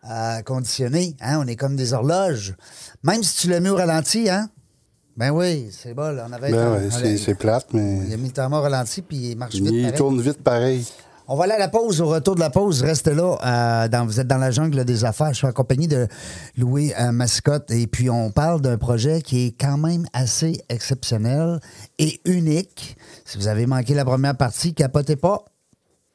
euh, 0.10 0.42
conditionné. 0.42 1.16
Hein? 1.22 1.38
On 1.40 1.46
est 1.46 1.56
comme 1.56 1.76
des 1.76 1.94
horloges. 1.94 2.56
Même 3.04 3.22
si 3.22 3.42
tu 3.42 3.48
l'as 3.50 3.60
mis 3.60 3.70
au 3.70 3.76
ralenti, 3.76 4.28
hein? 4.28 4.50
Ben 5.16 5.30
oui, 5.30 5.70
c'est 5.72 5.94
bon. 5.94 6.16
là, 6.16 6.26
On 6.28 6.34
avait 6.34 6.50
Ben 6.50 6.90
ouais, 6.90 7.18
c'est 7.20 7.36
plate, 7.36 7.68
Il 7.74 7.78
a 7.80 7.82
mais 7.84 8.18
mis 8.18 8.30
le 8.30 8.34
temps 8.34 8.52
au 8.52 8.60
ralenti, 8.60 9.04
puis 9.04 9.18
il 9.34 9.38
marche 9.38 9.54
vite. 9.54 9.66
il 9.72 9.84
pareil. 9.84 9.96
tourne 9.96 10.20
vite 10.20 10.42
pareil. 10.42 10.84
On 11.28 11.38
va 11.38 11.46
aller 11.46 11.54
à 11.54 11.60
la 11.60 11.70
pause. 11.70 12.02
Au 12.02 12.08
retour 12.08 12.36
de 12.36 12.42
la 12.42 12.50
pause, 12.50 12.82
restez 12.82 13.14
là. 13.14 13.38
euh, 13.44 14.04
vous 14.06 14.20
êtes 14.20 14.28
dans 14.28 14.38
la 14.38 14.52
jungle 14.52 14.84
des 14.84 15.06
affaires. 15.06 15.30
Je 15.30 15.38
suis 15.38 15.48
en 15.48 15.54
compagnie 15.54 15.88
de 15.88 16.08
Louis 16.58 16.94
euh, 17.00 17.12
Mascotte. 17.12 17.72
Et 17.72 17.88
puis, 17.88 18.10
on 18.10 18.32
parle 18.32 18.62
d'un 18.62 18.78
projet 18.78 19.22
qui 19.22 19.48
est 19.48 19.52
quand 19.52 19.78
même 19.78 20.06
assez 20.12 20.62
exceptionnel 20.68 21.60
et 21.98 22.20
unique. 22.26 22.98
Si 23.24 23.38
vous 23.38 23.48
avez 23.48 23.66
manqué 23.66 23.94
la 23.94 24.04
première 24.04 24.36
partie, 24.36 24.74
capotez 24.74 25.16
pas. 25.16 25.46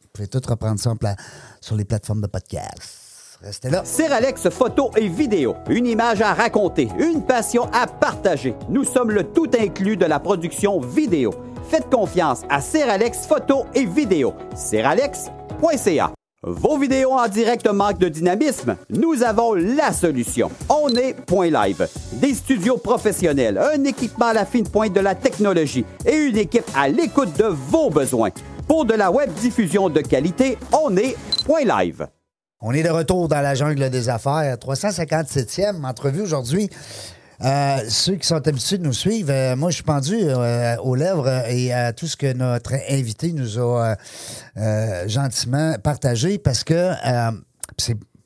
Vous 0.03 0.09
pouvez 0.13 0.29
tout 0.29 0.43
reprendre 0.47 0.79
ça 0.79 0.93
sur 1.61 1.77
les 1.77 1.85
plateformes 1.85 2.21
de 2.21 2.27
podcast. 2.27 2.98
Restez 3.41 3.71
là. 3.71 3.83
Seralex 3.85 4.49
photo 4.51 4.91
et 4.97 5.07
vidéo, 5.07 5.55
une 5.71 5.87
image 5.87 6.21
à 6.23 6.35
raconter, 6.35 6.89
une 6.99 7.23
passion 7.23 7.69
à 7.73 7.87
partager. 7.87 8.55
Nous 8.69 8.83
sommes 8.83 9.13
le 9.13 9.23
tout 9.23 9.49
inclus 9.57 9.97
de 9.97 10.07
la 10.07 10.19
production 10.19 10.81
vidéo. 10.81 11.33
Faites 11.71 11.89
confiance 11.89 12.43
à 12.51 12.61
Seralex 12.61 13.27
photo 13.27 13.67
et 13.75 13.85
vidéo. 13.85 14.35
Seralex.ca. 14.57 16.11
Vos 16.43 16.79
vidéos 16.79 17.13
en 17.13 17.29
direct 17.29 17.69
manquent 17.69 17.99
de 17.99 18.09
dynamisme? 18.09 18.77
Nous 18.91 19.23
avons 19.23 19.55
la 19.55 19.93
solution. 19.93 20.51
On 20.69 20.89
est 20.89 21.15
Point 21.15 21.51
Live. 21.51 21.89
Des 22.15 22.35
studios 22.35 22.77
professionnels, 22.77 23.59
un 23.59 23.85
équipement 23.85 24.27
à 24.27 24.35
la 24.35 24.47
fine 24.47 24.69
pointe 24.69 24.93
de 24.93 25.01
la 25.01 25.15
technologie 25.15 25.85
et 26.07 26.17
une 26.17 26.39
équipe 26.39 26.69
à 26.77 26.89
l'écoute 26.89 27.37
de 27.39 27.47
vos 27.47 27.91
besoins. 27.91 28.31
Pour 28.67 28.85
de 28.85 28.95
la 28.95 29.13
web 29.13 29.33
diffusion 29.35 29.89
de 29.89 30.01
qualité, 30.01 30.59
on 30.73 30.97
est 30.97 31.17
Point 31.45 31.65
Live. 31.65 32.07
On 32.61 32.73
est 32.73 32.83
de 32.83 32.89
retour 32.91 33.29
dans 33.29 33.41
la 33.41 33.55
jungle 33.55 33.89
des 33.89 34.09
affaires. 34.09 34.57
357e 34.57 35.85
entrevue 35.85 36.23
aujourd'hui. 36.23 36.69
Euh, 37.45 37.77
ceux 37.89 38.17
qui 38.17 38.27
sont 38.27 38.49
habitués 38.49 38.79
de 38.79 38.83
nous 38.83 38.93
suivre, 38.93 39.31
euh, 39.31 39.55
moi, 39.55 39.71
je 39.71 39.77
suis 39.77 39.85
pendu 39.85 40.17
euh, 40.21 40.77
aux 40.79 40.97
lèvres 40.97 41.29
et 41.49 41.73
à 41.73 41.93
tout 41.93 42.09
ce 42.09 42.17
que 42.17 42.33
notre 42.33 42.73
invité 42.91 43.33
nous 43.33 43.59
a 43.61 43.97
gentiment 45.07 45.77
partagé 45.81 46.39
parce 46.39 46.65
que 46.65 46.91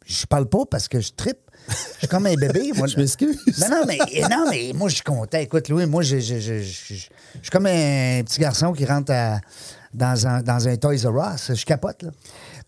je 0.06 0.26
parle 0.26 0.48
pas 0.48 0.64
parce 0.70 0.88
que 0.88 1.00
je 1.00 1.10
trippe. 1.14 1.36
Je 1.68 1.98
suis 1.98 2.08
comme 2.08 2.26
un 2.26 2.34
bébé. 2.34 2.72
Moi. 2.76 2.86
Je 2.86 2.96
m'excuse. 2.96 3.38
Non, 3.60 3.68
non, 3.70 3.84
mais, 3.86 3.98
non, 4.30 4.46
mais 4.50 4.72
moi, 4.74 4.88
je 4.88 4.94
suis 4.96 5.04
content. 5.04 5.38
Écoute, 5.38 5.68
Louis, 5.68 5.86
moi, 5.86 6.02
je, 6.02 6.18
je, 6.18 6.38
je, 6.40 6.58
je- 6.58 6.62
je- 6.62 6.94
je 6.94 7.40
suis 7.40 7.50
comme 7.52 7.66
un 7.66 8.22
petit 8.24 8.40
garçon 8.40 8.72
qui 8.72 8.84
rentre 8.84 9.12
à- 9.12 9.40
dans, 9.94 10.26
un, 10.26 10.42
dans 10.42 10.66
un 10.68 10.76
Toys 10.76 10.96
R 11.06 11.34
Us. 11.34 11.52
Je 11.54 11.64
capote, 11.64 12.02
là. 12.02 12.10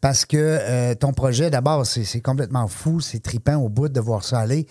Parce 0.05 0.27
que 0.27 0.37
euh, 0.37 0.95
ton 0.95 1.15
projet, 1.15 1.49
d'abord, 1.49 1.87
c'est 1.87 2.21
complètement 2.21 2.69
fou, 2.69 3.01
c'est 3.01 3.21
tripant 3.21 3.57
au 3.57 3.71
bout 3.71 3.89
de 3.89 4.01
voir 4.01 4.23
ça 4.23 4.41
aller. 4.41 4.67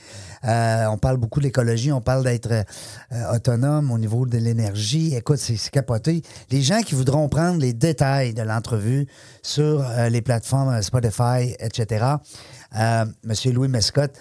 Euh, 0.45 0.85
on 0.91 0.99
parle 0.99 1.17
beaucoup 1.17 1.39
de 1.39 1.45
l'écologie, 1.45 1.91
on 1.91 2.01
parle 2.01 2.23
d'être 2.23 2.51
euh, 2.51 3.33
autonome 3.33 3.89
au 3.89 3.97
niveau 3.97 4.27
de 4.27 4.37
l'énergie. 4.37 5.15
Écoute, 5.15 5.37
c'est 5.37 5.57
capoté. 5.71 6.21
Les 6.51 6.61
gens 6.61 6.81
qui 6.83 6.93
voudront 6.93 7.27
prendre 7.29 7.59
les 7.59 7.73
détails 7.73 8.35
de 8.35 8.43
l'entrevue 8.43 9.07
sur 9.41 9.83
les 10.11 10.21
plateformes 10.21 10.79
Spotify, 10.83 11.55
etc., 11.59 12.05
Monsieur 13.23 13.51
Louis 13.51 13.67
Mescott, 13.67 14.11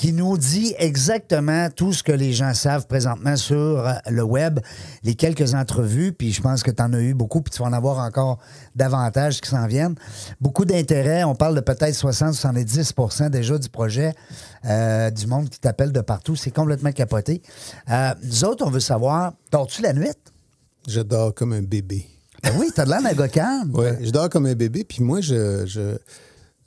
qui 0.00 0.14
nous 0.14 0.38
dit 0.38 0.74
exactement 0.78 1.68
tout 1.68 1.92
ce 1.92 2.02
que 2.02 2.10
les 2.10 2.32
gens 2.32 2.54
savent 2.54 2.86
présentement 2.86 3.36
sur 3.36 3.56
euh, 3.86 3.92
le 4.10 4.22
web, 4.22 4.58
les 5.02 5.14
quelques 5.14 5.52
entrevues, 5.54 6.14
puis 6.14 6.32
je 6.32 6.40
pense 6.40 6.62
que 6.62 6.70
tu 6.70 6.82
en 6.82 6.94
as 6.94 7.00
eu 7.00 7.12
beaucoup, 7.12 7.42
puis 7.42 7.52
tu 7.52 7.60
vas 7.62 7.68
en 7.68 7.74
avoir 7.74 7.98
encore 7.98 8.38
davantage 8.74 9.42
qui 9.42 9.50
s'en 9.50 9.66
viennent. 9.66 9.94
Beaucoup 10.40 10.64
d'intérêt, 10.64 11.22
on 11.24 11.34
parle 11.34 11.54
de 11.54 11.60
peut-être 11.60 11.94
60-70% 11.94 13.28
déjà 13.28 13.58
du 13.58 13.68
projet, 13.68 14.14
euh, 14.64 15.10
du 15.10 15.26
monde 15.26 15.50
qui 15.50 15.60
t'appelle 15.60 15.92
de 15.92 16.00
partout, 16.00 16.34
c'est 16.34 16.50
complètement 16.50 16.92
capoté. 16.92 17.42
Euh, 17.90 18.14
nous 18.24 18.44
autres, 18.44 18.64
on 18.66 18.70
veut 18.70 18.80
savoir, 18.80 19.34
dors-tu 19.52 19.82
la 19.82 19.92
nuit? 19.92 20.08
Je 20.88 21.00
dors 21.02 21.34
comme 21.34 21.52
un 21.52 21.60
bébé. 21.62 22.06
Ben 22.42 22.52
oui, 22.58 22.70
t'as 22.74 22.86
de 22.86 22.90
l'air 22.90 23.02
d'un 23.02 23.12
gars 23.12 23.28
calme. 23.28 23.70
Oui, 23.74 23.88
je 24.00 24.10
dors 24.10 24.30
comme 24.30 24.46
un 24.46 24.54
bébé. 24.54 24.82
Puis 24.82 25.02
moi, 25.02 25.20
je, 25.20 25.66
je- 25.66 25.98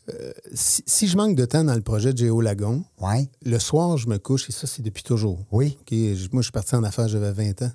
euh, 0.10 0.32
si, 0.54 0.84
si 0.86 1.08
je 1.08 1.16
manque 1.18 1.36
de 1.36 1.46
temps 1.46 1.64
dans 1.64 1.76
le 1.76 1.82
projet 1.82 2.12
de 2.14 2.18
Géo 2.18 2.42
Lagon, 2.42 2.84
Ouais. 3.02 3.30
le 3.46 3.60
soir, 3.60 3.98
je 3.98 4.08
me 4.08 4.18
couche, 4.18 4.50
et 4.50 4.52
ça, 4.52 4.68
c'est 4.68 4.82
depuis 4.82 5.04
toujours. 5.04 5.40
Oui. 5.52 5.78
Moi, 6.32 6.42
je 6.42 6.44
suis 6.44 6.52
parti 6.52 6.76
en 6.76 6.84
affaires, 6.84 7.08
j'avais 7.08 7.32
20 7.32 7.62
ans. 7.62 7.72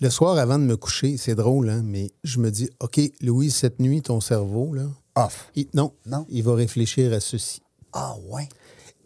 Le 0.00 0.10
soir, 0.10 0.36
avant 0.38 0.58
de 0.58 0.64
me 0.64 0.76
coucher, 0.76 1.16
c'est 1.16 1.34
drôle, 1.34 1.68
hein, 1.70 1.82
mais 1.84 2.10
je 2.24 2.38
me 2.38 2.50
dis, 2.50 2.68
OK, 2.80 3.00
Louis, 3.22 3.50
cette 3.50 3.80
nuit, 3.80 4.02
ton 4.02 4.20
cerveau, 4.20 4.72
là, 4.74 4.84
Off. 5.14 5.50
il- 5.54 5.68
non, 5.74 5.92
Non. 6.06 6.26
il 6.28 6.42
va 6.42 6.54
réfléchir 6.54 7.12
à 7.12 7.20
ceci. 7.20 7.62
Ah 7.92 8.14
ouais. 8.30 8.48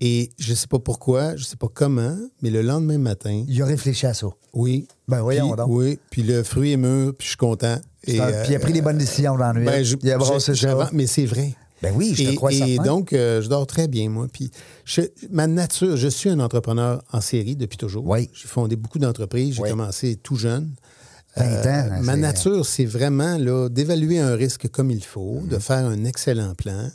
Et 0.02 0.30
je 0.38 0.54
sais 0.54 0.66
pas 0.66 0.78
pourquoi, 0.78 1.36
je 1.36 1.44
sais 1.44 1.56
pas 1.56 1.68
comment, 1.72 2.16
mais 2.42 2.50
le 2.50 2.62
lendemain 2.62 2.98
matin, 2.98 3.44
Il 3.46 3.60
a 3.62 3.66
réfléchi 3.66 4.06
à 4.06 4.14
ça. 4.14 4.28
oui. 4.54 4.88
Ben, 5.06 5.20
voyons 5.20 5.48
Puis- 5.48 5.56
donc. 5.56 5.66
Oui, 5.68 5.98
puis 6.10 6.22
le 6.22 6.42
fruit 6.42 6.72
est 6.72 6.76
mûr, 6.76 7.14
puis 7.16 7.24
je 7.26 7.30
suis 7.30 7.36
content. 7.36 7.76
Et, 8.04 8.12
Puis 8.18 8.20
il 8.48 8.54
a 8.56 8.58
pris 8.60 8.72
les 8.72 8.80
bonnes 8.80 8.96
décisions 8.98 9.34
dans 9.36 9.52
la 9.52 9.52
nuit. 9.52 9.66
ben, 9.66 9.84
je- 9.84 9.96
il 10.02 10.10
a 10.10 10.16
brassé 10.18 10.34
je- 10.34 10.38
ça. 10.38 10.52
j'avance- 10.54 10.92
Mais 10.92 11.06
c'est 11.06 11.26
vrai. 11.26 11.54
Ben 11.82 11.94
oui, 11.96 12.14
je 12.14 12.24
te 12.24 12.30
et, 12.30 12.34
crois 12.34 12.52
Et 12.52 12.58
certain. 12.76 12.82
donc, 12.82 13.12
euh, 13.12 13.40
je 13.40 13.48
dors 13.48 13.66
très 13.66 13.88
bien, 13.88 14.08
moi. 14.10 14.26
Puis, 14.32 14.50
je- 14.84 15.00
ma 15.30 15.46
nature, 15.46 15.96
je 15.96 16.08
suis 16.08 16.28
un 16.28 16.38
entrepreneur 16.40 17.02
en 17.12 17.20
série 17.20 17.56
depuis 17.56 17.78
toujours. 17.78 18.06
Oui. 18.06 18.28
J'ai 18.34 18.48
fondé 18.48 18.76
beaucoup 18.76 18.98
d'entreprises. 18.98 19.54
J'ai 19.56 19.62
Oui. 19.62 19.70
commencé 19.70 20.16
tout 20.16 20.36
jeune. 20.36 20.74
20 21.36 21.44
Euh, 21.46 21.98
ans, 21.98 22.02
ma 22.02 22.14
c'est- 22.14 22.18
nature, 22.20 22.66
c'est 22.66 22.84
vraiment 22.84 23.38
d'évaluer 23.68 24.18
un 24.18 24.34
risque 24.34 24.68
comme 24.68 24.90
il 24.90 25.02
faut, 25.04 25.40
Mhm. 25.42 25.48
de 25.48 25.58
faire 25.58 25.86
un 25.86 26.04
excellent 26.04 26.54
plan. 26.54 26.90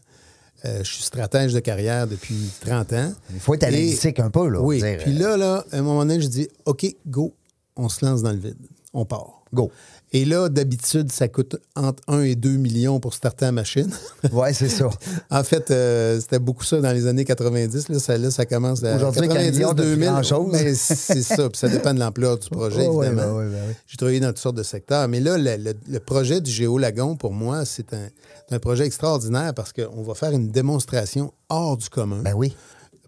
Euh, 0.65 0.79
je 0.83 0.91
suis 0.93 1.03
stratège 1.03 1.53
de 1.53 1.59
carrière 1.59 2.07
depuis 2.07 2.35
30 2.61 2.91
ans. 2.93 3.13
Il 3.33 3.39
faut 3.39 3.53
être 3.53 3.63
analytique 3.63 4.19
un 4.19 4.29
peu, 4.29 4.47
là. 4.49 4.59
Oui. 4.61 4.79
dire, 4.81 4.97
Puis 4.99 5.13
là, 5.13 5.37
là, 5.37 5.63
à 5.71 5.77
un 5.77 5.81
moment 5.81 5.99
donné, 6.05 6.19
je 6.21 6.27
dis 6.27 6.47
OK, 6.65 6.85
go, 7.07 7.33
on 7.75 7.87
se 7.87 8.03
lance 8.05 8.21
dans 8.23 8.31
le 8.31 8.37
vide. 8.39 8.57
On 8.93 9.05
part. 9.05 9.43
Go. 9.53 9.71
Et 10.11 10.23
là, 10.23 10.47
d'habitude, 10.49 11.11
ça 11.11 11.27
coûte 11.27 11.57
entre 11.75 12.01
1 12.07 12.21
et 12.21 12.35
2 12.35 12.49
millions 12.51 12.99
pour 13.01 13.13
starter 13.13 13.45
la 13.45 13.51
machine. 13.51 13.89
Ouais, 14.31 14.53
c'est 14.53 14.69
ça. 14.69 14.89
En 15.29 15.43
fait, 15.43 15.71
euh, 15.71 16.19
c'était 16.21 16.39
beaucoup 16.39 16.63
ça 16.63 16.79
dans 16.79 16.91
les 16.93 17.05
années 17.07 17.25
90. 17.25 17.89
Là, 17.89 17.99
ça, 17.99 18.17
là, 18.17 18.31
ça 18.31 18.45
commence 18.45 18.83
à 18.83 18.95
Aujourd'hui, 18.95 19.27
qu'un 19.27 19.51
million 19.51 19.73
de 19.73 19.83
2000. 19.83 20.09
grand-chose. 20.09 20.49
Mais 20.53 20.73
c'est 20.73 21.21
ça. 21.21 21.49
Puis 21.49 21.57
ça 21.59 21.67
dépend 21.67 21.93
de 21.93 21.99
l'ampleur 21.99 22.37
du 22.39 22.49
projet, 22.49 22.85
évidemment. 22.85 23.37
ouais, 23.37 23.45
ouais, 23.45 23.51
ouais. 23.51 23.75
J'ai 23.87 23.97
travaillé 23.97 24.19
dans 24.19 24.27
toutes 24.29 24.37
sortes 24.39 24.57
de 24.57 24.63
secteurs. 24.63 25.07
Mais 25.07 25.19
là, 25.19 25.37
le, 25.37 25.57
le- 25.57 25.73
le 25.87 25.99
projet 25.99 26.39
du 26.39 26.49
Géo-Lagon, 26.51 27.15
pour 27.17 27.33
moi, 27.33 27.65
c'est 27.65 27.93
un, 27.93 28.07
un 28.51 28.59
projet 28.59 28.85
extraordinaire 28.85 29.53
parce 29.53 29.73
qu'on 29.73 30.01
va 30.03 30.13
faire 30.13 30.31
une 30.31 30.49
démonstration 30.49 31.33
hors 31.49 31.77
du 31.77 31.89
commun. 31.89 32.21
Ben 32.23 32.33
oui. 32.35 32.55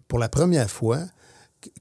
Pour 0.08 0.18
la 0.18 0.28
première 0.28 0.70
fois, 0.70 1.00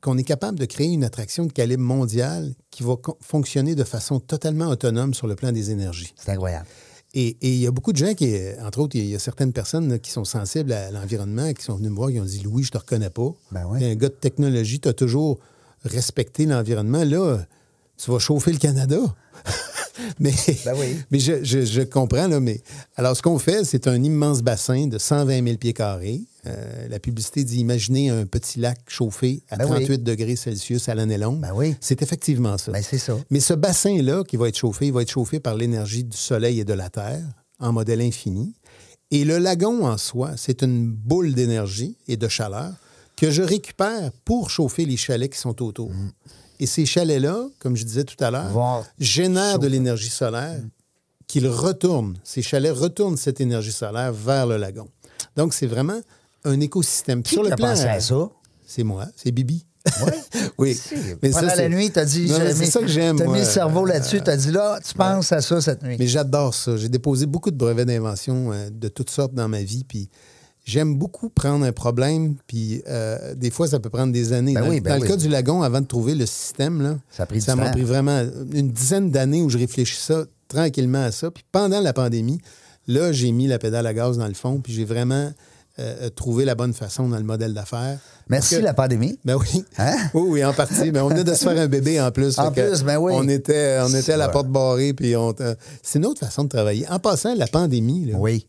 qu'on 0.02 0.18
est 0.18 0.24
capable 0.24 0.60
de 0.60 0.66
créer 0.66 0.88
une 0.88 1.04
attraction 1.04 1.46
de 1.46 1.52
calibre 1.52 1.84
mondial 1.84 2.54
qui 2.72 2.84
va 2.84 2.96
fonctionner 3.22 3.76
de 3.76 3.84
façon 3.84 4.20
totalement 4.20 4.68
autonome 4.68 5.14
sur 5.14 5.28
le 5.28 5.36
plan 5.36 5.52
des 5.52 5.72
énergies. 5.72 6.14
C'est 6.18 6.32
incroyable. 6.32 6.68
Et 7.14 7.38
et 7.42 7.54
il 7.54 7.60
y 7.60 7.68
a 7.68 7.72
beaucoup 7.72 7.94
de 7.94 7.98
gens 7.98 8.14
qui, 8.14 8.36
entre 8.62 8.80
autres, 8.80 8.96
il 8.96 9.06
y 9.06 9.16
a 9.16 9.20
certaines 9.20 9.54
personnes 9.54 9.90
là, 9.90 10.00
qui 10.00 10.12
sont 10.12 10.26
sensibles 10.26 10.74
à 10.74 10.92
l'environnement, 10.92 11.54
qui 11.54 11.64
sont 11.64 11.76
venues 11.76 11.90
me 11.90 11.96
voir, 11.96 12.10
qui 12.10 12.20
ont 12.20 12.26
dit 12.26 12.42
Louis, 12.44 12.64
je 12.64 12.72
te 12.72 12.78
reconnais 12.78 13.10
pas. 13.10 13.30
Ben 13.52 13.66
oui. 13.70 13.80
T'es 13.80 13.92
un 13.92 13.96
gars 13.96 14.10
de 14.10 14.14
technologie, 14.14 14.80
tu 14.80 14.90
as 14.90 14.94
toujours 14.94 15.40
respecté 15.84 16.46
l'environnement. 16.46 17.04
Là, 17.04 17.40
tu 17.98 18.12
vas 18.12 18.20
chauffer 18.20 18.52
le 18.52 18.60
Canada. 18.60 19.00
mais 20.20 20.34
Ben 20.66 20.76
oui. 20.78 20.96
mais 21.12 21.20
je, 21.20 21.44
je- 21.44 21.66
je 21.66 21.82
comprends, 21.82 22.28
là, 22.28 22.40
mais 22.40 22.62
alors 22.96 23.16
ce 23.16 23.22
qu'on 23.22 23.40
fait, 23.40 23.64
c'est 23.64 23.88
un 23.88 24.02
immense 24.04 24.42
bassin 24.42 24.88
de 24.88 24.98
120 24.98 25.44
000 25.44 25.58
pieds 25.58 25.74
carrés. 25.74 26.22
Euh, 26.46 26.88
la 26.90 27.00
publicité 27.00 27.44
dit 27.44 27.60
imaginer 27.60 28.10
un 28.10 28.26
petit 28.26 28.60
lac 28.60 28.80
chauffé 28.88 29.44
à 29.50 29.58
Ben 29.58 29.66
oui. 29.66 29.72
38 29.86 30.04
degrés 30.04 30.36
Celsius 30.36 30.88
à 30.88 30.96
l'année 30.96 31.18
longue. 31.18 31.42
Ben 31.42 31.52
oui. 31.54 31.76
C'est 31.82 32.02
effectivement 32.02 32.58
ça. 32.58 32.72
Ben 32.72 32.82
c'est 32.82 32.98
ça. 33.00 33.18
Mais 33.30 33.40
ce 33.42 33.54
bassin-là 33.54 34.24
qui 34.24 34.38
va 34.38 34.48
être 34.48 34.58
chauffé, 34.58 34.88
il 34.88 34.94
va 34.94 35.02
être 35.02 35.12
chauffé 35.12 35.40
par 35.40 35.56
l'énergie 35.56 36.04
du 36.04 36.16
soleil 36.16 36.60
et 36.62 36.66
de 36.66 36.74
la 36.74 36.90
terre 36.90 37.24
en 37.60 37.74
modèle 37.74 38.02
infini. 38.02 38.54
Et 39.12 39.24
le 39.26 39.38
lagon 39.40 39.86
en 39.86 39.98
soi, 39.98 40.32
c'est 40.38 40.62
une 40.64 40.90
boule 40.90 41.34
d'énergie 41.34 41.98
et 42.08 42.18
de 42.18 42.28
chaleur 42.28 42.72
que 43.16 43.32
je 43.32 43.42
récupère 43.42 44.12
pour 44.26 44.50
chauffer 44.50 44.86
les 44.86 44.96
chalets 44.98 45.32
qui 45.34 45.40
sont 45.40 45.62
autour. 45.64 45.92
Et 46.60 46.66
ces 46.66 46.86
chalets-là, 46.86 47.48
comme 47.60 47.76
je 47.76 47.84
disais 47.86 48.04
tout 48.04 48.22
à 48.24 48.32
l'heure, 48.32 48.84
génèrent 49.00 49.60
de 49.60 49.68
l'énergie 49.68 50.10
solaire 50.10 50.60
qu'ils 51.28 51.48
retournent. 51.48 52.18
Ces 52.24 52.42
chalets 52.42 52.74
retournent 52.74 53.18
cette 53.18 53.42
énergie 53.42 53.72
solaire 53.72 54.12
vers 54.14 54.48
le 54.48 54.58
lagon. 54.58 54.88
Donc, 55.36 55.54
c'est 55.54 55.68
vraiment 55.68 56.00
un 56.46 56.60
écosystème. 56.60 57.22
Qui 57.24 57.36
t'a 57.36 57.56
pensé 57.56 57.84
à 57.86 58.00
ça? 58.00 58.30
C'est 58.66 58.84
moi, 58.84 59.06
c'est 59.16 59.32
Bibi. 59.32 59.66
Oui. 60.06 60.12
oui. 60.58 60.80
Mais 61.24 61.32
ça, 61.32 61.40
Pendant 61.42 61.48
la 61.54 61.56
c'est- 61.56 61.70
nuit, 61.70 61.92
t'as 61.92 62.04
dit. 62.04 62.28
Non, 62.30 62.40
mais 62.40 62.48
j'ai 62.48 62.54
c'est 62.56 62.60
mis- 62.66 62.72
ça 62.72 62.80
que 62.82 62.88
j'aime. 62.88 63.18
T'as 63.18 63.24
mis 63.24 63.30
moi. 63.30 63.40
le 63.40 63.46
cerveau 63.46 63.86
là-dessus. 63.86 64.20
T'as 64.22 64.36
dit 64.36 64.52
là, 64.52 64.80
tu 64.86 64.94
penses 64.94 65.32
à 65.32 65.40
ça 65.42 65.62
cette 65.62 65.82
nuit. 65.84 65.96
Mais 65.98 66.08
j'adore 66.08 66.54
ça. 66.54 66.76
J'ai 66.76 66.90
déposé 66.90 67.26
beaucoup 67.26 67.52
de 67.52 67.56
brevets 67.56 67.86
d'invention 67.86 68.52
euh, 68.52 68.70
de 68.70 68.88
toutes 68.90 69.10
sortes 69.10 69.34
dans 69.34 69.48
ma 69.48 69.62
vie. 69.62 69.86
Puis 69.86 70.10
j'aime 70.68 70.96
beaucoup 70.98 71.30
prendre 71.30 71.66
un 71.66 71.72
problème. 71.72 72.36
Puis 72.46 72.84
euh, 72.88 73.34
des 73.34 73.50
fois, 73.50 73.68
ça 73.68 73.80
peut 73.80 73.90
prendre 73.90 74.12
des 74.14 74.34
années. 74.34 74.54
Ben 74.54 74.62
dans 74.62 74.70
oui, 74.70 74.82
ben 74.82 74.92
dans 74.92 74.96
oui. 75.02 75.08
le 75.08 75.08
cas 75.08 75.16
du 75.18 75.30
lagon, 75.30 75.64
avant 75.64 75.82
de 75.82 75.88
trouver 75.88 76.14
le 76.14 76.26
système, 76.26 76.82
là, 76.82 76.98
Ça 77.10 77.24
a 77.24 77.26
pris 77.26 77.40
du 77.40 77.56
m'a 77.56 77.70
pris 77.72 77.84
vraiment 77.84 78.22
une 78.54 78.70
dizaine 78.72 79.10
d'années 79.10 79.42
où 79.42 79.50
je 79.50 79.58
réfléchis 79.58 79.98
ça 79.98 80.26
tranquillement 80.48 81.04
à 81.06 81.12
ça. 81.12 81.32
Puis 81.32 81.44
pendant 81.52 81.80
la 81.80 81.94
pandémie, 81.94 82.40
là, 82.88 83.12
j'ai 83.12 83.32
mis 83.32 83.48
la 83.48 83.58
pédale 83.60 83.88
à 83.88 83.94
gaz 83.94 84.18
dans 84.18 84.28
le 84.28 84.34
fond. 84.34 84.60
Puis 84.60 84.74
j'ai 84.74 84.86
vraiment 84.86 85.32
euh, 85.80 86.10
trouvé 86.10 86.44
la 86.44 86.56
bonne 86.56 86.74
façon 86.74 87.08
dans 87.08 87.18
le 87.18 87.24
modèle 87.24 87.54
d'affaires. 87.54 88.00
Merci 88.28 88.58
que- 88.58 88.62
la 88.62 88.74
pandémie. 88.74 89.18
ben 89.24 89.36
oui. 89.38 89.64
Hein? 89.78 89.96
Oui, 90.14 90.24
oui, 90.28 90.46
en 90.46 90.52
partie. 90.54 90.92
Mais 90.92 91.00
on 91.00 91.08
venait 91.08 91.24
de 91.24 91.34
se 91.34 91.46
faire 91.46 91.58
un 91.58 91.68
bébé 91.68 92.02
en 92.02 92.12
plus. 92.12 92.38
En 92.40 92.52
plus, 92.52 92.84
ben 92.84 92.98
oui. 92.98 93.14
On 93.16 93.28
était, 93.30 93.80
on 93.84 93.94
était 93.94 94.14
à 94.14 94.18
la 94.18 94.28
porte 94.30 94.48
barrée, 94.50 94.94
puis 94.94 95.16
on. 95.16 95.34
C'est 95.82 96.00
une 96.00 96.06
autre 96.08 96.20
façon 96.20 96.44
de 96.44 96.50
travailler. 96.50 96.86
En 96.90 97.00
passant, 97.00 97.34
la 97.36 97.48
pandémie, 97.48 98.06
là, 98.06 98.18
Oui. 98.18 98.48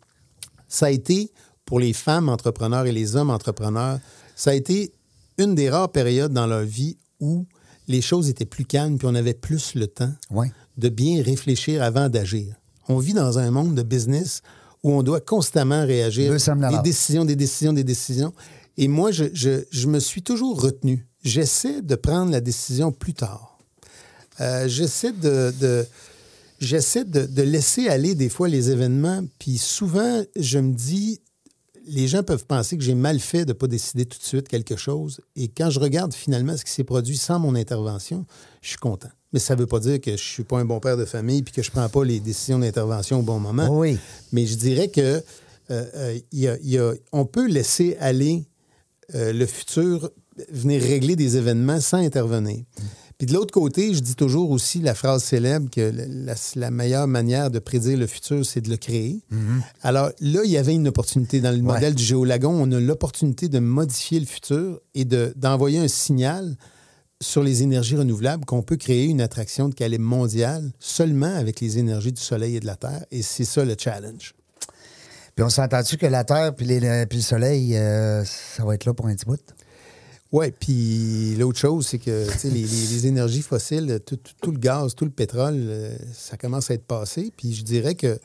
ça 0.69 0.87
a 0.87 0.91
été, 0.91 1.31
pour 1.69 1.79
les 1.81 1.93
femmes 1.93 2.31
entrepreneurs 2.31 2.87
et 2.87 2.93
les 2.93 3.15
hommes 3.15 3.29
entrepreneurs, 3.29 4.01
ça 4.35 4.53
a 4.53 4.55
été 4.55 4.91
une 5.37 5.55
des 5.55 5.69
rares 5.69 5.93
périodes 5.93 6.33
dans 6.33 6.47
leur 6.47 6.63
vie 6.63 6.97
où 7.21 7.45
les 7.89 8.01
choses 8.01 8.31
étaient 8.31 8.47
plus 8.47 8.65
calmes, 8.65 8.97
puis 8.97 9.07
on 9.07 9.15
avait 9.15 9.35
plus 9.35 9.75
le 9.75 9.87
temps 9.87 10.13
de 10.79 10.89
bien 10.89 11.23
réfléchir 11.23 11.83
avant 11.83 12.09
d'agir. 12.09 12.55
On 12.89 12.97
vit 12.99 13.13
dans 13.13 13.39
un 13.39 13.51
monde 13.51 13.75
de 13.75 13.83
business 13.83 14.41
où 14.83 14.93
on 14.93 15.03
doit 15.03 15.21
constamment 15.21 15.85
réagir. 15.85 16.31
Des 16.71 16.77
décisions, 16.83 17.25
des 17.27 17.37
décisions, 17.37 17.75
des 17.75 17.85
décisions. 17.85 18.33
Et 18.79 18.89
moi, 18.89 19.11
je, 19.11 19.25
je- 19.35 19.65
je 19.71 19.87
me 19.89 19.99
suis 20.01 20.23
toujours 20.23 20.59
retenu. 20.63 21.07
J'essaie 21.23 21.83
de 21.83 21.97
prendre 21.97 22.31
la 22.33 22.41
décision 22.41 22.93
plus 22.93 23.13
tard. 23.13 23.59
Euh, 24.41 24.69
j'essaie 24.69 25.13
de, 25.13 25.53
de- 25.61 25.85
j'essaie 26.61 27.05
de, 27.05 27.27
de 27.27 27.43
laisser 27.43 27.89
aller 27.89 28.15
des 28.15 28.31
fois 28.31 28.49
les 28.49 28.71
événements. 28.71 29.23
Puis 29.39 29.59
souvent, 29.59 30.23
je 30.37 30.59
me 30.59 30.73
dis, 30.73 31.21
les 31.89 32.09
gens 32.09 32.23
peuvent 32.23 32.47
penser 32.47 32.77
que 32.77 32.85
j'ai 32.85 32.95
mal 32.95 33.19
fait 33.21 33.45
de 33.45 33.51
ne 33.51 33.53
pas 33.55 33.67
décider 33.67 34.05
tout 34.07 34.19
de 34.19 34.25
suite 34.25 34.49
quelque 34.49 34.77
chose. 34.77 35.21
Et 35.37 35.49
quand 35.49 35.71
je 35.71 35.81
regarde 35.81 36.13
finalement 36.15 36.57
ce 36.57 36.65
qui 36.65 36.73
s'est 36.73 36.85
produit 36.85 37.17
sans 37.17 37.39
mon 37.39 37.55
intervention, 37.55 38.25
je 38.63 38.69
suis 38.71 38.79
content. 38.79 39.09
Mais 39.33 39.39
ça 39.39 39.55
ne 39.55 39.61
veut 39.61 39.67
pas 39.67 39.81
dire 39.81 40.01
que 40.01 40.11
je 40.11 40.13
ne 40.13 40.17
suis 40.17 40.45
pas 40.45 40.59
un 40.59 40.65
bon 40.65 40.81
père 40.81 40.97
de 40.97 41.05
famille 41.05 41.43
puis 41.43 41.53
que 41.53 41.63
je 41.63 41.69
ne 41.71 41.73
prends 41.73 41.89
pas 41.89 42.05
les 42.05 42.19
décisions 42.21 42.59
d'intervention 42.59 43.21
au 43.21 43.23
bon 43.23 43.39
moment. 43.39 43.69
Oui. 43.71 43.99
Mais 44.33 44.47
je 44.47 44.55
dirais 44.57 44.89
que 44.89 45.01
euh, 45.01 45.21
euh, 45.71 46.19
il 46.33 46.39
y 46.41 46.49
a- 46.49 46.57
il 46.63 46.71
y 46.71 46.79
a- 46.79 46.95
on 47.13 47.27
peut 47.27 47.47
laisser 47.47 47.97
aller 48.01 48.45
euh, 49.15 49.33
le 49.33 49.45
futur 49.47 50.11
venir 50.51 50.81
régler 50.83 51.17
des 51.17 51.37
événements 51.37 51.81
sans 51.81 51.99
intervenir. 51.99 52.65
Puis 53.19 53.27
de 53.27 53.35
l'autre 53.35 53.53
côté, 53.53 53.93
je 53.95 53.99
dis 53.99 54.15
toujours 54.15 54.53
aussi 54.53 54.79
la 54.81 54.95
phrase 54.95 55.25
célèbre 55.25 55.69
que 55.71 55.93
la, 56.55 56.71
meilleure 56.71 57.09
manière 57.09 57.51
de 57.51 57.59
prédire 57.59 57.99
le 57.99 58.07
futur, 58.07 58.47
c'est 58.47 58.61
de 58.61 58.71
le 58.71 58.77
créer. 58.77 59.21
Alors 59.83 60.11
là, 60.21 60.41
il 60.45 60.51
y 60.51 60.57
avait 60.57 60.75
une 60.75 60.87
opportunité. 60.87 61.41
Dans 61.41 61.51
le 61.51 61.61
modèle 61.61 61.95
du 61.97 62.05
Géolagon, 62.05 62.51
on 62.53 62.71
a 62.71 62.79
l'opportunité 62.79 63.49
de 63.49 63.59
modifier 63.59 64.21
le 64.21 64.27
futur 64.27 64.81
et 64.95 65.05
de- 65.05 65.33
d'envoyer 65.35 65.81
un 65.81 65.89
signal 65.89 66.57
sur 67.21 67.43
les 67.43 67.65
énergies 67.65 67.97
renouvelables 67.97 68.45
qu'on 68.45 68.63
peut 68.63 68.77
créer 68.77 69.07
une 69.07 69.21
attraction 69.21 69.69
de 69.69 69.75
calibre 69.75 70.05
mondial 70.05 70.71
seulement 70.79 71.35
avec 71.35 71.61
les 71.61 71.79
énergies 71.79 72.13
du 72.13 72.21
Soleil 72.23 72.55
et 72.55 72.61
de 72.61 72.67
la 72.67 72.77
Terre. 72.77 73.05
Et 73.11 73.23
c'est 73.23 73.45
ça 73.45 73.65
le 73.65 73.75
challenge. 73.77 74.35
Puis 75.35 75.45
on 75.45 75.51
s'entend-tu 75.51 75.97
que 75.97 76.07
la 76.07 76.23
Terre 76.23 76.55
puis, 76.55 76.67
les- 76.67 77.07
puis 77.07 77.19
le 77.19 77.25
Soleil, 77.25 77.77
euh, 77.77 78.25
ça 78.25 78.65
va 78.65 78.77
être 78.77 78.85
là 78.85 78.95
pour 78.95 79.09
un 79.09 79.15
petit 79.17 79.25
bout? 79.27 79.41
Oui, 80.31 80.51
puis 80.51 81.35
l'autre 81.37 81.59
chose, 81.59 81.87
c'est 81.87 81.99
que 81.99 82.27
les, 82.45 82.51
les- 82.51 82.61
les 82.67 83.07
énergies 83.07 83.41
fossiles, 83.43 83.99
tout, 84.05 84.17
tout- 84.17 84.33
tout 84.43 84.51
le 84.51 84.59
gaz, 84.59 84.95
tout 84.95 85.07
le 85.07 85.11
pétrole, 85.11 85.55
euh, 85.57 85.97
ça 86.13 86.37
commence 86.37 86.71
à 86.71 86.75
être 86.75 86.85
passé. 86.85 87.33
Puis 87.37 87.55
je 87.55 87.63
dirais 87.65 87.95
que 87.95 88.19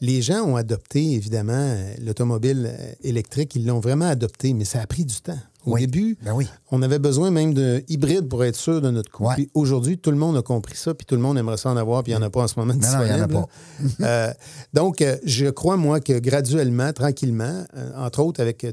les 0.00 0.22
gens 0.22 0.42
ont 0.44 0.54
adopté, 0.54 1.14
évidemment, 1.14 1.52
euh, 1.54 1.94
l'automobile 2.00 2.70
euh, 2.72 2.92
électrique, 3.02 3.56
ils 3.56 3.66
l'ont 3.66 3.80
vraiment 3.80 4.06
adopté, 4.08 4.54
mais 4.54 4.64
ça 4.64 4.80
a 4.80 4.86
pris 4.86 5.04
du 5.04 5.16
temps. 5.20 5.38
Au 5.66 5.72
Oui. 5.72 5.80
début, 5.80 6.16
Ben 6.22 6.32
oui. 6.34 6.46
on 6.70 6.80
avait 6.82 7.00
besoin 7.00 7.32
même 7.32 7.52
d'un 7.52 7.80
hybride 7.88 8.28
pour 8.28 8.44
être 8.44 8.54
sûr 8.56 8.80
de 8.80 8.90
notre 8.90 9.10
coût. 9.10 9.26
Ouais. 9.26 9.34
Puis 9.34 9.50
aujourd'hui, 9.54 9.98
tout 9.98 10.12
le 10.12 10.16
monde 10.16 10.36
a 10.36 10.42
compris 10.42 10.76
ça, 10.76 10.94
puis 10.94 11.04
tout 11.04 11.16
le 11.16 11.20
monde 11.20 11.36
aimerait 11.36 11.56
ça 11.56 11.68
en 11.70 11.76
avoir, 11.76 12.04
puis 12.04 12.12
il 12.12 12.16
n'y 12.16 12.22
en 12.22 12.26
a 12.26 12.30
pas 12.30 12.42
en 12.42 12.48
ce 12.48 12.54
moment 12.58 12.72
non, 12.72 12.80
il 13.02 13.08
y 13.08 13.12
en 13.12 13.28
a. 13.36 13.46
Euh, 14.00 14.32
donc, 14.72 15.04
je 15.24 15.46
crois, 15.50 15.76
moi, 15.76 15.98
que 16.00 16.16
graduellement, 16.20 16.92
tranquillement, 16.92 17.64
entre 17.96 18.20
autres 18.20 18.40
avec 18.40 18.64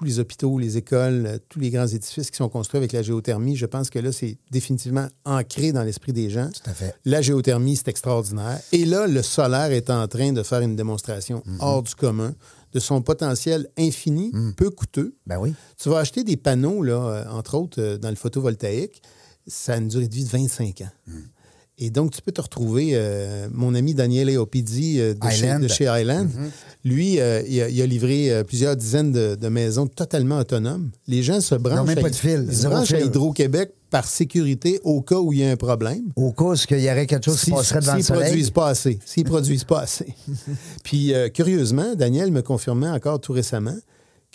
tous 0.00 0.06
les 0.06 0.18
hôpitaux, 0.18 0.58
les 0.58 0.78
écoles, 0.78 1.26
euh, 1.26 1.38
tous 1.50 1.60
les 1.60 1.68
grands 1.68 1.86
édifices 1.86 2.30
qui 2.30 2.38
sont 2.38 2.48
construits 2.48 2.78
avec 2.78 2.92
la 2.92 3.02
géothermie, 3.02 3.54
je 3.54 3.66
pense 3.66 3.90
que 3.90 3.98
là, 3.98 4.12
c'est 4.12 4.38
définitivement 4.50 5.06
ancré 5.26 5.72
dans 5.72 5.82
l'esprit 5.82 6.14
des 6.14 6.30
gens. 6.30 6.48
Tout 6.48 6.70
à 6.70 6.72
fait. 6.72 6.94
La 7.04 7.20
géothermie, 7.20 7.76
c'est 7.76 7.88
extraordinaire. 7.88 8.58
Et 8.72 8.86
là, 8.86 9.06
le 9.06 9.20
solaire 9.20 9.72
est 9.72 9.90
en 9.90 10.08
train 10.08 10.32
de 10.32 10.42
faire 10.42 10.62
une 10.62 10.74
démonstration 10.74 11.42
Mhm. 11.44 11.56
hors 11.60 11.82
du 11.82 11.94
commun 11.94 12.34
de 12.72 12.80
son 12.80 13.02
potentiel 13.02 13.68
infini, 13.76 14.32
peu 14.56 14.70
coûteux. 14.70 15.14
Ben 15.26 15.38
oui. 15.38 15.52
Tu 15.76 15.90
vas 15.90 15.98
acheter 15.98 16.24
des 16.24 16.38
panneaux, 16.38 16.82
là, 16.82 16.94
euh, 16.94 17.24
entre 17.30 17.56
autres, 17.58 17.78
euh, 17.82 17.98
dans 17.98 18.08
le 18.10 18.16
photovoltaïque, 18.16 19.02
ça 19.46 19.74
a 19.74 19.76
une 19.76 19.88
durée 19.88 20.08
de 20.08 20.14
vie 20.14 20.24
de 20.24 20.30
25 20.30 20.80
ans. 20.80 20.90
Hmm. 21.08 21.18
Et 21.82 21.88
donc, 21.90 22.10
tu 22.12 22.20
peux 22.20 22.30
te 22.30 22.42
retrouver, 22.42 22.90
euh, 22.92 23.48
mon 23.52 23.74
ami 23.74 23.94
Daniel 23.94 24.28
Eopidi 24.28 25.00
euh, 25.00 25.14
de, 25.14 25.28
chez, 25.30 25.36
Island. 25.46 25.62
de 25.62 25.68
chez 25.68 25.84
Island, 25.84 26.28
Mm-hmm. 26.28 26.50
lui, 26.84 27.18
euh, 27.20 27.42
il, 27.48 27.60
a, 27.62 27.68
il 27.70 27.80
a 27.80 27.86
livré 27.86 28.30
euh, 28.30 28.44
plusieurs 28.44 28.76
dizaines 28.76 29.12
de, 29.12 29.34
de 29.34 29.48
maisons 29.48 29.86
totalement 29.86 30.38
autonomes. 30.38 30.90
Les 31.08 31.22
gens 31.22 31.40
se 31.40 31.54
branchent, 31.54 31.86
même 31.88 31.98
à, 31.98 32.02
pas 32.02 32.10
de 32.10 32.14
fil, 32.14 32.46
ils 32.50 32.54
se 32.56 32.66
branchent 32.68 32.92
à. 32.92 33.00
Hydro-Québec 33.00 33.72
par 33.88 34.04
sécurité 34.06 34.78
au 34.84 35.00
cas 35.00 35.16
où 35.16 35.32
il 35.32 35.40
y 35.40 35.44
a 35.44 35.50
un 35.50 35.56
problème. 35.56 36.12
Au 36.16 36.32
cas 36.32 36.44
où 36.44 36.54
il 36.70 36.80
y 36.80 36.90
aurait 36.90 37.06
quelque 37.06 37.24
chose 37.24 37.38
qui 37.40 37.46
Si- 37.46 37.50
passerait 37.50 37.80
devant 37.80 37.94
le 37.96 38.02
S'ils 38.02 38.14
produisent 38.14 38.50
pas 38.50 38.68
assez. 38.68 38.98
S'ils 39.04 39.24
produisent 39.34 39.64
pas 39.64 39.80
assez. 39.80 40.14
Puis, 40.84 41.14
euh, 41.14 41.28
curieusement, 41.30 41.94
Daniel 41.96 42.30
me 42.30 42.42
confirmait 42.42 42.88
encore 42.90 43.20
tout 43.20 43.32
récemment 43.32 43.76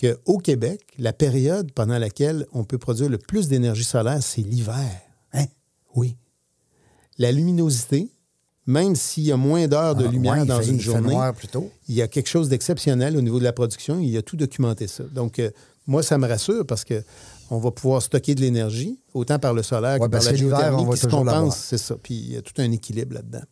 qu'au 0.01 0.39
Québec, 0.39 0.81
la 0.97 1.13
période 1.13 1.71
pendant 1.73 1.97
laquelle 1.99 2.47
on 2.53 2.63
peut 2.63 2.77
produire 2.79 3.07
le 3.07 3.17
plus 3.19 3.47
d'énergie 3.47 3.83
solaire, 3.85 4.21
c'est 4.21 4.41
l'hiver. 4.41 4.75
Hein? 5.33 5.45
Oui. 5.95 6.17
La 7.18 7.32
luminosité, 7.32 8.09
même 8.66 8.95
s'il 8.95 9.24
y 9.24 9.32
a 9.32 9.38
moins 9.38 9.68
d'heures 9.68 9.95
de 9.95 10.05
Ah, 10.07 10.11
lumière 10.11 10.34
ouais, 10.39 10.45
dans 10.45 10.59
fait- 10.59 10.70
une 10.70 10.80
journée, 10.80 11.16
il 11.88 11.95
y 11.95 12.01
a 12.01 12.07
quelque 12.07 12.28
chose 12.30 12.49
d'exceptionnel 12.49 13.16
au 13.16 13.22
niveau 13.22 13.39
de 13.39 13.43
la 13.43 13.53
production. 13.53 13.99
Il 13.99 14.16
a 14.18 14.22
tout 14.22 14.36
documenté 14.38 14.88
ça. 14.88 15.03
Donc, 15.03 15.39
euh, 15.39 15.51
moi, 15.88 16.01
ça 16.03 16.18
me 16.18 16.28
rassure 16.28 16.66
parce 16.66 16.84
que 16.84 17.03
on 17.51 17.59
va 17.59 17.70
pouvoir 17.72 18.01
stocker 18.01 18.34
de 18.34 18.41
l'énergie, 18.41 18.99
autant 19.13 19.38
par 19.38 19.53
le 19.53 19.61
solaire 19.61 19.99
Ouais, 20.01 20.07
que 20.07 20.11
par 20.11 20.24
la 20.24 20.34
géothermie, 20.34 20.89
qui 20.89 20.97
se 20.97 21.05
compense, 21.07 21.57
c'est 21.57 21.78
ça. 21.78 21.95
Puis, 22.01 22.16
il 22.16 22.34
y 22.34 22.38
a 22.38 22.41
tout 22.41 22.59
un 22.59 22.72
équilibre 22.72 23.13
là-dedans. 23.13 23.43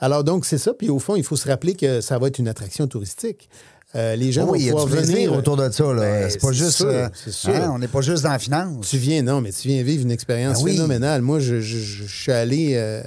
Alors, 0.00 0.24
donc, 0.24 0.44
c'est 0.44 0.58
ça. 0.58 0.74
Puis, 0.74 0.90
au 0.90 0.98
fond, 0.98 1.14
il 1.14 1.22
faut 1.22 1.36
se 1.36 1.46
rappeler 1.48 1.74
que 1.74 2.00
ça 2.00 2.18
va 2.18 2.26
être 2.26 2.40
une 2.40 2.48
attraction 2.48 2.88
touristique. 2.88 3.48
Euh, 3.94 4.16
les 4.16 4.32
gens 4.32 4.48
oui, 4.48 4.60
il 4.60 4.66
y 4.66 4.70
vont 4.70 4.78
a 4.78 4.82
pouvoir 4.86 5.02
venir 5.04 5.32
autour 5.34 5.56
de 5.56 5.70
ça. 5.70 5.92
Ben, 5.94 6.30
c'est 6.30 6.40
pas 6.40 6.52
juste. 6.52 6.70
sûr, 6.78 6.86
euh, 6.88 7.08
c'est 7.12 7.30
sûr. 7.32 7.50
hein, 7.54 7.70
on 7.74 7.78
n'est 7.78 7.88
pas 7.88 8.00
juste 8.00 8.22
dans 8.22 8.30
la 8.30 8.38
finance. 8.38 8.88
Tu 8.88 8.96
viens, 8.96 9.22
non, 9.22 9.40
mais 9.42 9.52
tu 9.52 9.68
viens 9.68 9.82
vivre 9.82 10.02
une 10.04 10.10
expérience 10.10 10.58
Ben 10.58 10.64
oui. 10.64 10.72
phénoménale. 10.76 11.20
Moi, 11.20 11.40
je, 11.40 11.60
je- 11.60 11.78
je- 11.78 12.04
je 12.06 12.22
suis 12.22 12.32
allé, 12.32 12.72
euh, 12.74 13.02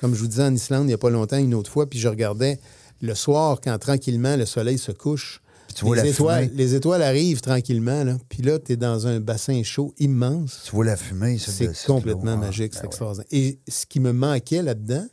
comme 0.00 0.14
je 0.14 0.20
vous 0.20 0.26
disais, 0.26 0.42
en 0.42 0.52
Islande 0.54 0.84
il 0.84 0.88
n'y 0.88 0.92
a 0.92 0.98
pas 0.98 1.10
longtemps, 1.10 1.36
une 1.36 1.54
autre 1.54 1.70
fois, 1.70 1.88
puis 1.88 2.00
je 2.00 2.08
regardais 2.08 2.58
le 3.00 3.14
soir, 3.14 3.60
quand 3.62 3.78
tranquillement 3.78 4.34
le 4.36 4.44
soleil 4.44 4.76
se 4.78 4.90
couche. 4.90 5.40
Puis 5.68 5.76
tu 5.76 5.84
vois 5.84 5.96
les, 5.96 6.02
la 6.02 6.08
étoiles, 6.08 6.44
fumée. 6.46 6.56
les 6.56 6.74
étoiles 6.74 7.02
arrivent 7.02 7.40
tranquillement, 7.40 8.02
là. 8.04 8.16
puis 8.28 8.42
là, 8.42 8.58
tu 8.58 8.72
es 8.72 8.76
dans 8.76 9.06
un 9.06 9.20
bassin 9.20 9.62
chaud 9.62 9.94
immense. 9.98 10.62
Tu 10.64 10.72
vois 10.72 10.84
la 10.84 10.96
fumée. 10.96 11.38
C'est 11.38 11.70
complètement 11.86 12.36
magique, 12.36 12.72
Ben 12.72 12.78
c'est 12.78 12.80
ouais. 12.82 12.86
extraordinaire. 12.88 13.26
Et 13.30 13.58
ce 13.68 13.86
qui 13.86 14.00
me 14.00 14.12
manquait 14.12 14.62
là-dedans, 14.62 15.06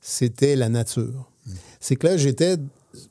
c'était 0.00 0.56
la 0.56 0.68
nature. 0.68 1.30
Hmm. 1.46 1.52
C'est 1.80 1.96
que 1.96 2.06
là, 2.08 2.16
j'étais 2.16 2.56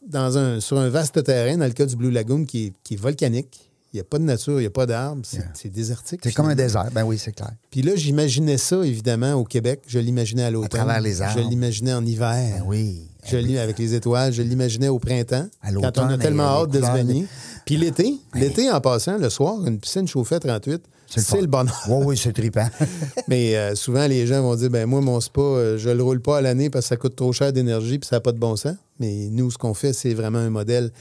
dans 0.07 0.37
un, 0.37 0.59
sur 0.59 0.79
un 0.79 0.89
vaste 0.89 1.23
terrain, 1.23 1.57
dans 1.57 1.65
le 1.65 1.71
cas 1.71 1.85
du 1.85 1.95
Blue 1.95 2.11
Lagoon, 2.11 2.45
qui 2.45 2.67
est, 2.67 2.73
qui 2.83 2.95
est 2.95 2.97
volcanique. 2.97 3.71
Il 3.93 3.97
n'y 3.97 4.01
a 4.01 4.05
pas 4.05 4.19
de 4.19 4.23
nature, 4.23 4.53
il 4.53 4.61
n'y 4.61 4.67
a 4.67 4.71
pas 4.71 4.85
d'arbres, 4.85 5.21
c'est 5.53 5.69
désertique. 5.69 6.21
C'est 6.23 6.31
comme 6.31 6.47
un 6.47 6.55
désert. 6.55 6.89
Ben 6.93 7.03
oui, 7.03 7.17
c'est 7.17 7.33
clair. 7.33 7.51
Puis 7.71 7.81
là, 7.81 7.93
j'imaginais 7.93 8.57
ça, 8.57 8.85
évidemment, 8.85 9.33
au 9.33 9.43
Québec. 9.43 9.81
Je 9.85 9.99
l'imaginais 9.99 10.43
à 10.43 10.51
l'automne. 10.51 10.79
travers 10.79 11.01
les 11.01 11.21
arbres. 11.21 11.41
Je 11.41 11.49
l'imaginais 11.49 11.93
en 11.93 12.05
hiver. 12.05 12.59
Ben 12.59 12.63
oui. 12.65 13.09
Je 13.25 13.35
l'ai 13.35 13.59
avec 13.59 13.77
les 13.77 13.93
étoiles. 13.93 14.31
Je 14.31 14.43
l'imaginais 14.43 14.87
au 14.87 14.97
printemps. 14.97 15.45
À 15.61 15.73
quand 15.73 15.97
on 15.97 16.07
a 16.07 16.17
tellement 16.17 16.43
hâte 16.43 16.71
de 16.71 16.81
se 16.81 16.91
baigner. 16.91 17.27
Puis 17.65 17.75
l'été, 17.75 18.15
l'été, 18.33 18.71
en 18.71 18.79
passant, 18.79 19.17
le 19.17 19.29
soir, 19.29 19.65
une 19.67 19.77
piscine 19.77 20.07
chauffée 20.07 20.35
à 20.35 20.39
38, 20.39 20.81
c'est 21.19 21.25
fun. 21.35 21.41
le 21.41 21.47
bonheur. 21.47 21.81
Oui, 21.89 22.05
oui, 22.05 22.17
c'est 22.17 22.31
trippant. 22.33 22.67
Mais 23.27 23.55
euh, 23.57 23.75
souvent, 23.75 24.07
les 24.07 24.25
gens 24.27 24.41
vont 24.41 24.55
dire 24.55 24.69
ben 24.69 24.85
moi, 24.85 25.01
mon 25.01 25.19
spa, 25.19 25.41
euh, 25.41 25.77
je 25.77 25.89
le 25.89 26.01
roule 26.03 26.21
pas 26.21 26.37
à 26.37 26.41
l'année 26.41 26.69
parce 26.69 26.85
que 26.85 26.89
ça 26.89 26.97
coûte 26.97 27.15
trop 27.15 27.33
cher 27.33 27.51
d'énergie 27.53 27.99
puis 27.99 28.07
ça 28.07 28.17
n'a 28.17 28.19
pas 28.21 28.31
de 28.31 28.39
bon 28.39 28.55
sens. 28.55 28.75
Mais 28.99 29.27
nous, 29.31 29.51
ce 29.51 29.57
qu'on 29.57 29.73
fait, 29.73 29.93
c'est 29.93 30.13
vraiment 30.13 30.39
un 30.39 30.49
modèle 30.49 30.91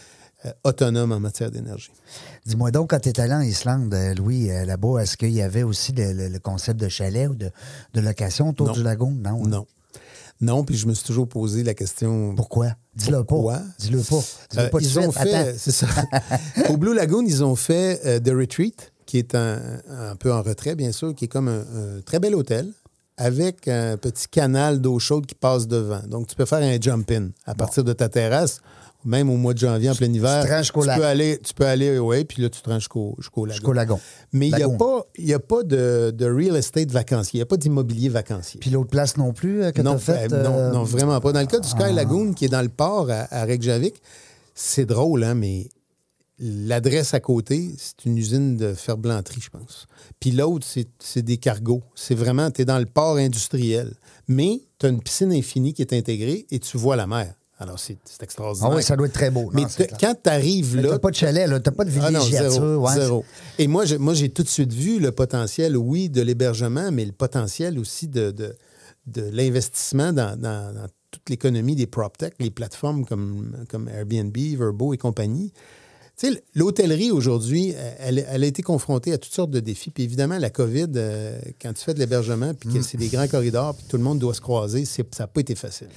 euh, 0.46 0.50
autonome 0.64 1.12
en 1.12 1.20
matière 1.20 1.50
d'énergie. 1.50 1.90
Dis-moi 2.46 2.70
donc, 2.70 2.90
quand 2.90 3.00
tu 3.00 3.10
es 3.10 3.20
allé 3.20 3.34
en 3.34 3.40
Islande, 3.42 3.94
Louis, 4.16 4.48
là-bas, 4.48 5.00
est-ce 5.02 5.16
qu'il 5.16 5.30
y 5.32 5.42
avait 5.42 5.62
aussi 5.62 5.92
le, 5.92 6.12
le- 6.12 6.28
le 6.28 6.38
concept 6.38 6.80
de 6.80 6.88
chalet 6.88 7.28
ou 7.28 7.34
de, 7.34 7.50
de 7.94 8.00
location 8.00 8.48
autour 8.48 8.68
Non. 8.68 8.72
du 8.72 8.82
lagon? 8.82 9.10
Non. 9.10 9.42
hein? 9.44 9.48
Non. 9.48 9.66
Non, 10.42 10.64
puis 10.64 10.74
je 10.74 10.86
me 10.86 10.94
suis 10.94 11.04
toujours 11.04 11.28
posé 11.28 11.62
la 11.62 11.74
question. 11.74 12.34
Pourquoi? 12.34 12.68
Dis-le 12.96 13.22
Pourquoi? 13.24 13.56
pas. 13.58 13.62
Dis-le 13.78 13.98
pas. 13.98 14.20
Dis-le 14.50 14.70
pas 14.70 14.78
ils 14.80 14.98
ont 14.98 15.12
fait, 15.12 15.54
c'est 15.58 15.70
ça. 15.70 15.86
Au 16.70 16.78
Blue 16.78 16.94
Lagoon, 16.94 17.24
ils 17.26 17.44
ont 17.44 17.56
fait 17.56 18.00
euh, 18.06 18.18
The 18.18 18.30
Retreat, 18.30 18.90
qui 19.10 19.18
est 19.18 19.34
un, 19.34 19.58
un 19.88 20.14
peu 20.14 20.32
en 20.32 20.40
retrait, 20.42 20.76
bien 20.76 20.92
sûr, 20.92 21.14
qui 21.16 21.24
est 21.24 21.28
comme 21.28 21.48
un, 21.48 21.60
un 21.98 22.00
très 22.04 22.20
bel 22.20 22.34
hôtel 22.36 22.68
avec 23.16 23.66
un 23.68 23.96
petit 23.96 24.28
canal 24.28 24.80
d'eau 24.80 24.98
chaude 25.00 25.26
qui 25.26 25.34
passe 25.34 25.66
devant. 25.66 26.00
Donc, 26.08 26.28
tu 26.28 26.36
peux 26.36 26.46
faire 26.46 26.62
un 26.62 26.80
jump-in 26.80 27.30
à 27.44 27.54
partir 27.54 27.82
de 27.84 27.92
ta 27.92 28.08
terrasse, 28.08 28.60
même 29.04 29.28
au 29.28 29.36
mois 29.36 29.52
de 29.52 29.58
janvier, 29.58 29.90
en 29.90 29.94
plein 29.94 30.12
hiver. 30.12 30.44
tu 30.62 30.72
peux 30.72 31.04
aller, 31.04 31.38
tu 31.42 31.52
peux 31.54 31.66
aller, 31.66 31.98
oui, 31.98 32.24
puis 32.24 32.40
là, 32.42 32.48
tu 32.48 32.62
te 32.62 32.70
rends 32.70 32.78
jusqu'au 32.78 33.16
lagon. 33.18 33.46
Jusqu'au 33.52 33.72
lagon. 33.72 34.00
Mais 34.32 34.48
il 34.48 34.54
n'y 34.54 34.62
a 34.62 34.68
pas, 34.68 35.06
y 35.18 35.32
a 35.34 35.38
pas 35.40 35.62
de, 35.64 36.12
de 36.16 36.26
real 36.26 36.56
estate 36.56 36.90
vacancier, 36.92 37.38
il 37.38 37.40
n'y 37.40 37.42
a 37.42 37.46
pas 37.46 37.56
d'immobilier 37.56 38.08
vacancier. 38.10 38.60
Puis 38.60 38.70
l'autre 38.70 38.90
place 38.90 39.16
non 39.16 39.32
plus 39.32 39.64
euh, 39.64 39.72
que 39.72 39.82
Non, 39.82 39.94
as 39.96 39.98
fait? 39.98 40.32
euh, 40.32 40.42
non, 40.44 40.54
euh, 40.58 40.70
non, 40.72 40.84
vraiment 40.84 41.20
pas. 41.20 41.32
Dans 41.32 41.40
le 41.40 41.46
cas 41.46 41.58
du 41.58 41.68
Sky 41.68 41.82
Ah. 41.88 41.92
Lagoon, 41.92 42.32
qui 42.32 42.44
est 42.46 42.48
dans 42.48 42.62
le 42.62 42.68
port 42.70 43.08
à, 43.10 43.26
à 43.34 43.44
Reykjavik, 43.44 44.00
c'est 44.54 44.86
drôle, 44.86 45.24
hein, 45.24 45.34
mais 45.34 45.68
l'adresse 46.40 47.14
à 47.14 47.20
côté, 47.20 47.70
c'est 47.78 48.04
une 48.06 48.16
usine 48.18 48.56
de 48.56 48.72
ferblanterie, 48.74 49.40
je 49.40 49.50
pense. 49.50 49.86
Puis 50.18 50.30
l'autre, 50.32 50.66
c'est 50.98 51.22
des 51.22 51.36
cargos. 51.36 51.82
C'est 51.94 52.14
vraiment, 52.14 52.50
tu 52.50 52.62
es 52.62 52.64
dans 52.64 52.78
le 52.78 52.86
port 52.86 53.16
industriel. 53.16 53.92
Mais 54.26 54.62
tu 54.78 54.86
as 54.86 54.88
une 54.88 55.02
piscine 55.02 55.32
infinie 55.32 55.74
qui 55.74 55.82
est 55.82 55.92
intégrée 55.92 56.46
et 56.50 56.58
tu 56.58 56.76
vois 56.78 56.96
la 56.96 57.06
mer. 57.06 57.34
Alors, 57.58 57.78
c'est 57.78 57.98
extraordinaire. 58.22 58.70
Ah 58.72 58.74
oui, 58.76 58.82
ça 58.82 58.96
doit 58.96 59.06
être 59.06 59.12
très 59.12 59.30
beau. 59.30 59.50
Mais 59.52 59.62
Non, 59.62 59.68
quand 60.00 60.14
tu 60.22 60.30
arrives 60.30 60.76
là, 60.76 60.88
T'as 60.92 60.98
pas 60.98 61.10
de 61.10 61.14
chalet, 61.16 61.46
là. 61.46 61.60
T'as 61.60 61.72
pas 61.72 61.84
de 61.84 61.90
ah 62.00 62.10
non, 62.10 62.20
villégiature. 62.20 62.50
zéro, 62.52 62.76
ouais, 62.76 62.94
zéro. 62.94 63.24
Et 63.58 63.66
moi, 63.66 63.84
j'ai 63.84 64.30
tout 64.30 64.42
de 64.42 64.48
suite 64.48 64.72
vu 64.72 64.98
le 64.98 65.12
potentiel, 65.12 65.76
oui, 65.76 66.08
de 66.08 66.22
l'hébergement, 66.22 66.90
mais 66.90 67.04
le 67.04 67.12
potentiel 67.12 67.78
aussi 67.78 68.08
de, 68.08 68.30
de, 68.30 68.56
de 69.08 69.22
l'investissement 69.30 70.14
dans, 70.14 70.40
dans- 70.40 70.72
dans 70.74 70.86
toute 71.10 71.28
l'économie 71.28 71.74
des 71.74 71.86
PropTech, 71.86 72.34
les 72.38 72.50
plateformes 72.50 73.04
comme, 73.04 73.52
comme 73.68 73.88
Airbnb, 73.88 74.34
Verbo 74.56 74.94
et 74.94 74.96
compagnie. 74.96 75.52
Tu 76.20 76.32
sais, 76.34 76.42
l'hôtellerie 76.54 77.10
aujourd'hui, 77.10 77.72
elle, 77.98 78.24
elle 78.28 78.44
a 78.44 78.46
été 78.46 78.62
confrontée 78.62 79.12
à 79.12 79.18
toutes 79.18 79.32
sortes 79.32 79.50
de 79.50 79.60
défis. 79.60 79.88
Puis 79.90 80.02
évidemment, 80.04 80.38
la 80.38 80.50
COVID, 80.50 80.86
euh, 80.96 81.38
quand 81.62 81.72
tu 81.72 81.82
fais 81.82 81.94
de 81.94 81.98
l'hébergement, 81.98 82.52
puis 82.52 82.68
Mm. 82.68 82.72
que 82.74 82.82
c'est 82.82 82.98
des 82.98 83.08
grands 83.08 83.26
corridors, 83.28 83.74
puis 83.74 83.86
tout 83.88 83.96
le 83.96 84.02
monde 84.02 84.18
doit 84.18 84.34
se 84.34 84.40
croiser, 84.42 84.84
ça 84.84 85.02
n'a 85.18 85.26
pas 85.26 85.40
été 85.40 85.54
facile. 85.54 85.88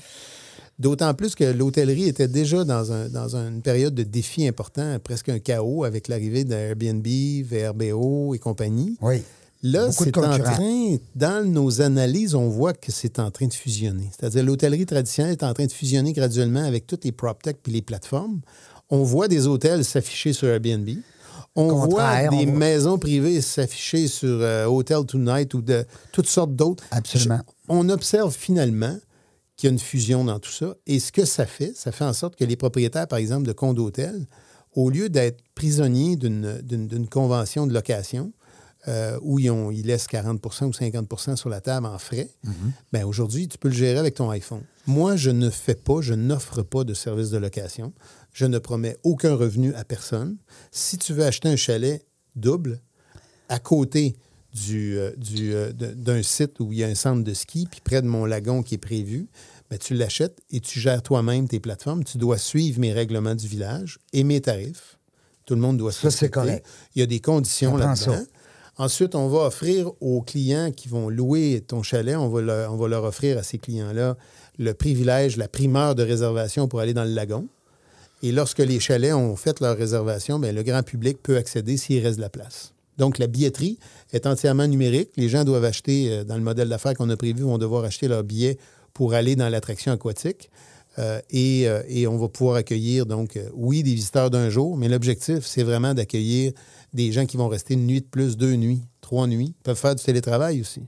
D'autant 0.80 1.14
plus 1.14 1.36
que 1.36 1.44
l'hôtellerie 1.44 2.08
était 2.08 2.28
déjà 2.28 2.64
dans, 2.64 2.92
un- 2.92 3.08
dans 3.10 3.36
une 3.36 3.62
période 3.62 3.94
de 3.94 4.04
défis 4.04 4.48
importants, 4.48 4.98
presque 5.04 5.30
un 5.30 5.40
chaos 5.40 5.84
avec 5.84 6.08
l'arrivée 6.08 6.46
d'Airbnb, 6.46 7.06
VRBO 7.46 8.34
et 8.34 8.40
compagnie. 8.40 8.98
Oui. 9.02 9.22
Là, 9.62 9.92
c'est 9.94 10.18
en 10.18 10.38
train, 10.40 10.98
dans 11.16 11.48
nos 11.48 11.82
analyses, 11.82 12.36
on 12.36 12.50
voit 12.50 12.74
que 12.74 12.92
c'est 12.92 13.18
en 13.20 13.32
train 13.32 13.48
de 13.48 13.54
fusionner. 13.54 14.10
C'est-à-dire 14.18 14.44
l'hôtellerie 14.44 14.86
traditionnelle 14.86 15.34
est 15.34 15.44
en 15.44 15.54
train 15.54 15.66
de 15.68 15.72
fusionner 15.72 16.12
graduellement 16.12 16.64
avec 16.66 16.86
toutes 16.86 17.06
les 17.06 17.14
PropTech 17.14 17.58
puis 17.64 17.72
les 17.72 17.82
plateformes. 17.82 18.42
On 18.90 19.04
voit 19.04 19.28
des 19.28 19.48
hôtels 19.48 19.84
s'afficher 19.86 20.34
sur 20.34 20.48
Airbnb. 20.48 20.90
On 21.56 21.68
voit 21.88 22.22
des 22.30 22.36
on 22.36 22.46
voit- 22.46 22.58
maisons 22.58 22.98
privées 22.98 23.42
s'afficher 23.42 24.08
sur 24.08 24.28
euh, 24.42 24.66
Hotel 24.66 25.06
Tonight 25.06 25.54
ou 25.54 25.62
de 25.62 25.86
toutes 26.12 26.28
sortes 26.28 26.56
d'autres. 26.56 26.84
Absolument. 26.92 27.38
Je- 27.46 27.54
on 27.70 27.90
observe 27.90 28.34
finalement 28.36 28.98
qu'il 29.56 29.68
y 29.68 29.70
a 29.70 29.74
une 29.74 29.80
fusion 29.80 30.24
dans 30.26 30.40
tout 30.40 30.52
ça. 30.52 30.76
Et 30.88 31.00
ce 31.00 31.12
que 31.12 31.26
ça 31.26 31.46
fait, 31.46 31.74
ça 31.76 31.92
fait 31.92 32.06
en 32.06 32.14
sorte 32.14 32.36
que 32.36 32.44
les 32.44 32.56
propriétaires, 32.56 33.08
par 33.08 33.20
exemple, 33.20 33.46
de 33.48 33.54
condos 33.54 33.86
hôtels, 33.86 34.26
au 34.76 34.90
lieu 34.90 35.10
d'être 35.10 35.44
prisonniers 35.54 36.16
d'une- 36.16 37.08
convention 37.10 37.68
de 37.68 37.74
location, 37.74 38.34
euh, 38.88 39.18
où 39.22 39.38
ils, 39.40 39.52
ont- 39.52 39.70
ils 39.70 39.86
laissent 39.86 40.08
40% 40.08 40.66
ou 40.66 40.74
50% 40.74 41.36
sur 41.36 41.50
la 41.50 41.62
table 41.62 41.86
en 41.86 42.00
frais, 42.00 42.30
ben 42.92 43.06
aujourd'hui, 43.06 43.48
tu 43.48 43.58
peux 43.60 43.70
le 43.70 43.76
gérer 43.76 44.00
avec 44.00 44.16
ton 44.16 44.30
iPhone. 44.32 44.62
Moi, 44.88 45.16
je 45.16 45.30
ne 45.30 45.50
fais 45.52 45.76
pas, 45.76 46.02
je 46.02 46.16
n'offre 46.16 46.64
pas 46.64 46.84
de 46.84 46.94
service 46.96 47.30
de 47.30 47.38
location. 47.38 47.94
Je 48.34 48.46
ne 48.46 48.58
promets 48.58 48.98
aucun 49.04 49.36
revenu 49.36 49.74
à 49.76 49.84
personne. 49.84 50.38
Si 50.72 50.98
tu 50.98 51.14
veux 51.14 51.24
acheter 51.24 51.50
un 51.50 51.56
chalet 51.56 52.06
double 52.36 52.82
à 53.50 53.60
côté 53.60 54.16
du, 54.54 54.98
euh, 54.98 55.12
du, 55.16 55.54
euh, 55.54 55.72
d'un 55.72 56.22
site 56.24 56.60
où 56.60 56.72
il 56.72 56.80
y 56.80 56.84
a 56.84 56.88
un 56.88 56.96
centre 56.96 57.24
de 57.24 57.34
ski, 57.34 57.68
puis 57.70 57.82
près 57.82 58.02
de 58.02 58.08
mon 58.08 58.26
lagon 58.26 58.64
qui 58.64 58.76
est 58.76 58.80
prévu, 58.80 59.28
ben, 59.70 59.78
tu 59.78 59.94
l'achètes 59.94 60.40
et 60.52 60.60
tu 60.60 60.80
gères 60.80 61.02
toi-même 61.02 61.48
tes 61.48 61.60
plateformes. 61.60 62.04
Tu 62.04 62.18
dois 62.18 62.38
suivre 62.38 62.80
mes 62.80 62.94
règlements 62.94 63.36
du 63.36 63.48
village 63.48 64.00
et 64.14 64.24
mes 64.24 64.42
tarifs. 64.42 64.98
Tout 65.46 65.56
le 65.56 65.62
monde 65.62 65.78
doit 65.78 65.92
se 65.92 66.02
Ça, 66.02 66.12
c'est 66.12 66.30
correct. 66.30 66.66
Il 66.96 67.00
y 67.00 67.04
a 67.04 67.06
des 67.06 67.20
conditions 67.20 67.76
là-dedans. 67.76 68.24
Ensuite, 68.78 69.14
on 69.14 69.28
va 69.28 69.46
offrir 69.46 69.92
aux 70.02 70.22
clients 70.22 70.72
qui 70.72 70.88
vont 70.88 71.10
louer 71.10 71.64
ton 71.68 71.84
chalet, 71.84 72.16
on 72.16 72.30
va 72.30 72.42
leur, 72.42 72.74
on 72.74 72.78
va 72.78 72.88
leur 72.88 73.04
offrir 73.04 73.38
à 73.38 73.44
ces 73.44 73.60
clients-là 73.60 74.18
le 74.58 74.74
privilège, 74.74 75.38
la 75.38 75.48
primeur 75.48 75.94
de 75.94 76.02
réservation 76.04 76.68
pour 76.68 76.80
aller 76.80 76.94
dans 76.94 77.04
le 77.04 77.12
lagon. 77.12 77.48
Et 78.24 78.32
lorsque 78.32 78.60
les 78.60 78.80
chalets 78.80 79.14
ont 79.14 79.36
fait 79.36 79.60
leur 79.60 79.78
réservation, 79.78 80.40
bien, 80.40 80.54
le 80.54 80.64
grand 80.64 80.82
public 80.82 81.22
peut 81.22 81.36
accéder 81.36 81.76
s'il 81.76 82.02
reste 82.02 82.16
de 82.16 82.22
la 82.22 82.30
place. 82.30 82.74
Donc, 82.98 83.18
la 83.18 83.28
billetterie 83.28 83.78
est 84.14 84.26
entièrement 84.26 84.66
numérique. 84.66 85.10
Les 85.18 85.28
gens 85.28 85.44
doivent 85.44 85.66
acheter, 85.66 86.10
euh, 86.10 86.24
dans 86.24 86.38
le 86.38 86.42
modèle 86.42 86.70
d'affaires 86.70 86.94
qu'on 86.94 87.10
a 87.10 87.18
prévu, 87.18 87.44
vont 87.44 87.58
devoir 87.58 87.84
acheter 87.84 88.08
leur 88.08 88.24
billet 88.24 88.58
pour 88.94 89.14
aller 89.14 89.36
dans 89.36 89.50
l'attraction 89.50 89.92
aquatique. 89.92 90.50
Euh, 91.00 91.20
et, 91.32 91.68
euh, 91.68 91.84
et 91.90 92.08
on 92.08 92.18
va 92.18 92.30
pouvoir 92.30 92.56
accueillir, 92.56 93.06
donc, 93.06 93.38
oui, 93.56 93.84
des 93.84 93.94
visiteurs 93.94 94.30
d'un 94.30 94.50
jour, 94.50 94.78
mais 94.78 94.88
l'objectif, 94.88 95.46
c'est 95.46 95.64
vraiment 95.64 95.94
d'accueillir 95.94 96.54
des 96.94 97.12
gens 97.12 97.26
qui 97.26 97.36
vont 97.36 97.50
rester 97.50 97.74
une 97.74 97.86
nuit 97.86 98.00
de 98.00 98.06
plus, 98.06 98.38
deux 98.38 98.54
nuits, 98.54 98.84
trois 99.02 99.28
nuits. 99.28 99.54
Ils 99.60 99.64
peuvent 99.64 99.76
faire 99.76 99.96
du 99.96 100.04
télétravail 100.04 100.62
aussi. 100.62 100.84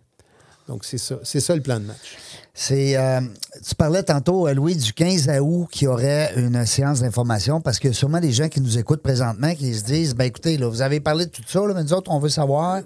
Donc, 0.68 0.84
c'est 0.84 0.98
ça, 0.98 1.16
c'est 1.24 1.40
ça 1.40 1.56
le 1.56 1.62
plan 1.62 1.80
de 1.80 1.86
match. 1.86 2.18
C'est, 2.58 2.98
euh, 2.98 3.20
tu 3.68 3.76
parlais 3.76 4.02
tantôt, 4.02 4.48
euh, 4.48 4.54
Louis, 4.54 4.76
du 4.76 4.94
15 4.94 5.30
août 5.42 5.68
qui 5.70 5.88
aurait 5.88 6.34
une 6.38 6.66
séance 6.66 7.02
d'information 7.02 7.60
parce 7.62 7.80
que 7.80 7.92
sûrement 7.92 8.20
des 8.22 8.32
gens 8.32 8.48
qui 8.48 8.62
nous 8.62 8.78
écoutent 8.78 9.02
présentement 9.04 9.54
qui 9.54 9.74
se 9.74 9.84
disent 9.84 10.16
ben 10.16 10.24
écoutez, 10.24 10.58
là, 10.58 10.68
vous 10.70 10.82
avez 10.82 11.00
parlé 11.02 11.26
de 11.26 11.32
tout 11.32 11.44
ça, 11.46 11.60
là, 11.68 11.74
mais 11.76 11.84
nous 11.84 11.94
autres, 11.94 12.10
on 12.12 12.20
veut 12.20 12.30
savoir. 12.30 12.82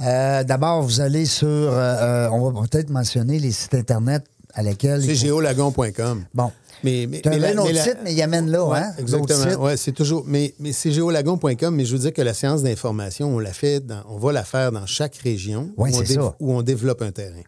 Euh, 0.00 0.44
d'abord, 0.44 0.82
vous 0.82 1.00
allez 1.00 1.26
sur. 1.26 1.46
euh, 1.48 2.28
on 2.30 2.50
va 2.50 2.62
peut-être 2.68 2.90
mentionner 2.90 3.38
les 3.38 3.50
sites 3.52 3.74
Internet 3.74 4.24
à 4.54 4.62
lesquels. 4.62 5.02
C'est 5.02 5.16
géolagon.com. 5.16 6.24
Bon. 6.32 6.52
Mais, 6.84 7.06
mais, 7.08 7.22
mais 7.24 7.44
un 7.54 7.58
autre 7.58 7.72
la- 7.72 7.82
site, 7.82 7.96
mais 8.04 8.12
il 8.12 8.22
amène 8.22 8.50
là, 8.50 8.64
Ouais, 8.66 8.78
hein? 8.78 8.92
Exactement. 8.98 9.64
Ouais, 9.64 9.76
c'est 9.76 9.92
toujours. 9.92 10.22
Mais, 10.26 10.54
mais 10.60 10.72
c'est 10.72 10.92
géolagon.com, 10.92 11.74
mais 11.74 11.84
je 11.84 11.92
veux 11.94 11.98
dire 11.98 12.12
que 12.12 12.22
la 12.22 12.34
séance 12.34 12.62
d'information, 12.62 13.34
on 13.34 13.38
la 13.38 13.52
fait 13.52 13.80
dans- 13.80 14.02
on 14.08 14.18
va 14.18 14.32
la 14.32 14.44
faire 14.44 14.70
dans 14.70 14.86
chaque 14.86 15.16
région 15.16 15.70
Ouais, 15.76 15.90
où, 15.90 15.96
on 15.96 16.04
c'est 16.04 16.14
ça. 16.14 16.34
où 16.38 16.52
on 16.52 16.62
développe 16.62 17.02
un 17.02 17.10
terrain. 17.10 17.40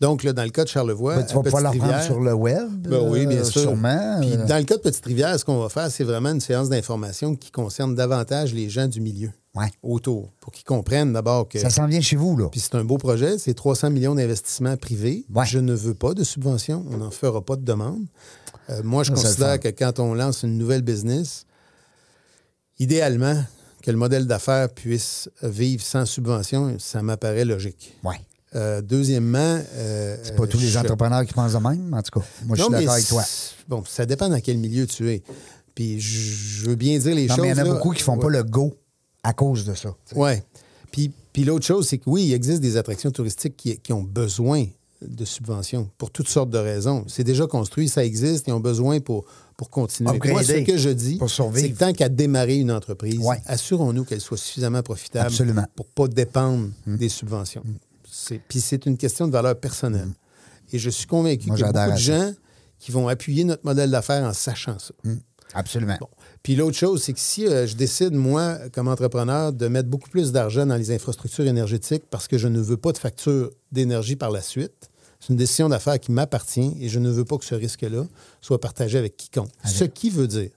Donc, 0.00 0.24
là, 0.24 0.32
dans 0.32 0.42
le 0.42 0.50
cas 0.50 0.64
de 0.64 0.68
Charlevoix, 0.68 1.14
Ben, 1.14 1.26
tu 1.26 1.34
vas 1.36 1.42
pouvoir 1.44 1.62
la 1.62 1.70
Petite-Rivière- 1.70 2.02
sur 2.02 2.18
le 2.18 2.32
web. 2.34 2.68
Ben 2.88 3.08
oui, 3.08 3.24
bien 3.24 3.38
euh, 3.38 3.44
sûr. 3.44 3.60
Sûrement. 3.62 4.16
Puis 4.20 4.32
euh, 4.32 4.46
dans 4.46 4.58
le 4.58 4.64
cas 4.64 4.74
de 4.76 4.80
Petite-Rivière, 4.82 5.38
ce 5.38 5.44
qu'on 5.44 5.60
va 5.60 5.68
faire, 5.68 5.88
c'est 5.92 6.02
vraiment 6.02 6.30
une 6.30 6.40
séance 6.40 6.68
d'information 6.68 7.36
qui 7.36 7.52
concerne 7.52 7.94
davantage 7.94 8.52
les 8.52 8.68
gens 8.68 8.88
du 8.88 9.00
milieu 9.00 9.30
ouais. 9.54 9.68
autour, 9.84 10.32
pour 10.40 10.52
qu'ils 10.52 10.64
comprennent 10.64 11.12
d'abord 11.12 11.48
que. 11.48 11.60
Ça 11.60 11.70
s'en 11.70 11.86
vient 11.86 12.00
chez 12.00 12.16
vous, 12.16 12.36
là. 12.36 12.48
Puis 12.50 12.58
c'est 12.58 12.74
un 12.74 12.82
beau 12.82 12.98
projet, 12.98 13.38
c'est 13.38 13.54
300 13.54 13.90
millions 13.90 14.16
d'investissements 14.16 14.76
privés. 14.76 15.24
Ouais. 15.32 15.46
Je 15.46 15.60
ne 15.60 15.72
veux 15.72 15.94
pas 15.94 16.14
de 16.14 16.24
subvention, 16.24 16.84
on 16.90 16.96
n'en 16.96 17.12
fera 17.12 17.40
pas 17.40 17.54
de 17.54 17.64
demande. 17.64 18.02
Euh, 18.72 18.82
moi, 18.82 19.02
je 19.04 19.14
Ça, 19.14 19.22
considère 19.22 19.60
que 19.60 19.68
quand 19.68 19.98
on 20.00 20.14
lance 20.14 20.42
une 20.42 20.56
nouvelle 20.58 20.82
business, 20.82 21.46
idéalement, 22.78 23.42
que 23.82 23.90
le 23.90 23.96
modèle 23.96 24.26
d'affaires 24.26 24.68
puisse 24.68 25.28
vivre 25.42 25.82
sans 25.82 26.06
subvention, 26.06 26.76
ça 26.78 27.02
m'apparaît 27.02 27.44
logique. 27.44 27.96
Ouais. 28.04 28.16
Euh, 28.54 28.80
deuxièmement... 28.82 29.60
euh, 29.74 30.16
C'est 30.22 30.36
pas 30.36 30.46
tous 30.46 30.58
les 30.58 30.68
je- 30.68 30.78
entrepreneurs 30.78 31.24
qui 31.26 31.32
pensent 31.32 31.54
de 31.54 31.58
même, 31.58 31.92
en 31.94 32.02
tout 32.02 32.20
cas. 32.20 32.26
Moi, 32.44 32.56
je 32.56 32.62
suis 32.62 32.70
d'accord 32.70 32.92
avec 32.92 33.06
toi. 33.06 33.24
Bon, 33.68 33.82
ça 33.86 34.04
dépend 34.06 34.28
dans 34.28 34.40
quel 34.40 34.58
milieu 34.58 34.86
tu 34.86 35.10
es. 35.10 35.22
Puis 35.74 35.98
je 36.00 36.68
veux 36.68 36.74
bien 36.74 36.98
dire 36.98 37.14
les 37.14 37.26
Non, 37.26 37.34
choses. 37.36 37.42
mais 37.44 37.48
il 37.52 37.56
y 37.56 37.60
en 37.60 37.64
a 37.64 37.64
là. 37.64 37.72
beaucoup 37.74 37.92
qui 37.92 38.02
font 38.02 38.18
pas 38.18 38.28
le 38.28 38.42
go 38.44 38.74
à 39.22 39.32
cause 39.32 39.64
de 39.64 39.74
ça. 39.74 39.94
Oui. 40.14 40.32
Puis, 40.90 41.10
puis 41.32 41.44
l'autre 41.44 41.64
chose, 41.64 41.88
c'est 41.88 41.96
que 41.96 42.04
oui, 42.10 42.24
il 42.26 42.34
existe 42.34 42.60
des 42.60 42.76
attractions 42.76 43.10
touristiques 43.10 43.56
qui, 43.56 43.78
qui 43.78 43.92
ont 43.94 44.02
besoin 44.02 44.66
de 45.06 45.24
subventions 45.24 45.88
pour 45.98 46.10
toutes 46.10 46.28
sortes 46.28 46.50
de 46.50 46.58
raisons. 46.58 47.04
C'est 47.08 47.24
déjà 47.24 47.46
construit, 47.46 47.88
ça 47.88 48.04
existe, 48.04 48.46
ils 48.48 48.52
ont 48.52 48.60
besoin 48.60 49.00
pour, 49.00 49.24
pour 49.56 49.70
continuer. 49.70 50.10
Upgrader, 50.10 50.32
Moi, 50.32 50.42
ce 50.44 50.64
que 50.64 50.76
je 50.76 50.90
dis, 50.90 51.18
c'est 51.54 51.70
que 51.72 51.78
tant 51.78 51.92
qu'à 51.92 52.08
démarrer 52.08 52.56
une 52.58 52.70
entreprise, 52.72 53.18
Ouais. 53.18 53.40
assurons-nous 53.46 54.04
qu'elle 54.04 54.20
soit 54.20 54.36
suffisamment 54.38 54.82
profitable 54.82 55.26
Absolument. 55.26 55.64
pour 55.76 55.86
ne 55.86 55.92
pas 55.92 56.08
dépendre 56.08 56.68
des 56.86 57.08
subventions. 57.08 57.62
C'est- 58.10 58.40
Puis 58.48 58.60
c'est 58.60 58.86
une 58.86 58.96
question 58.96 59.26
de 59.26 59.32
valeur 59.32 59.58
personnelle. 59.58 60.10
Et 60.72 60.78
je 60.78 60.90
suis 60.90 61.06
convaincu 61.06 61.50
qu'il 61.50 61.58
y 61.58 61.62
a 61.64 61.72
beaucoup 61.72 61.92
de 61.92 61.96
gens 61.98 62.32
qui 62.78 62.90
vont 62.92 63.08
appuyer 63.08 63.44
notre 63.44 63.64
modèle 63.64 63.90
d'affaires 63.90 64.24
en 64.24 64.32
sachant 64.32 64.78
ça. 64.78 64.92
Absolument. 65.54 65.96
Bon. 66.00 66.08
Puis 66.42 66.56
l'autre 66.56 66.76
chose, 66.76 67.02
c'est 67.02 67.12
que 67.12 67.20
si 67.20 67.46
euh, 67.46 67.66
je 67.66 67.76
décide, 67.76 68.14
moi, 68.14 68.56
comme 68.72 68.88
entrepreneur, 68.88 69.52
de 69.52 69.68
mettre 69.68 69.88
beaucoup 69.90 70.08
plus 70.08 70.32
d'argent 70.32 70.64
dans 70.64 70.76
les 70.76 70.90
infrastructures 70.90 71.46
énergétiques 71.46 72.04
parce 72.10 72.26
que 72.26 72.38
je 72.38 72.48
ne 72.48 72.58
veux 72.58 72.78
pas 72.78 72.92
de 72.92 72.98
facture 72.98 73.50
d'énergie 73.70 74.16
par 74.16 74.30
la 74.30 74.40
suite, 74.40 74.88
c'est 75.22 75.28
une 75.28 75.36
décision 75.36 75.68
d'affaires 75.68 76.00
qui 76.00 76.10
m'appartient 76.10 76.76
et 76.80 76.88
je 76.88 76.98
ne 76.98 77.08
veux 77.08 77.24
pas 77.24 77.38
que 77.38 77.44
ce 77.44 77.54
risque-là 77.54 78.06
soit 78.40 78.60
partagé 78.60 78.98
avec 78.98 79.16
quiconque. 79.16 79.50
Ce 79.64 79.84
qui 79.84 80.10
veut 80.10 80.26
dire 80.26 80.50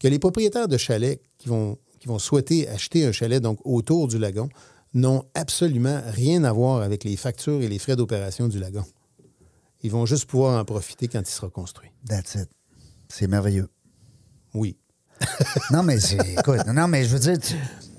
que 0.00 0.08
les 0.08 0.18
propriétaires 0.18 0.68
de 0.68 0.78
chalets 0.78 1.20
qui 1.36 1.50
vont, 1.50 1.76
qui 2.00 2.08
vont 2.08 2.18
souhaiter 2.18 2.66
acheter 2.66 3.04
un 3.04 3.12
chalet 3.12 3.42
donc 3.42 3.58
autour 3.64 4.08
du 4.08 4.18
lagon 4.18 4.48
n'ont 4.94 5.26
absolument 5.34 6.00
rien 6.06 6.44
à 6.44 6.52
voir 6.52 6.80
avec 6.80 7.04
les 7.04 7.14
factures 7.16 7.60
et 7.60 7.68
les 7.68 7.78
frais 7.78 7.94
d'opération 7.94 8.48
du 8.48 8.58
lagon. 8.58 8.86
Ils 9.82 9.90
vont 9.90 10.06
juste 10.06 10.24
pouvoir 10.24 10.58
en 10.58 10.64
profiter 10.64 11.08
quand 11.08 11.20
il 11.20 11.26
sera 11.26 11.50
construit. 11.50 11.90
That's 12.08 12.36
it. 12.36 12.48
C'est 13.10 13.26
merveilleux. 13.26 13.68
Oui. 14.54 14.78
Non, 15.70 15.82
mais 15.82 16.00
c'est. 16.00 16.16
écoute, 16.38 16.64
non, 16.68 16.88
mais 16.88 17.04
je 17.04 17.10
veux 17.10 17.18
dire, 17.18 17.38
tu, 17.38 17.54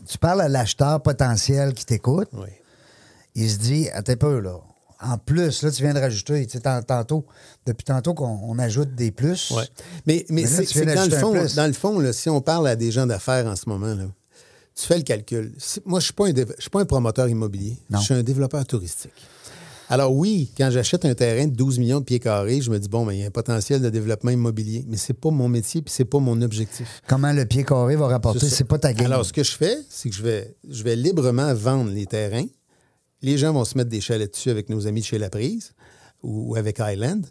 tu 0.08 0.18
parles 0.18 0.42
à 0.42 0.50
l'acheteur 0.50 1.02
potentiel 1.04 1.76
qui 1.76 1.86
t'écoute. 1.86 2.30
Oui. 2.34 2.50
Il 3.36 3.50
se 3.52 3.58
dit, 3.58 3.90
attends 3.90 4.14
un 4.14 4.18
peu, 4.18 4.40
là. 4.40 4.60
En 5.02 5.18
plus, 5.18 5.62
là, 5.62 5.72
tu 5.72 5.84
viens 5.84 5.94
de 5.94 6.00
rajouter, 6.00 6.46
tu 6.48 6.54
sais, 6.54 6.60
tant- 6.60 6.82
tantôt, 6.82 7.26
depuis 7.66 7.84
tantôt 7.84 8.14
qu'on 8.16 8.40
on 8.44 8.58
ajoute 8.58 8.96
des 8.96 9.12
plus. 9.12 9.52
Ouais. 9.52 9.64
Mais, 10.08 10.26
mais, 10.30 10.42
Mais 10.42 10.48
c'est 10.48 10.86
dans 10.86 11.06
le 11.06 11.12
fond, 11.18 11.34
dans 11.56 11.68
le 11.68 11.74
fond 11.74 12.00
là, 12.00 12.14
si 12.14 12.30
on 12.30 12.42
parle 12.42 12.68
à 12.68 12.76
des 12.76 12.92
gens 12.92 13.06
d'affaires 13.06 13.46
en 13.46 13.56
ce 13.56 13.70
moment, 13.70 13.94
là, 13.94 14.06
tu 14.76 14.86
fais 14.86 14.98
le 14.98 15.04
calcul. 15.04 15.54
Moi, 15.86 16.00
je 16.00 16.04
ne 16.04 16.06
suis, 16.06 16.14
pas 16.14 16.28
un 16.28 16.32
dév- 16.32 16.54
je 16.58 16.62
suis 16.62 16.70
pas 16.70 16.82
un 16.82 16.86
promoteur 16.86 17.28
immobilier. 17.30 17.78
Non. 17.90 18.00
Je 18.00 18.06
suis 18.06 18.14
un 18.16 18.24
développeur 18.24 18.66
touristique. 18.66 19.14
Alors 19.90 20.14
oui, 20.14 20.52
quand 20.58 20.70
j'achète 20.70 21.06
un 21.06 21.14
terrain 21.16 21.46
de 21.48 21.56
12 21.56 21.80
millions 21.80 22.00
de 22.00 22.04
pieds 22.06 22.20
carrés, 22.20 22.60
je 22.62 22.70
me 22.70 22.78
dis, 22.78 22.90
bon, 22.90 23.06
ben, 23.06 23.14
il 23.14 23.20
y 23.22 23.24
a 23.24 23.28
un 23.28 23.32
potentiel 23.32 23.82
de 23.82 23.90
développement 23.90 24.32
immobilier, 24.32 24.84
mais 24.88 24.98
c'est 24.98 25.14
pas 25.14 25.30
mon 25.30 25.48
métier 25.48 25.82
puis 25.82 25.94
c'est 25.96 26.04
pas 26.06 26.20
mon 26.20 26.42
objectif. 26.42 27.02
Comment 27.08 27.32
le 27.32 27.46
pied 27.46 27.64
carré 27.64 27.96
va 27.96 28.08
rapporter, 28.08 28.50
c'est 28.50 28.66
pas 28.66 28.78
ta 28.80 28.92
game. 28.94 29.06
Alors, 29.06 29.26
ce 29.26 29.32
que 29.32 29.44
je 29.44 29.54
fais, 29.54 29.78
c'est 29.90 30.10
que 30.10 30.16
je 30.16 30.24
vais, 30.24 30.56
je 30.70 30.84
vais 30.84 30.96
librement 30.98 31.54
vendre 31.54 31.90
les 31.92 32.06
terrains. 32.06 32.46
Les 33.22 33.38
gens 33.38 33.54
vont 33.54 33.66
se 33.66 33.78
mettre 33.78 33.90
des 33.90 34.02
chalets 34.02 34.32
dessus 34.32 34.50
avec 34.50 34.70
nos 34.70 34.88
amis 34.88 35.02
de 35.02 35.06
chez 35.06 35.18
La 35.18 35.30
Prise 35.30 35.74
ou 36.24 36.56
avec 36.56 36.80
Highland. 36.80 37.22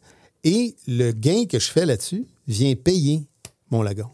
Et 0.45 0.76
le 0.87 1.12
gain 1.12 1.45
que 1.47 1.59
je 1.59 1.70
fais 1.70 1.87
là-dessus 1.87 2.26
vient 2.47 2.74
payer 2.74 3.26
mon 3.70 3.82
lagon. 3.82 4.09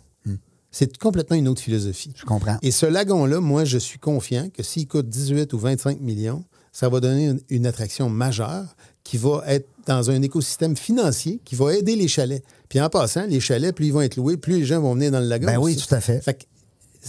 C'est 0.75 0.97
complètement 0.97 1.37
une 1.37 1.49
autre 1.49 1.61
philosophie. 1.61 2.09
Hmm. 2.09 2.17
Je 2.17 2.25
comprends. 2.25 2.57
Et 2.63 2.71
ce 2.71 2.87
lagon-là, 2.87 3.41
moi, 3.41 3.67
je 3.67 3.77
suis 3.77 3.99
confiant 3.99 4.49
que 4.49 4.63
s'il 4.63 4.89
coûte 4.89 5.07
18 5.07 5.53
ou 5.53 5.59
25 5.59 6.01
millions, 6.01 6.45
ça 6.73 6.89
va 6.89 6.99
donner 7.01 7.27
une, 7.27 7.41
une 7.51 7.67
attraction 7.67 8.09
majeure 8.09 8.75
qui 9.05 9.19
va 9.19 9.43
être 9.49 9.69
dans 9.87 10.11
un 10.11 10.23
écosystème 10.23 10.75
financier 10.75 11.41
qui 11.45 11.57
va 11.57 11.75
aider 11.75 11.95
les 11.95 12.09
chalets. 12.09 12.43
Puis 12.71 12.81
en 12.81 12.89
passant, 12.89 13.27
les 13.27 13.39
chalets, 13.39 13.75
plus 13.75 13.89
ils 13.89 13.93
vont 13.93 14.01
être 14.01 14.17
loués, 14.17 14.39
plus 14.39 14.61
les 14.61 14.65
gens 14.65 14.81
vont 14.81 14.95
venir 14.95 15.11
dans 15.11 15.21
le 15.21 15.27
lagon. 15.27 15.45
Ben 15.47 15.59
oui, 15.59 15.77
tout 15.77 15.95
à 15.95 16.01
fait. 16.01 16.23
Fait 16.23 16.33
que 16.33 16.45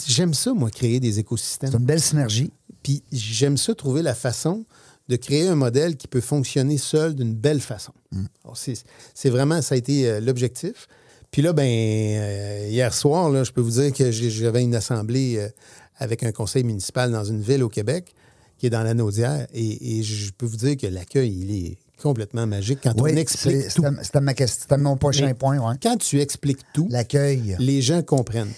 j'aime 0.07 0.33
ça, 0.33 0.53
moi, 0.53 0.69
créer 0.69 0.99
des 0.99 1.13
C'est 1.13 1.19
écosystèmes. 1.21 1.71
une 1.73 1.85
belle 1.85 2.01
synergie. 2.01 2.51
Puis 2.83 3.03
j'aime 3.11 3.57
ça, 3.57 3.73
trouver 3.73 4.01
la 4.01 4.13
façon 4.13 4.65
de 5.09 5.15
créer 5.15 5.47
un 5.47 5.55
modèle 5.55 5.97
qui 5.97 6.07
peut 6.07 6.21
fonctionner 6.21 6.77
seul 6.77 7.15
d'une 7.15 7.33
belle 7.33 7.59
façon. 7.59 7.93
Mm. 8.11 8.25
Alors, 8.43 8.57
c'est, 8.57 9.29
vraiment, 9.29 9.61
ça 9.61 9.75
a 9.75 9.77
été 9.77 10.07
euh, 10.07 10.19
l'objectif. 10.19 10.87
Puis 11.31 11.41
là, 11.41 11.51
ben, 11.51 11.63
euh, 11.63 12.67
hier 12.69 12.93
soir, 12.93 13.29
là, 13.29 13.43
je 13.43 13.51
peux 13.51 13.61
vous 13.61 13.81
dire 13.81 13.91
que 13.91 14.11
j'avais 14.11 14.61
une 14.61 14.75
assemblée 14.75 15.37
euh, 15.37 15.49
avec 15.97 16.23
un 16.23 16.31
conseil 16.31 16.63
municipal 16.63 17.11
dans 17.11 17.23
une 17.23 17.41
ville 17.41 17.63
au 17.63 17.69
Québec 17.69 18.13
qui 18.57 18.67
est 18.67 18.69
dans 18.69 18.83
la 18.83 18.93
Naudière. 18.93 19.47
Et, 19.53 19.99
et 19.99 20.03
je 20.03 20.31
peux 20.31 20.45
vous 20.45 20.57
dire 20.57 20.77
que 20.77 20.87
l'accueil, 20.87 21.33
il 21.33 21.67
est 21.67 21.77
complètement 22.03 22.45
magique 22.45 22.79
quand 22.83 22.93
Oui, 23.01 23.11
on 23.13 23.17
explique 23.17 23.73
tout. 23.73 23.83
c'était 24.03 24.19
ma 24.21 24.33
question, 24.33 24.77
mon 24.77 24.97
prochain 24.97 25.25
Mais 25.25 25.33
point. 25.33 25.57
Ouais. 25.57 25.75
Quand 25.81 25.97
tu 25.97 26.19
expliques 26.19 26.59
tout, 26.73 26.87
L'accueil. 26.91 27.55
les 27.59 27.81
gens 27.81 28.01
comprennent. 28.03 28.51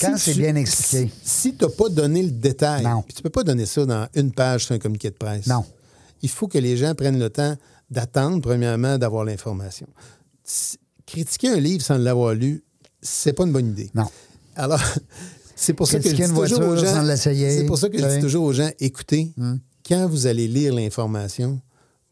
Quand 0.00 0.16
c'est 0.16 0.34
bien 0.34 0.54
expliqué. 0.54 1.10
Si, 1.24 1.48
si 1.50 1.54
tu 1.56 1.64
n'as 1.64 1.70
pas 1.70 1.88
donné 1.88 2.22
le 2.22 2.30
détail, 2.30 2.84
Non. 2.84 3.02
puis 3.02 3.14
tu 3.14 3.22
peux 3.22 3.30
pas 3.30 3.42
donner 3.42 3.66
ça 3.66 3.84
dans 3.86 4.06
une 4.14 4.30
page 4.30 4.66
sur 4.66 4.74
un 4.74 4.78
communiqué 4.78 5.08
de 5.10 5.16
presse. 5.16 5.46
Non. 5.46 5.64
Il 6.22 6.28
faut 6.28 6.46
que 6.46 6.58
les 6.58 6.76
gens 6.76 6.94
prennent 6.94 7.18
le 7.18 7.30
temps 7.30 7.56
d'attendre, 7.90 8.40
premièrement, 8.42 8.98
d'avoir 8.98 9.24
l'information. 9.24 9.86
Si- 10.44 10.76
Critiquer 11.06 11.48
un 11.48 11.58
livre 11.58 11.82
sans 11.82 11.98
l'avoir 11.98 12.34
lu, 12.34 12.62
c'est 13.02 13.32
pas 13.32 13.42
une 13.44 13.52
bonne 13.52 13.68
idée. 13.70 13.90
Non. 13.94 14.06
Alors, 14.54 14.80
c'est 15.56 15.72
pour 15.72 15.88
ça 15.88 15.98
que 15.98 16.08
je 16.08 16.14
dis 16.14 16.22
toujours 16.22 16.60
aux 16.60 16.76
gens. 16.76 17.16
C'est 17.16 17.64
pour 17.66 17.78
ça 17.78 17.88
que 17.88 17.98
je 17.98 18.06
dis 18.06 18.20
toujours 18.20 18.44
aux 18.44 18.52
gens 18.52 18.70
écoutez, 18.78 19.32
quand 19.88 20.06
vous 20.06 20.26
allez 20.28 20.46
lire 20.46 20.72
l'information, 20.74 21.60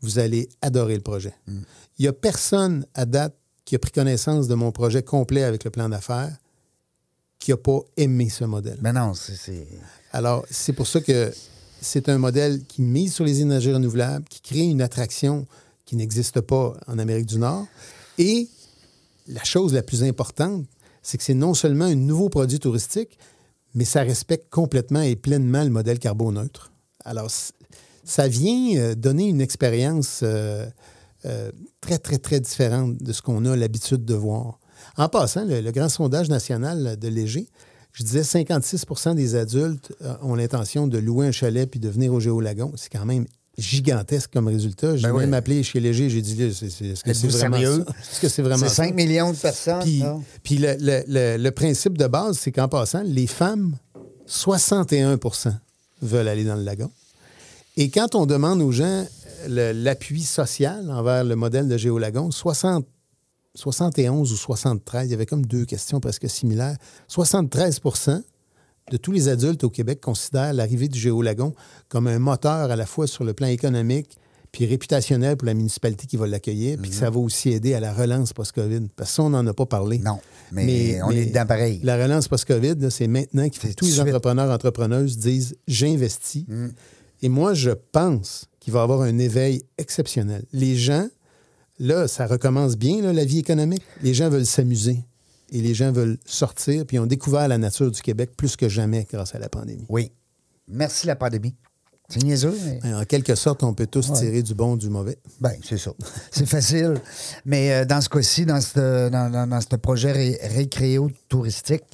vous 0.01 0.19
allez 0.19 0.49
adorer 0.63 0.95
le 0.95 1.01
projet. 1.01 1.35
Il 1.47 2.03
n'y 2.03 2.09
a 2.09 2.13
personne 2.13 2.87
à 2.95 3.05
date 3.05 3.35
qui 3.65 3.75
a 3.75 3.79
pris 3.79 3.91
connaissance 3.91 4.49
de 4.49 4.55
mon 4.55 4.73
projet 4.73 5.03
complet 5.03 5.43
avec 5.43 5.65
le 5.65 5.71
plan 5.71 5.89
d'affaires 5.89 6.37
qui 7.39 7.51
n'a 7.51 7.57
pas 7.57 7.81
aimé 7.97 8.29
ce 8.29 8.45
modèle. 8.45 8.79
Mais 8.81 8.93
non, 8.93 9.15
c'est-. 9.15 9.67
Alors, 10.13 10.45
c'est 10.51 10.73
pour 10.73 10.87
ça 10.87 11.01
que 11.01 11.33
c'est 11.81 12.09
un 12.09 12.19
modèle 12.19 12.65
qui 12.65 12.83
mise 12.83 13.15
sur 13.15 13.25
les 13.25 13.41
énergies 13.41 13.73
renouvelables, 13.73 14.25
qui 14.29 14.41
crée 14.41 14.65
une 14.65 14.83
attraction 14.83 15.47
qui 15.85 15.97
n'existe 15.97 16.41
pas 16.41 16.75
en 16.87 16.99
Amérique 16.99 17.27
du 17.27 17.39
Nord. 17.39 17.67
Et 18.19 18.49
la 19.29 19.45
chose 19.45 19.73
la 19.73 19.83
plus 19.83 20.03
importante, 20.03 20.67
c'est 21.03 21.19
que 21.19 21.25
c'est 21.25 21.35
non 21.35 21.55
seulement 21.55 21.85
un 21.85 21.95
nouveau 21.95 22.29
produit 22.29 22.59
touristique, 22.59 23.19
mais 23.75 23.85
ça 23.85 24.03
respecte 24.03 24.51
complètement 24.51 25.03
et 25.03 25.15
pleinement 25.15 25.63
le 25.63 25.71
modèle 25.71 25.99
carboneutre. 25.99 26.73
Alors, 27.05 27.31
ça 28.09 28.27
vient 28.27 28.77
euh, 28.79 28.95
donner 28.95 29.27
une 29.29 29.41
expérience 29.43 30.21
euh, 30.23 30.67
euh, 31.27 31.53
très, 31.83 31.99
très, 31.99 32.17
très 32.19 32.41
différente 32.41 32.97
de 33.03 33.13
ce 33.13 33.21
qu'on 33.21 33.45
a 33.45 33.55
l'habitude 33.55 34.05
de 34.05 34.15
voir. 34.15 34.59
En 34.97 35.09
passant, 35.11 35.45
le, 35.45 35.61
le 35.61 35.71
grand 35.73 35.89
sondage 35.91 36.29
national 36.31 36.97
de 36.99 37.09
Léger, 37.09 37.49
je 37.93 38.05
disais 38.05 38.23
56% 38.23 39.15
des 39.15 39.35
adultes 39.35 39.93
ont 40.23 40.35
l'intention 40.35 40.87
de 40.87 40.99
louer 40.99 41.27
un 41.27 41.33
chalet 41.33 41.69
puis 41.69 41.81
de 41.81 41.89
venir 41.89 42.13
au 42.15 42.21
Géolagon. 42.21 42.73
C'est 42.77 42.91
quand 42.91 43.05
même 43.05 43.27
gigantesque 43.59 44.31
comme 44.33 44.47
résultat. 44.47 44.97
J'ai 44.97 45.03
Ben 45.09 45.13
oui. 45.13 45.21
même 45.25 45.35
appelé 45.35 45.63
chez 45.65 45.81
Léger, 45.81 46.09
j'ai 46.09 46.23
dit, 46.23 46.41
est-ce 46.43 47.03
que 47.03 47.13
c'est 47.13 47.27
vraiment 47.29 47.57
sérieux? 47.57 47.85
ça? 47.87 47.93
Est-ce 48.13 48.21
que 48.21 48.29
c'est 48.29 48.43
vraiment 48.43 48.63
C'est 48.69 48.69
ça? 48.69 48.85
5 48.85 48.95
millions 48.95 49.33
de 49.33 49.37
personnes. 49.37 49.83
Puis, 49.83 49.99
là. 49.99 50.17
puis 50.45 50.59
le, 50.59 50.77
le- 50.81 51.03
le- 51.09 51.37
le 51.43 51.51
principe 51.51 51.99
de 51.99 52.07
base, 52.07 52.39
c'est 52.39 52.53
qu'en 52.53 52.69
passant, 52.69 53.03
les 53.05 53.27
femmes, 53.27 53.77
61% 54.29 55.53
veulent 56.03 56.29
aller 56.29 56.45
dans 56.45 56.55
le 56.55 56.63
lagon. 56.63 56.91
Et 57.81 57.91
quand 57.91 58.17
on 58.17 58.27
demande 58.27 58.61
aux 58.61 58.73
gens 58.73 59.07
le- 59.49 59.71
l'appui 59.71 60.23
social 60.25 60.91
envers 60.91 61.23
le 61.23 61.37
modèle 61.37 61.69
de 61.69 61.77
Géolagon, 61.77 62.33
60, 62.33 62.85
71 63.55 64.33
ou 64.33 64.37
73, 64.37 65.07
il 65.07 65.11
y 65.13 65.15
avait 65.15 65.27
comme 65.27 65.47
deux 65.47 65.65
questions 65.65 66.01
presque 66.01 66.29
similaires. 66.29 66.77
73% 67.09 68.21
de 68.91 68.97
tous 68.97 69.13
les 69.13 69.29
adultes 69.29 69.63
au 69.63 69.71
Québec 69.71 70.01
considèrent 70.01 70.53
l'arrivée 70.55 70.89
du 70.89 70.99
Géolagon 70.99 71.55
comme 71.89 72.09
un 72.09 72.19
moteur 72.19 72.71
à 72.73 72.75
la 72.75 72.85
fois 72.85 73.07
sur 73.07 73.23
le 73.23 73.33
plan 73.33 73.47
économique 73.47 74.19
puis 74.51 74.65
réputationnel 74.67 75.37
pour 75.37 75.47
la 75.47 75.55
municipalité 75.55 76.07
qui 76.07 76.17
va 76.17 76.27
l'accueillir, 76.27 76.79
puis 76.81 76.91
que 76.91 76.97
ça 76.97 77.11
va 77.11 77.19
aussi 77.21 77.51
aider 77.51 77.75
à 77.75 77.81
la 77.81 77.93
relance 77.93 78.33
post-COVID. 78.33 78.89
Parce 78.97 79.11
que 79.11 79.17
ça, 79.17 79.23
on 79.23 79.31
n'en 79.31 79.47
a 79.47 79.53
pas 79.53 79.67
parlé. 79.67 79.99
Non, 79.99 80.19
mais 80.51 81.01
on 81.03 81.11
est 81.11 81.27
dedans 81.27 81.45
pareil. 81.47 81.81
La 81.85 82.03
relance 82.03 82.27
post-COVID, 82.29 82.91
c'est 82.91 83.09
maintenant 83.09 83.47
que 83.51 83.73
tous 83.75 83.85
les 83.85 83.93
suite. 83.93 84.01
entrepreneurs, 84.01 84.51
entrepreneuses 84.51 85.19
disent 85.19 85.55
j'investis. 85.69 86.45
Mm. 86.49 86.69
Et 87.23 87.29
moi, 87.29 87.55
je 87.55 87.71
pense 87.71 88.47
qu'il 88.61 88.73
va 88.73 88.81
y 88.81 88.83
avoir 88.83 89.03
un 89.03 89.19
éveil 89.19 89.63
exceptionnel. 89.79 90.45
Les 90.53 90.77
gens, 90.77 91.09
là, 91.79 92.07
ça 92.09 92.27
recommence 92.27 92.77
bien, 92.77 93.03
là, 93.03 93.13
la 93.13 93.25
vie 93.25 93.39
économique. 93.39 93.83
Les 94.03 94.15
gens 94.15 94.29
veulent 94.31 94.47
s'amuser 94.47 95.05
et 95.51 95.61
les 95.61 95.75
gens 95.75 95.93
veulent 95.93 96.19
sortir, 96.27 96.85
puis 96.87 96.99
ont 96.99 97.07
découvert 97.07 97.49
la 97.49 97.59
nature 97.59 97.91
du 97.91 98.01
Québec 98.03 98.31
plus 98.37 98.57
que 98.57 98.69
jamais 98.69 99.07
grâce 99.11 99.35
à 99.35 99.39
la 99.39 99.49
pandémie. 99.49 99.87
Oui. 99.89 100.13
Merci 100.69 101.07
la 101.07 101.17
pandémie. 101.17 101.55
C'est 102.11 102.23
niaiseux, 102.23 102.57
mais... 102.83 102.95
En 102.95 103.05
quelque 103.05 103.35
sorte, 103.35 103.63
on 103.63 103.75
peut 103.75 103.87
tous 103.87 104.11
tirer 104.15 104.43
du 104.43 104.55
bon 104.55 104.77
du 104.77 104.89
mauvais. 104.89 105.19
Ben, 105.43 105.53
c'est 105.63 105.77
ça. 105.77 105.93
C'est 106.31 106.47
facile. 106.47 106.95
Mais 107.45 107.71
euh, 107.73 107.85
dans 107.85 108.01
ce 108.01 108.09
cas-ci, 108.09 108.47
dans 108.47 108.63
ce 108.63 109.11
dans, 109.11 109.31
dans- 109.31 109.79
projet 109.79 110.13
ré- 110.13 110.39
récréo-touristique, 110.43 111.85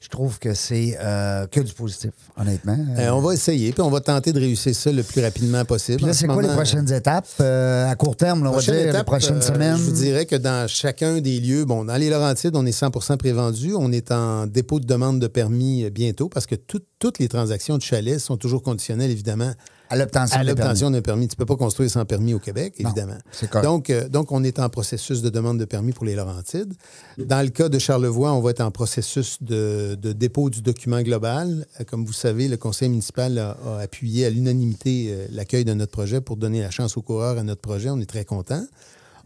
je 0.00 0.08
trouve 0.08 0.38
que 0.38 0.54
c'est 0.54 0.96
euh, 1.00 1.46
que 1.48 1.58
du 1.60 1.72
positif, 1.72 2.12
honnêtement. 2.36 2.78
Euh, 2.98 3.10
on 3.10 3.20
va 3.20 3.34
essayer, 3.34 3.72
puis 3.72 3.82
on 3.82 3.90
va 3.90 4.00
tenter 4.00 4.32
de 4.32 4.38
réussir 4.38 4.72
ça 4.74 4.92
le 4.92 5.02
plus 5.02 5.20
rapidement 5.20 5.64
possible. 5.64 5.96
Puis 5.98 6.06
là, 6.06 6.12
c'est 6.12 6.26
ce 6.26 6.32
quoi 6.32 6.40
les 6.40 6.48
prochaines 6.48 6.92
étapes? 6.92 7.26
Euh, 7.40 7.90
à 7.90 7.96
court 7.96 8.14
terme, 8.16 8.44
là, 8.44 8.50
on 8.52 8.58
va 8.58 8.72
les 8.72 9.04
prochaines 9.04 9.42
semaines. 9.42 9.76
Je 9.76 9.82
vous 9.82 9.90
dirais 9.92 10.24
que 10.26 10.36
dans 10.36 10.68
chacun 10.68 11.20
des 11.20 11.40
lieux, 11.40 11.64
bon, 11.64 11.84
dans 11.84 11.96
les 11.96 12.10
Laurentides, 12.10 12.54
on 12.54 12.64
est 12.64 12.70
100% 12.78 13.16
prévendu. 13.16 13.74
On 13.76 13.90
est 13.90 14.12
en 14.12 14.46
dépôt 14.46 14.78
de 14.78 14.86
demande 14.86 15.18
de 15.20 15.26
permis 15.26 15.90
bientôt 15.90 16.28
parce 16.28 16.46
que 16.46 16.54
tout- 16.54 16.80
toutes 17.00 17.18
les 17.18 17.28
transactions 17.28 17.76
de 17.76 17.82
chalet 17.82 18.18
sont 18.20 18.36
toujours 18.36 18.62
conditionnelles, 18.62 19.10
évidemment, 19.10 19.52
à 19.90 19.96
l'obtention 19.96 20.38
à 20.38 20.44
l'obtention 20.44 20.90
d'un 20.90 21.00
permis. 21.02 21.28
Tu 21.28 21.34
ne 21.34 21.38
peux 21.38 21.46
pas 21.46 21.56
construire 21.56 21.90
sans 21.90 22.04
permis 22.04 22.34
au 22.34 22.38
Québec, 22.38 22.74
Non, 22.80 22.90
évidemment. 22.90 23.18
c'est. 23.32 23.52
Donc, 23.62 23.90
euh, 23.90 24.08
donc, 24.08 24.32
on 24.32 24.44
est 24.44 24.58
en 24.58 24.68
processus 24.68 25.22
de 25.22 25.30
demande 25.30 25.58
de 25.58 25.64
permis 25.64 25.92
pour 25.92 26.04
les 26.04 26.14
Laurentides. 26.14 26.74
Dans 27.16 27.42
le 27.42 27.48
cas 27.50 27.68
de 27.68 27.78
Charlevoix, 27.78 28.32
on 28.32 28.40
va 28.40 28.50
être 28.50 28.60
en 28.60 28.70
processus 28.70 29.38
de, 29.42 29.96
de 30.00 30.12
dépôt 30.12 30.50
du 30.50 30.62
document 30.62 31.00
global. 31.02 31.66
Euh, 31.80 31.84
Comme 31.84 32.04
vous 32.04 32.12
savez, 32.12 32.48
le 32.48 32.56
conseil 32.56 32.88
municipal 32.88 33.38
a, 33.38 33.56
a 33.66 33.80
appuyé 33.80 34.26
à 34.26 34.30
l'unanimité 34.30 35.08
euh, 35.10 35.26
l'accueil 35.30 35.64
de 35.64 35.72
notre 35.74 35.92
projet 35.92 36.20
pour 36.20 36.36
donner 36.36 36.60
la 36.60 36.70
chance 36.70 36.96
aux 36.96 37.02
coureurs 37.02 37.38
à 37.38 37.42
notre 37.42 37.60
projet. 37.60 37.90
On 37.90 37.98
est 38.00 38.06
très 38.06 38.24
contents. 38.24 38.64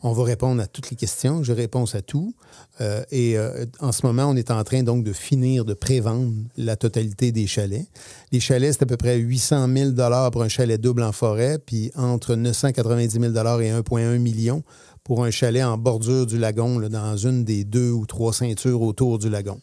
On 0.05 0.13
va 0.13 0.25
répondre 0.25 0.61
à 0.61 0.67
toutes 0.67 0.91
les 0.91 0.97
questions. 0.97 1.45
Je 1.45 1.53
réponds 1.53 1.85
à 1.95 2.03
tout. 2.03 2.35
Euh, 2.81 3.05
et 3.13 3.39
euh, 3.39 3.67
en 3.79 3.93
ce 3.93 4.05
moment, 4.05 4.25
on 4.25 4.35
est 4.35 4.51
en 4.51 4.65
train 4.65 4.83
donc 4.83 5.05
de 5.05 5.13
finir 5.13 5.65
de 5.65 5.75
prévendre 5.75 6.33
la 6.57 6.75
totalité 6.75 7.31
des 7.31 7.47
chalets. 7.47 7.87
Les 8.33 8.41
chalets, 8.41 8.73
c'est 8.73 8.83
à 8.83 8.87
peu 8.87 8.97
près 8.97 9.17
800 9.17 9.69
000 9.73 9.91
pour 10.33 10.43
un 10.43 10.49
chalet 10.49 10.81
double 10.81 11.05
en 11.05 11.13
forêt, 11.13 11.59
puis 11.65 11.93
entre 11.95 12.35
990 12.35 13.21
000 13.21 13.33
et 13.33 13.71
1,1 13.71 14.19
million 14.19 14.65
pour 15.05 15.25
un 15.25 15.31
chalet 15.31 15.65
en 15.65 15.79
bordure 15.79 16.27
du 16.27 16.39
lagon, 16.39 16.79
là, 16.79 16.89
dans 16.89 17.17
une 17.17 17.45
des 17.45 17.65
deux 17.65 17.91
ou 17.91 18.05
trois 18.07 18.33
ceintures 18.33 18.83
autour 18.83 19.19
du 19.19 19.29
lagon. 19.29 19.61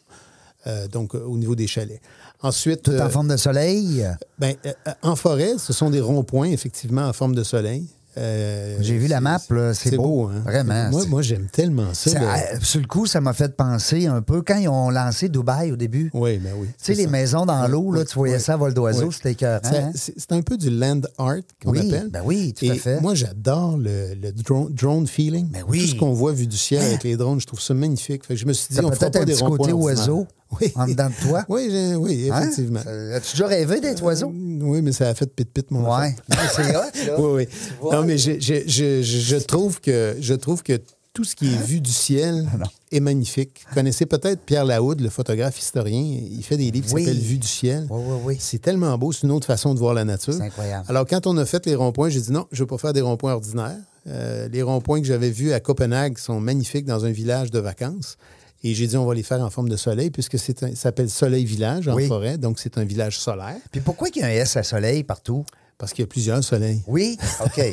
Euh, 0.66 0.88
donc, 0.88 1.14
au 1.14 1.36
niveau 1.36 1.54
des 1.54 1.66
chalets. 1.66 2.00
Ensuite, 2.42 2.82
Tout 2.82 2.92
en 2.92 3.10
forme 3.10 3.28
de 3.28 3.36
soleil? 3.36 4.06
ben, 4.38 4.54
en 5.02 5.16
forêt, 5.16 5.58
ce 5.58 5.72
sont 5.72 5.90
des 5.90 6.00
ronds-points, 6.00 6.50
effectivement, 6.50 7.06
en 7.06 7.12
forme 7.12 7.34
de 7.34 7.42
soleil. 7.42 7.86
Euh, 8.18 8.76
J'ai 8.80 8.98
vu 8.98 9.06
la 9.06 9.20
map, 9.20 9.38
c'est 9.72 9.96
beau. 9.96 10.28
hein? 10.28 10.40
Vraiment, 10.44 10.90
Moi, 10.90 11.04
moi 11.06 11.22
j'aime 11.22 11.46
tellement 11.52 11.94
ça. 11.94 12.10
Ça, 12.10 12.18
le- 12.18 12.26
euh, 12.26 12.60
sur 12.60 12.80
le 12.80 12.86
coup, 12.86 13.06
ça 13.06 13.20
m'a 13.20 13.32
fait 13.32 13.54
penser 13.56 14.06
un 14.06 14.20
peu 14.20 14.42
quand 14.42 14.56
ils 14.58 14.68
ont 14.68 14.90
lancé 14.90 15.28
Dubaï 15.28 15.70
au 15.70 15.76
début. 15.76 16.10
Oui, 16.12 16.38
ben 16.38 16.52
oui. 16.56 16.66
Tu 16.68 16.72
sais, 16.86 16.94
les 16.94 17.04
ça. 17.04 17.10
maisons 17.10 17.46
dans 17.46 17.64
Oui, 17.66 17.70
l'eau, 17.70 17.92
là, 17.92 18.04
tu 18.04 18.14
voyais 18.16 18.34
oui. 18.36 18.40
ça 18.40 18.54
à 18.54 18.56
vol 18.56 18.74
d'oiseau, 18.74 19.06
Oui. 19.06 19.14
c'était 19.14 19.32
écœurant. 19.32 19.60
Hein? 19.64 19.92
C'est 19.94 20.32
un 20.32 20.42
peu 20.42 20.56
du 20.56 20.70
land 20.70 21.02
art 21.18 21.36
qu'on 21.64 21.72
appelle. 21.72 22.08
ben 22.10 22.22
oui, 22.24 22.52
tout 22.52 22.66
à 22.70 22.74
fait. 22.74 23.00
Moi, 23.00 23.14
j'adore 23.14 23.78
le, 23.78 24.14
le 24.20 24.32
drone, 24.32 24.72
drone 24.74 25.06
feeling. 25.06 25.48
Ben 25.50 25.62
oui. 25.68 25.80
Tout 25.80 25.86
ce 25.86 25.94
qu'on 25.94 26.12
voit 26.12 26.32
vu 26.32 26.46
du 26.48 26.56
ciel 26.56 26.82
avec 26.82 27.04
les 27.04 27.16
drones, 27.16 27.40
je 27.40 27.46
trouve 27.46 27.60
ça 27.60 27.74
magnifique. 27.74 28.24
Fait 28.26 28.34
que 28.34 28.40
je 28.40 28.46
me 28.46 28.52
suis 28.52 28.74
dit, 28.74 28.80
on 28.84 28.90
peut-être 28.90 29.12
pas 29.12 29.20
un 29.20 29.24
des 29.24 29.32
petit 29.34 29.44
côté 29.44 29.72
oiseau 29.72 30.26
Oui. 30.60 30.72
en 30.74 30.86
dedans 30.86 31.08
de 31.08 31.28
toi? 31.28 31.44
Oui, 31.48 31.68
j'ai- 31.70 31.94
oui, 31.94 32.28
Hein? 32.32 32.42
effectivement. 32.42 32.82
Ça- 32.82 32.90
As-tu 33.16 33.32
déjà 33.32 33.46
rêvé 33.46 33.80
d'être 33.80 34.02
oiseau? 34.02 34.32
Oui, 34.34 34.82
mais 34.82 34.92
ça 34.92 35.08
a 35.08 35.14
fait 35.14 35.26
pit-pit, 35.34 35.70
mon 35.70 35.88
Ouais. 35.96 36.14
c'est 36.56 36.72
là. 36.72 36.90
Oui, 37.18 37.46
oui. 37.82 37.88
Non, 37.92 38.04
mais 38.04 38.18
je, 38.18 38.32
je- 38.40 38.62
je- 38.66 39.02
je- 39.02 39.18
je 39.20 39.36
trouve 39.36 39.80
que, 39.80 40.16
je 40.20 40.34
trouve 40.34 40.62
que 40.62 40.80
tout 41.12 41.24
ce 41.24 41.34
qui 41.34 41.46
est 41.52 41.62
vu 41.66 41.80
du 41.80 41.90
ciel 41.90 42.48
Ah, 42.62 42.66
est 42.92 43.00
magnifique. 43.00 43.64
Vous 43.68 43.74
connaissez 43.74 44.06
peut-être 44.06 44.40
Pierre 44.42 44.64
Laoud, 44.64 45.00
le 45.00 45.08
photographe 45.08 45.58
historien. 45.58 46.00
Il 46.00 46.42
fait 46.44 46.56
des 46.56 46.70
livres 46.70 46.86
qui 46.86 46.94
Oui. 46.94 47.04
s'appellent 47.04 47.20
Vue 47.20 47.38
du 47.38 47.48
ciel. 47.48 47.86
Oui, 47.90 48.00
oui, 48.06 48.16
oui. 48.26 48.36
C'est 48.38 48.60
tellement 48.62 48.96
beau, 48.96 49.10
c'est 49.12 49.22
une 49.26 49.32
autre 49.32 49.46
façon 49.46 49.74
de 49.74 49.78
voir 49.80 49.92
la 49.94 50.04
nature. 50.04 50.34
C'est 50.34 50.42
incroyable. 50.42 50.84
Alors, 50.88 51.06
quand 51.06 51.26
on 51.26 51.36
a 51.36 51.44
fait 51.46 51.66
les 51.66 51.74
ronds-points, 51.74 52.10
j'ai 52.10 52.20
dit 52.20 52.30
non, 52.32 52.46
je 52.52 52.58
ne 52.58 52.60
veux 52.62 52.66
pas 52.68 52.78
faire 52.78 52.92
des 52.92 53.00
ronds-points 53.00 53.32
ordinaires. 53.34 53.76
Euh, 54.06 54.48
les 54.50 54.62
ronds-points 54.62 55.00
que 55.00 55.06
j'avais 55.06 55.30
vus 55.30 55.52
à 55.52 55.58
Copenhague 55.60 56.16
sont 56.16 56.38
magnifiques 56.40 56.86
dans 56.86 57.04
un 57.04 57.10
village 57.10 57.50
de 57.50 57.58
vacances. 57.58 58.16
Et 58.62 58.74
j'ai 58.74 58.86
dit, 58.86 58.96
on 58.96 59.06
va 59.06 59.14
les 59.14 59.22
faire 59.22 59.40
en 59.40 59.48
forme 59.50 59.68
de 59.68 59.76
soleil, 59.76 60.10
puisque 60.10 60.38
c'est 60.38 60.62
un- 60.62 60.70
ça 60.70 60.76
s'appelle 60.76 61.08
Soleil 61.10 61.44
Village 61.46 61.88
en 61.88 61.94
Oui. 61.94 62.06
forêt, 62.08 62.36
donc 62.38 62.58
c'est 62.58 62.76
un 62.78 62.84
village 62.84 63.18
solaire, 63.18 63.56
Puis 63.72 63.80
pourquoi 63.80 64.08
il 64.14 64.20
y 64.20 64.22
a 64.22 64.26
un 64.26 64.30
S 64.30 64.56
à 64.56 64.62
soleil 64.62 65.02
partout? 65.04 65.44
parce 65.78 65.94
qu'il 65.94 66.02
y 66.02 66.04
a 66.04 66.08
plusieurs 66.08 66.44
soleils. 66.44 66.82
Oui? 66.86 67.16
OK. 67.42 67.70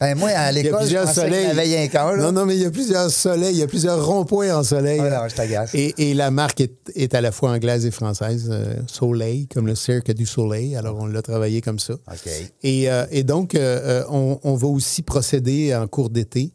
ben 0.00 0.14
moi, 0.16 0.30
à 0.30 0.50
l'école, 0.50 0.88
je 0.88 0.96
pensais 0.96 1.28
qu'il 1.28 1.32
y 1.70 1.76
avait 1.76 1.88
là. 1.92 2.16
Non, 2.16 2.32
non, 2.32 2.46
mais 2.46 2.56
il 2.56 2.62
y 2.62 2.64
a 2.64 2.70
plusieurs 2.70 3.10
soleils, 3.10 3.54
il 3.54 3.58
y 3.58 3.62
a 3.62 3.66
plusieurs 3.66 4.02
ronds-points 4.02 4.56
en 4.56 4.62
soleil. 4.64 4.98
Ah 4.98 5.10
non, 5.24 5.28
je 5.28 5.34
t'agace. 5.34 5.74
Et, 5.74 5.92
et 6.10 6.14
la 6.14 6.30
marque 6.30 6.62
est, 6.62 6.72
est 6.94 7.14
à 7.14 7.20
la 7.20 7.32
fois 7.32 7.50
anglaise 7.50 7.84
et 7.84 7.90
française, 7.90 8.48
euh, 8.50 8.76
Soleil, 8.86 9.46
comme 9.46 9.66
le 9.66 9.74
cirque 9.74 10.10
du 10.12 10.24
soleil. 10.24 10.74
Alors, 10.74 10.96
on 11.00 11.04
l'a 11.04 11.20
travaillé 11.20 11.60
comme 11.60 11.78
ça. 11.78 11.92
OK. 12.10 12.30
Et, 12.62 12.90
euh, 12.90 13.04
et 13.10 13.24
donc, 13.24 13.54
euh, 13.54 14.04
on, 14.08 14.40
on 14.42 14.54
va 14.54 14.66
aussi 14.68 15.02
procéder 15.02 15.74
en 15.74 15.86
cours 15.86 16.08
d'été. 16.08 16.54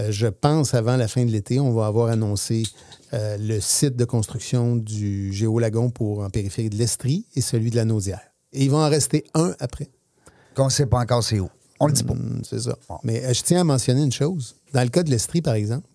Euh, 0.00 0.10
je 0.10 0.26
pense 0.26 0.74
avant 0.74 0.96
la 0.96 1.08
fin 1.08 1.24
de 1.24 1.30
l'été, 1.30 1.60
on 1.60 1.72
va 1.72 1.86
avoir 1.86 2.08
annoncé 2.08 2.62
euh, 3.12 3.36
le 3.38 3.60
site 3.60 3.96
de 3.96 4.04
construction 4.04 4.76
du 4.76 5.32
Géolagon 5.32 5.90
pour 5.90 6.20
en 6.20 6.30
périphérie 6.30 6.70
de 6.70 6.76
l'Estrie 6.76 7.26
et 7.34 7.40
celui 7.40 7.70
de 7.70 7.76
la 7.76 7.84
Naudière. 7.84 8.22
Et 8.52 8.64
il 8.64 8.70
va 8.70 8.78
en 8.78 8.88
rester 8.88 9.24
un 9.34 9.54
après. 9.58 9.88
Qu'on 10.54 10.66
ne 10.66 10.70
sait 10.70 10.86
pas 10.86 10.98
encore 10.98 11.22
c'est 11.22 11.38
où. 11.38 11.48
On 11.78 11.86
le 11.86 11.92
dit 11.92 12.04
pas. 12.04 12.12
Hum, 12.12 12.40
c'est 12.44 12.60
ça. 12.60 12.76
Mais 13.04 13.24
euh, 13.24 13.32
je 13.32 13.42
tiens 13.42 13.60
à 13.60 13.64
mentionner 13.64 14.02
une 14.02 14.12
chose. 14.12 14.56
Dans 14.72 14.82
le 14.82 14.88
cas 14.88 15.02
de 15.02 15.10
l'Estrie, 15.10 15.42
par 15.42 15.54
exemple, 15.54 15.86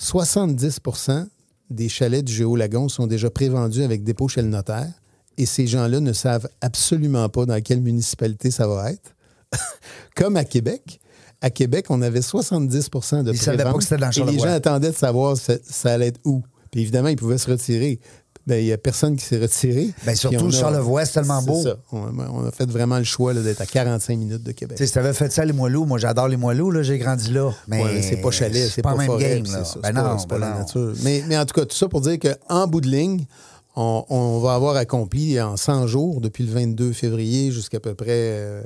70% 0.00 1.26
des 1.70 1.88
chalets 1.88 2.24
du 2.24 2.32
Géolagon 2.32 2.88
sont 2.88 3.06
déjà 3.06 3.30
prévendus 3.30 3.82
avec 3.82 4.02
dépôt 4.02 4.28
chez 4.28 4.42
le 4.42 4.48
notaire. 4.48 4.92
Et 5.36 5.46
ces 5.46 5.66
gens-là 5.66 6.00
ne 6.00 6.12
savent 6.12 6.48
absolument 6.60 7.28
pas 7.28 7.44
dans 7.46 7.60
quelle 7.60 7.80
municipalité 7.80 8.50
ça 8.50 8.68
va 8.68 8.92
être. 8.92 9.16
Comme 10.16 10.36
à 10.36 10.44
Québec. 10.44 11.00
À 11.44 11.50
Québec, 11.50 11.86
on 11.90 12.00
avait 12.00 12.20
70% 12.20 13.22
de 13.22 13.32
Ils 13.32 13.38
savaient 13.38 13.62
pas 13.64 13.74
que 13.74 13.82
c'était 13.82 13.98
dans 13.98 14.10
Et 14.10 14.32
les 14.32 14.38
gens 14.38 14.48
attendaient 14.52 14.90
de 14.92 14.96
savoir 14.96 15.36
ça, 15.36 15.54
ça 15.62 15.92
allait 15.92 16.06
être 16.06 16.20
où. 16.24 16.42
Puis 16.70 16.80
évidemment, 16.80 17.08
ils 17.08 17.16
pouvaient 17.16 17.36
se 17.36 17.50
retirer. 17.50 18.00
Ben, 18.46 18.56
il 18.56 18.64
n'y 18.64 18.72
a 18.72 18.78
personne 18.78 19.16
qui 19.16 19.24
s'est 19.24 19.38
retiré. 19.38 19.90
Ben, 20.04 20.12
Puis 20.12 20.16
surtout 20.16 20.50
Charlevoix, 20.50 21.04
c'est 21.04 21.14
tellement 21.20 21.42
beau. 21.42 21.62
ça. 21.62 21.76
On, 21.92 22.08
on 22.18 22.46
a 22.46 22.50
fait 22.50 22.70
vraiment 22.70 22.96
le 22.98 23.04
choix 23.04 23.34
d'être 23.34 23.60
à 23.60 23.66
45 23.66 24.18
minutes 24.18 24.42
de 24.42 24.52
Québec. 24.52 24.78
Tu 24.78 24.86
si 24.86 24.92
t'avais 24.92 25.12
fait 25.12 25.30
ça 25.32 25.44
les 25.44 25.52
Moilous, 25.52 25.84
moi 25.84 25.98
j'adore 25.98 26.28
les 26.28 26.36
Moilous, 26.36 26.82
j'ai 26.82 26.98
grandi 26.98 27.30
là. 27.30 27.50
Mais 27.68 27.82
Ouais, 27.82 28.02
c'est 28.02 28.16
pas 28.22 28.30
chalet, 28.30 28.68
c'est 28.70 28.80
pas, 28.82 28.92
le 28.92 28.98
même 28.98 29.06
forêt, 29.06 29.40
game, 29.42 29.46
c'est 29.46 29.80
Ben 29.82 29.92
pas- 29.94 30.02
non, 30.02 30.18
c'est 30.18 30.28
pas 30.28 30.38
ben 30.38 30.50
la 30.50 30.58
nature. 30.58 30.92
Mais, 31.02 31.24
mais 31.28 31.38
en 31.38 31.44
tout 31.46 31.54
cas, 31.58 31.66
tout 31.66 31.76
ça 31.76 31.88
pour 31.88 32.00
dire 32.00 32.18
qu'en 32.18 32.66
bout 32.66 32.80
de 32.80 32.88
ligne, 32.88 33.24
on, 33.76 34.04
on 34.08 34.38
va 34.40 34.54
avoir 34.54 34.76
accompli 34.76 35.40
en 35.40 35.56
100 35.56 35.86
jours, 35.88 36.20
depuis 36.20 36.44
le 36.44 36.52
22 36.52 36.92
février 36.92 37.50
jusqu'à 37.50 37.80
peu 37.80 37.94
près 37.94 38.08
euh, 38.10 38.62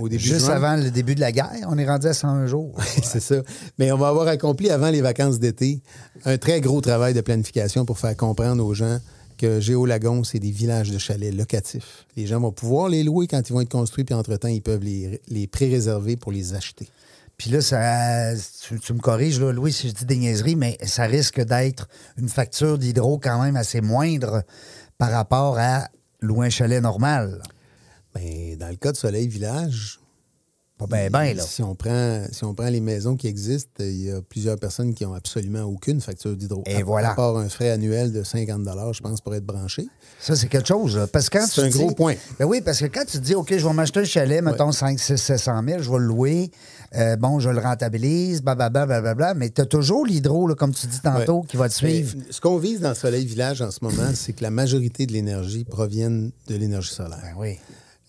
au 0.00 0.08
début 0.08 0.22
Juste 0.22 0.46
juin. 0.46 0.54
avant 0.54 0.76
le 0.76 0.90
début 0.90 1.14
de 1.14 1.20
la 1.20 1.32
guerre, 1.32 1.66
on 1.68 1.78
est 1.78 1.86
rendu 1.86 2.06
à 2.06 2.14
101 2.14 2.46
jours. 2.46 2.74
c'est 3.02 3.20
ça. 3.20 3.36
Mais 3.78 3.92
on 3.92 3.98
va 3.98 4.08
avoir 4.08 4.28
accompli 4.28 4.70
avant 4.70 4.90
les 4.90 5.00
vacances 5.00 5.38
d'été 5.38 5.82
un 6.24 6.38
très 6.38 6.60
gros 6.60 6.80
travail 6.80 7.14
de 7.14 7.20
planification 7.20 7.84
pour 7.84 7.98
faire 7.98 8.16
comprendre 8.16 8.64
aux 8.64 8.74
gens 8.74 8.98
que 9.36 9.60
Géolagon, 9.60 10.22
c'est 10.24 10.38
des 10.38 10.50
villages 10.50 10.90
de 10.90 10.98
chalets 10.98 11.34
locatifs. 11.34 12.06
Les 12.16 12.26
gens 12.26 12.40
vont 12.40 12.52
pouvoir 12.52 12.88
les 12.88 13.02
louer 13.02 13.26
quand 13.26 13.48
ils 13.48 13.52
vont 13.52 13.60
être 13.60 13.68
construits, 13.68 14.04
puis 14.04 14.14
entre-temps, 14.14 14.48
ils 14.48 14.62
peuvent 14.62 14.84
les, 14.84 15.20
les 15.28 15.46
pré-réserver 15.46 16.16
pour 16.16 16.30
les 16.32 16.54
acheter. 16.54 16.88
Puis 17.36 17.50
là, 17.50 17.60
ça, 17.60 18.34
tu, 18.62 18.78
tu 18.78 18.92
me 18.92 19.00
corriges, 19.00 19.40
là, 19.40 19.50
Louis, 19.52 19.72
si 19.72 19.88
je 19.88 19.94
dis 19.94 20.04
des 20.04 20.16
niaiseries, 20.16 20.54
mais 20.54 20.78
ça 20.84 21.04
risque 21.04 21.40
d'être 21.40 21.88
une 22.16 22.28
facture 22.28 22.78
d'hydro 22.78 23.18
quand 23.18 23.42
même 23.42 23.56
assez 23.56 23.80
moindre 23.80 24.44
par 24.98 25.10
rapport 25.10 25.58
à 25.58 25.88
louer 26.20 26.46
un 26.46 26.50
chalet 26.50 26.80
normal. 26.80 27.42
Ben, 28.14 28.56
dans 28.58 28.68
le 28.68 28.76
cas 28.76 28.92
de 28.92 28.96
Soleil 28.96 29.28
Village, 29.28 29.98
Pas 30.76 30.86
bien, 30.88 31.08
bien, 31.08 31.34
là. 31.34 31.42
Si 31.44 31.62
on, 31.62 31.76
prend, 31.76 32.24
si 32.32 32.42
on 32.42 32.52
prend 32.52 32.66
les 32.68 32.80
maisons 32.80 33.14
qui 33.16 33.28
existent, 33.28 33.70
il 33.84 34.06
y 34.06 34.10
a 34.10 34.20
plusieurs 34.22 34.58
personnes 34.58 34.92
qui 34.92 35.04
n'ont 35.04 35.14
absolument 35.14 35.62
aucune 35.62 36.00
facture 36.00 36.36
d'hydro. 36.36 36.64
Et 36.66 36.76
À- 36.78 36.84
voilà. 36.84 37.12
À 37.12 37.14
part 37.14 37.36
un 37.36 37.48
frais 37.48 37.70
annuel 37.70 38.10
de 38.12 38.24
50 38.24 38.92
je 38.92 39.00
pense, 39.00 39.20
pour 39.20 39.36
être 39.36 39.46
branché. 39.46 39.86
Ça, 40.18 40.34
c'est 40.34 40.48
quelque 40.48 40.66
chose. 40.66 40.96
là. 40.96 41.06
Parce 41.06 41.30
que 41.30 41.38
quand 41.38 41.46
C'est 41.46 41.62
un 41.62 41.68
dis- 41.68 41.78
gros 41.78 41.92
point. 41.92 42.14
Ben 42.40 42.44
oui, 42.46 42.60
parce 42.60 42.80
que 42.80 42.86
quand 42.86 43.04
tu 43.06 43.18
dis, 43.18 43.36
OK, 43.36 43.56
je 43.56 43.64
vais 43.64 43.72
m'acheter 43.72 44.00
un 44.00 44.04
chalet, 44.04 44.42
mettons 44.42 44.72
5, 44.72 44.98
6, 44.98 45.16
700 45.16 45.62
000, 45.64 45.80
je 45.80 45.90
vais 45.92 45.98
le 45.98 46.06
louer, 46.06 46.50
euh, 46.96 47.14
bon, 47.16 47.38
je 47.38 47.50
le 47.50 47.60
rentabilise, 47.60 48.42
blablabla, 48.42 48.86
blablabla, 48.86 49.34
mais 49.34 49.50
tu 49.50 49.60
as 49.60 49.66
toujours 49.66 50.04
l'hydro, 50.04 50.48
là, 50.48 50.56
comme 50.56 50.74
tu 50.74 50.88
dis 50.88 51.00
tantôt, 51.00 51.42
Ouais. 51.42 51.46
qui 51.46 51.56
va 51.56 51.68
te 51.68 51.74
suivre. 51.74 52.14
Mais 52.18 52.24
Ce 52.32 52.40
qu'on 52.40 52.58
vise 52.58 52.80
dans 52.80 52.94
Soleil 52.96 53.24
Village 53.26 53.62
en 53.62 53.70
ce 53.70 53.78
moment, 53.80 54.10
c'est 54.14 54.32
que 54.32 54.42
la 54.42 54.50
majorité 54.50 55.06
de 55.06 55.12
l'énergie 55.12 55.62
provienne 55.64 56.32
de 56.48 56.56
l'énergie 56.56 56.92
solaire. 56.92 57.20
Ben 57.22 57.34
oui. 57.38 57.58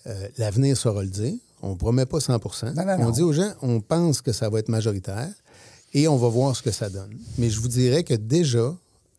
Euh, 0.07 0.27
L'avenir 0.37 0.77
saura 0.77 1.03
le 1.03 1.09
dire. 1.09 1.33
On 1.61 1.71
ne 1.71 1.75
promet 1.75 2.05
pas 2.05 2.19
100 2.19 2.33
Non, 2.33 2.85
non, 2.85 2.93
On 2.99 3.03
non. 3.05 3.09
dit 3.11 3.21
aux 3.21 3.33
gens, 3.33 3.51
on 3.61 3.81
pense 3.81 4.21
que 4.21 4.31
ça 4.31 4.49
va 4.49 4.59
être 4.59 4.69
majoritaire 4.69 5.29
et 5.93 6.07
on 6.07 6.17
va 6.17 6.27
voir 6.27 6.55
ce 6.55 6.61
que 6.61 6.71
ça 6.71 6.89
donne. 6.89 7.15
Mais 7.37 7.49
je 7.49 7.59
vous 7.59 7.67
dirais 7.69 8.03
que 8.03 8.13
déjà, 8.13 8.75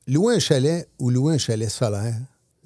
louer 0.06 0.36
un 0.36 0.38
chalet 0.38 0.88
ou 1.00 1.10
louer 1.10 1.34
un 1.34 1.38
chalet 1.38 1.68
solaire, 1.70 2.14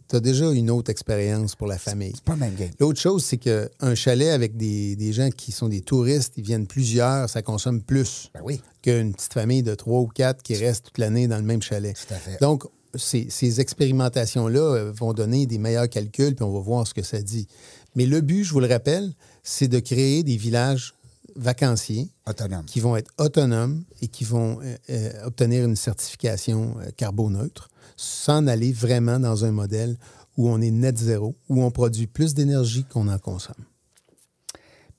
tu 0.09 0.17
as 0.17 0.21
déjà 0.21 0.51
une 0.51 0.71
autre 0.71 0.91
expérience 0.91 1.55
pour 1.55 1.69
la 1.69 1.79
famille. 1.79 2.13
C'est 2.15 2.25
pas 2.25 2.33
le 2.35 2.41
même 2.41 2.57
game. 2.57 2.71
L'autre 2.81 3.01
chose, 3.01 3.25
c'est 3.25 3.37
qu'un 3.39 3.95
chalet 3.95 4.31
avec 4.31 4.57
des, 4.57 4.97
des 4.97 5.13
gens 5.13 5.31
qui 5.31 5.53
sont 5.53 5.69
des 5.69 5.81
touristes, 5.83 6.33
ils 6.37 6.43
viennent 6.45 6.67
plusieurs, 6.67 7.31
ça 7.31 7.43
consomme 7.43 7.81
plus 7.81 8.29
Ben 8.35 8.41
oui. 8.45 8.61
qu'une 8.83 9.15
petite 9.15 9.33
famille 9.33 9.63
de 9.63 9.75
trois 9.77 10.01
ou 10.01 10.09
quatre 10.09 10.43
qui 10.43 10.57
reste 10.57 10.87
toute 10.87 10.99
l'année 10.99 11.29
dans 11.29 11.37
le 11.39 11.45
même 11.45 11.63
chalet. 11.63 11.97
Tout 11.97 12.13
à 12.13 12.17
fait. 12.19 12.41
Donc, 12.41 12.65
ces, 12.97 13.29
ces 13.31 13.61
expérimentations-là 13.61 14.59
euh, 14.61 14.93
vont 14.93 15.13
donner 15.13 15.47
des 15.47 15.59
meilleurs 15.59 15.89
calculs, 15.89 16.35
puis 16.35 16.43
on 16.45 16.53
va 16.53 16.59
voir 16.59 16.87
ce 16.89 16.93
que 16.93 17.03
ça 17.05 17.23
dit. 17.23 17.47
Mais 17.95 18.07
le 18.07 18.21
but, 18.21 18.45
je 18.45 18.53
vous 18.53 18.61
le 18.61 18.67
rappelle, 18.67 19.13
c'est 19.43 19.69
de 19.69 19.79
créer 19.79 20.23
des 20.23 20.37
villages 20.37 20.95
vacanciers 21.37 22.09
Autonome. 22.27 22.65
qui 22.67 22.81
vont 22.81 22.97
être 22.97 23.11
autonomes 23.19 23.85
et 24.03 24.09
qui 24.09 24.25
vont 24.25 24.61
euh, 24.63 24.77
euh, 24.91 25.27
obtenir 25.27 25.65
une 25.65 25.77
certification 25.77 26.77
euh, 26.81 26.91
carboneutre, 26.97 27.69
sans 27.97 28.47
aller 28.47 28.73
vraiment 28.73 29.19
dans 29.21 29.45
un 29.45 29.53
modèle 29.53 29.97
où 30.37 30.49
on 30.49 30.61
est 30.61 30.71
net 30.71 30.97
zéro, 30.97 31.35
où 31.49 31.63
on 31.63 31.71
produit 31.71 32.07
plus 32.07 32.35
d'énergie 32.35 32.85
qu'on 32.85 33.09
en 33.09 33.19
consomme. 33.19 33.65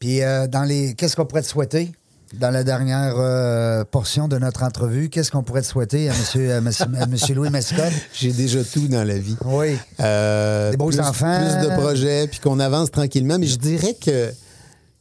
Puis, 0.02 0.22
euh, 0.24 0.48
dans 0.48 0.64
les. 0.64 0.96
Qu'est-ce 0.96 1.16
qu'on 1.16 1.26
pourrait 1.26 1.44
te 1.44 1.48
souhaiter? 1.48 1.92
Dans 2.40 2.50
la 2.50 2.64
dernière 2.64 3.16
euh, 3.18 3.84
portion 3.84 4.30
de 4.30 4.38
notre 4.38 4.64
entrevue, 4.64 5.10
qu'est-ce 5.10 5.32
qu'on 5.32 5.44
pourrait 5.44 5.64
te 5.64 5.68
souhaiter 5.68 6.10
à 6.10 6.14
M. 6.60 6.72
monsieur, 7.10 7.36
Louis 7.36 7.50
Mascotte? 7.50 7.92
J'ai 8.14 8.32
déjà 8.32 8.64
tout 8.64 8.88
dans 8.88 9.04
la 9.04 9.18
vie. 9.18 9.36
Oui. 9.44 9.78
Euh, 10.00 10.72
Des 10.72 10.78
beaux 10.78 10.88
plus, 10.88 11.02
enfants. 11.02 11.40
Plus 11.42 11.68
de 11.68 11.74
projets, 11.76 12.28
puis 12.28 12.40
qu'on 12.40 12.60
avance 12.62 12.90
tranquillement. 12.90 13.38
Mais 13.38 13.48
je 13.48 13.58
dirais 13.58 13.96
que... 14.02 14.32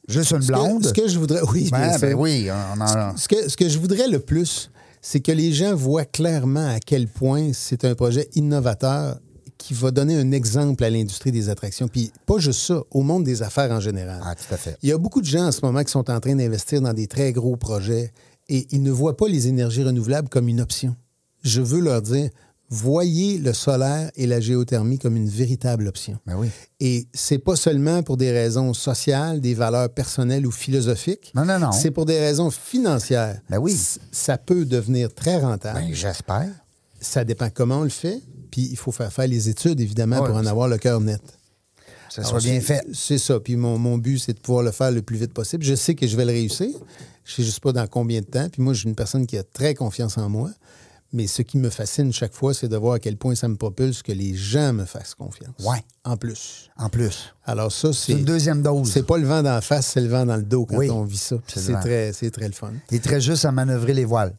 Juste 0.09 0.33
une 0.33 0.43
ce 0.43 0.49
que- 0.49 0.53
blonde? 0.53 0.85
Ce 0.87 0.93
que, 0.93 1.07
je 1.07 1.19
voudrais... 1.21 1.41
Oui, 1.53 1.69
bien 1.71 1.79
Ben, 1.79 1.99
sûr. 1.99 2.09
ben 2.09 2.15
oui, 2.15 2.49
on 2.77 2.81
en 2.81 3.17
Ce 3.17 3.29
que, 3.29 3.49
ce 3.49 3.57
que 3.57 3.69
je 3.69 3.79
voudrais 3.79 4.09
le 4.09 4.19
plus, 4.19 4.69
c'est 5.01 5.21
que 5.21 5.31
les 5.31 5.53
gens 5.53 5.75
voient 5.77 6.05
clairement 6.05 6.69
à 6.69 6.81
quel 6.85 7.07
point 7.07 7.51
c'est 7.53 7.85
un 7.85 7.95
projet 7.95 8.29
innovateur 8.35 9.19
qui 9.61 9.75
va 9.75 9.91
donner 9.91 10.17
un 10.17 10.33
exemple 10.33 10.83
à 10.83 10.91
l'industrie 10.91 11.31
des 11.31 11.51
attractions. 11.51 11.87
Puis 11.87 12.11
pas 12.27 12.39
juste 12.39 12.61
ça, 12.61 12.83
au 12.91 13.03
monde 13.03 13.25
des 13.25 13.43
affaires 13.43 13.71
en 13.71 13.81
général. 13.81 14.21
Ah, 14.25 14.35
tout 14.35 14.53
à 14.53 14.57
fait. 14.57 14.77
Il 14.83 14.89
y 14.89 14.93
a 14.93 14.99
beaucoup 14.99 15.21
de 15.21 15.27
gens 15.27 15.47
en 15.47 15.53
ce 15.53 15.61
moment 15.63 15.85
qui 15.85 15.93
sont 15.93 16.11
en 16.11 16.19
train 16.19 16.35
d'investir 16.35 16.81
dans 16.81 16.95
des 16.95 17.07
très 17.07 17.33
gros 17.33 17.57
projets 17.57 18.13
et 18.49 18.67
ils 18.71 18.83
ne 18.83 18.91
voient 18.91 19.17
pas 19.17 19.29
les 19.29 19.49
énergies 19.49 19.85
renouvelables 19.85 20.29
comme 20.29 20.49
une 20.49 20.61
option. 20.61 20.97
Je 21.43 21.61
veux 21.61 21.81
leur 21.81 22.01
dire, 22.01 22.31
voyez 22.71 23.39
le 23.39 23.53
solaire 23.53 24.11
et 24.17 24.27
la 24.27 24.41
géothermie 24.41 24.99
comme 24.99 25.17
une 25.17 25.29
véritable 25.29 25.89
option. 25.89 26.19
Ben 26.27 26.37
oui. 26.37 26.49
Et 26.81 27.07
c'est 27.13 27.39
pas 27.39 27.57
seulement 27.57 28.03
pour 28.03 28.17
des 28.17 28.33
raisons 28.33 28.73
sociales, 28.73 29.41
des 29.41 29.55
valeurs 29.55 29.91
personnelles 29.91 30.47
ou 30.47 30.51
philosophiques. 30.51 31.33
Non, 31.35 31.45
non, 31.45 31.59
non. 31.59 31.73
C'est 31.73 31.91
pour 31.91 32.07
des 32.07 32.19
raisons 32.19 32.51
financières. 32.51 33.41
Ben 33.51 33.59
oui. 33.59 33.77
Ça 34.11 34.39
peut 34.39 34.65
devenir 34.65 35.13
très 35.15 35.39
rentable. 35.39 35.81
Ben, 35.81 35.93
j'espère. 35.93 36.49
Ça 37.01 37.25
dépend 37.25 37.49
comment 37.51 37.79
on 37.79 37.85
le 37.85 37.89
fait. 37.89 38.21
Puis 38.51 38.69
il 38.71 38.77
faut 38.77 38.93
faire 38.93 39.13
faire 39.13 39.29
les 39.29 39.49
études, 39.49 39.81
évidemment, 39.81 40.21
Ouais, 40.21 40.27
pour 40.29 40.37
en 40.37 40.47
avoir 40.47 40.69
le 40.69 40.77
cœur 40.79 41.01
net. 41.01 41.23
Ça 42.09 42.23
Alors, 42.23 42.33
soit 42.33 42.41
bien 42.41 42.61
fait. 42.61 42.85
C'est 42.93 43.19
ça. 43.19 43.39
Puis 43.39 43.55
mon, 43.57 43.79
mon 43.79 43.97
but, 43.97 44.19
c'est 44.19 44.33
de 44.33 44.41
pouvoir 44.41 44.65
le 44.65 44.73
faire 44.73 44.91
le 44.91 45.01
plus 45.03 45.17
vite 45.17 45.33
possible. 45.33 45.63
Je 45.65 45.75
sais 45.77 45.95
que 45.95 46.07
je 46.07 46.17
vais 46.17 46.25
le 46.25 46.33
réussir. 46.33 46.69
Je 47.25 47.35
sais 47.35 47.45
juste 47.45 47.61
pas 47.61 47.73
dans 47.73 47.87
combien 47.87 48.21
de 48.21 48.27
temps. 48.27 48.49
Puis 48.49 48.61
moi, 48.63 48.73
je 48.73 48.81
suis 48.81 48.89
une 48.89 48.97
personne 48.97 49.27
qui 49.27 49.39
a 49.39 49.45
très 49.45 49.75
confiance 49.75 50.19
en 50.19 50.29
moi. 50.29 50.51
Mais 51.13 51.27
ce 51.27 51.43
qui 51.43 51.59
me 51.59 51.71
fascine 51.71 52.13
chaque 52.13 52.35
fois, 52.35 52.55
c'est 52.55 52.69
de 52.69 52.77
voir 52.77 52.95
à 52.95 52.99
quel 53.01 53.17
point 53.17 53.35
ça 53.35 53.49
me 53.49 53.57
propulse 53.57 54.03
que 54.03 54.13
les 54.13 54.35
gens 54.35 54.73
me 54.73 54.85
fassent 54.85 55.15
confiance. 55.15 55.55
Ouais. 55.65 55.85
En 56.05 56.17
plus. 56.17 56.71
En 56.77 56.89
plus. 56.89 57.35
Alors 57.45 57.73
ça, 57.73 57.93
C'est 57.93 58.13
c'est... 58.13 58.19
une 58.19 58.25
deuxième 58.25 58.63
dose. 58.63 58.91
C'est 58.91 59.05
pas 59.05 59.19
le 59.19 59.27
vent 59.27 59.43
d'en 59.43 59.61
face, 59.61 59.89
c'est 59.89 60.01
le 60.01 60.07
vent 60.09 60.25
dans 60.25 60.37
le 60.37 60.45
dos 60.45 60.67
quand 60.67 60.77
Oui, 60.77 60.89
on 60.91 61.03
vit 61.05 61.17
ça. 61.19 61.37
Puis 61.45 61.61
C'est 61.61 61.73
très, 61.75 62.13
c'est 62.13 62.31
très 62.31 62.47
le 62.47 62.53
fun. 62.55 62.73
Il 62.91 62.97
est 62.97 63.01
très 63.05 63.21
juste 63.21 63.45
à 63.45 63.51
manœuvrer 63.51 63.93
les 63.93 64.05
voiles. 64.05 64.35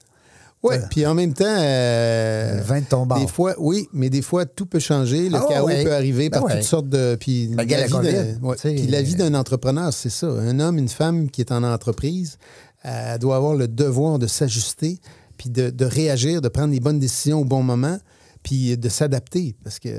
Oui, 0.63 0.75
Euh, 0.75 0.79
puis 0.91 1.05
en 1.07 1.15
même 1.15 1.33
temps, 1.33 1.45
euh, 1.47 2.57
Le 2.57 2.61
vin 2.61 2.81
de 2.81 2.85
ton 2.85 3.05
bord. 3.07 3.19
des 3.19 3.27
fois, 3.27 3.55
oui, 3.57 3.87
mais 3.93 4.09
des 4.11 4.21
fois, 4.21 4.45
tout 4.45 4.65
peut 4.67 4.79
changer. 4.79 5.27
Le 5.29 5.37
Ah 5.37 5.45
chaos 5.49 5.65
ouais. 5.67 5.83
peut 5.83 5.93
arriver 5.93 6.29
Ben 6.29 6.39
par 6.39 6.45
ouais. 6.49 6.57
toutes 6.57 6.67
sortes 6.67 6.87
de. 6.89 7.17
Puis 7.19 7.47
Ben, 7.47 7.67
la 7.67 7.85
vie 7.87 7.91
d'un- 7.93 8.39
ouais. 8.47 8.55
tu 8.55 8.61
sais, 8.61 8.75
Puis 8.75 8.87
la 8.87 9.01
vie 9.01 9.15
euh, 9.15 9.17
d'un 9.29 9.33
entrepreneur, 9.33 9.91
c'est 9.91 10.09
ça. 10.11 10.27
Un 10.27 10.59
homme, 10.59 10.77
une 10.77 10.87
femme 10.89 11.29
qui 11.31 11.41
est 11.41 11.51
en 11.51 11.63
entreprise, 11.63 12.37
euh, 12.85 13.13
elle 13.13 13.19
doit 13.19 13.37
avoir 13.37 13.55
le 13.55 13.67
devoir 13.67 14.19
de 14.19 14.27
s'ajuster, 14.27 14.99
puis 15.37 15.49
de, 15.49 15.71
de 15.71 15.85
réagir, 15.85 16.41
de 16.41 16.47
prendre 16.47 16.71
les 16.73 16.79
bonnes 16.79 16.99
décisions 16.99 17.39
au 17.41 17.45
bon 17.45 17.63
moment, 17.63 17.97
puis 18.43 18.77
de 18.77 18.89
s'adapter. 18.89 19.55
Parce 19.63 19.79
que 19.79 19.89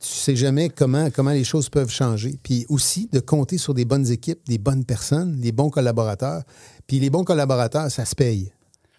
tu 0.00 0.08
sais 0.08 0.34
jamais 0.36 0.68
comment, 0.70 1.08
comment 1.10 1.30
les 1.32 1.44
choses 1.44 1.68
peuvent 1.68 1.90
changer. 1.90 2.36
Puis 2.42 2.66
aussi 2.68 3.08
de 3.12 3.20
compter 3.20 3.58
sur 3.58 3.74
des 3.74 3.84
bonnes 3.84 4.10
équipes, 4.10 4.40
des 4.48 4.58
bonnes 4.58 4.84
personnes, 4.84 5.38
des 5.40 5.52
bons 5.52 5.70
collaborateurs. 5.70 6.42
Puis 6.88 6.98
les 6.98 7.10
bons 7.10 7.22
collaborateurs, 7.24 7.90
ça 7.92 8.04
se 8.04 8.14
paye. 8.16 8.52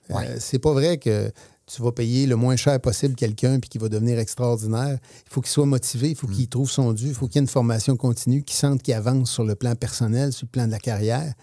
Ouais. 0.10 0.28
Euh, 0.28 0.36
c'est 0.39 0.60
pas 0.60 0.74
vrai 0.74 0.97
que 0.97 1.32
tu 1.66 1.82
vas 1.82 1.91
payer 1.91 2.26
le 2.26 2.36
moins 2.36 2.55
cher 2.55 2.80
possible 2.80 3.16
quelqu'un 3.16 3.60
puis 3.60 3.70
qu'il 3.70 3.80
va 3.82 3.89
devenir 3.89 4.18
extraordinaire. 4.18 4.97
Il 5.28 5.32
faut 5.32 5.41
qu'il 5.41 5.51
soit 5.51 5.66
motivé, 5.66 6.10
il 6.10 6.16
faut 6.16 6.28
qu'il 6.28 6.47
trouve 6.47 6.70
son 6.70 6.93
dû, 6.93 7.10
il 7.10 7.14
faut 7.14 7.28
qu'il 7.28 7.36
y 7.36 7.39
ait 7.39 7.41
une 7.41 7.47
formation 7.47 7.95
continue, 7.95 8.43
qu'il 8.43 8.55
sente 8.55 8.82
qu'il 8.82 8.93
avance 8.93 9.30
sur 9.30 9.43
le 9.43 9.55
plan 9.55 9.76
personnel, 9.76 10.34
sur 10.34 10.45
le 10.45 10.51
plan 10.51 10.66
de 10.66 10.72
la 10.72 10.80
carrière. 10.80 11.34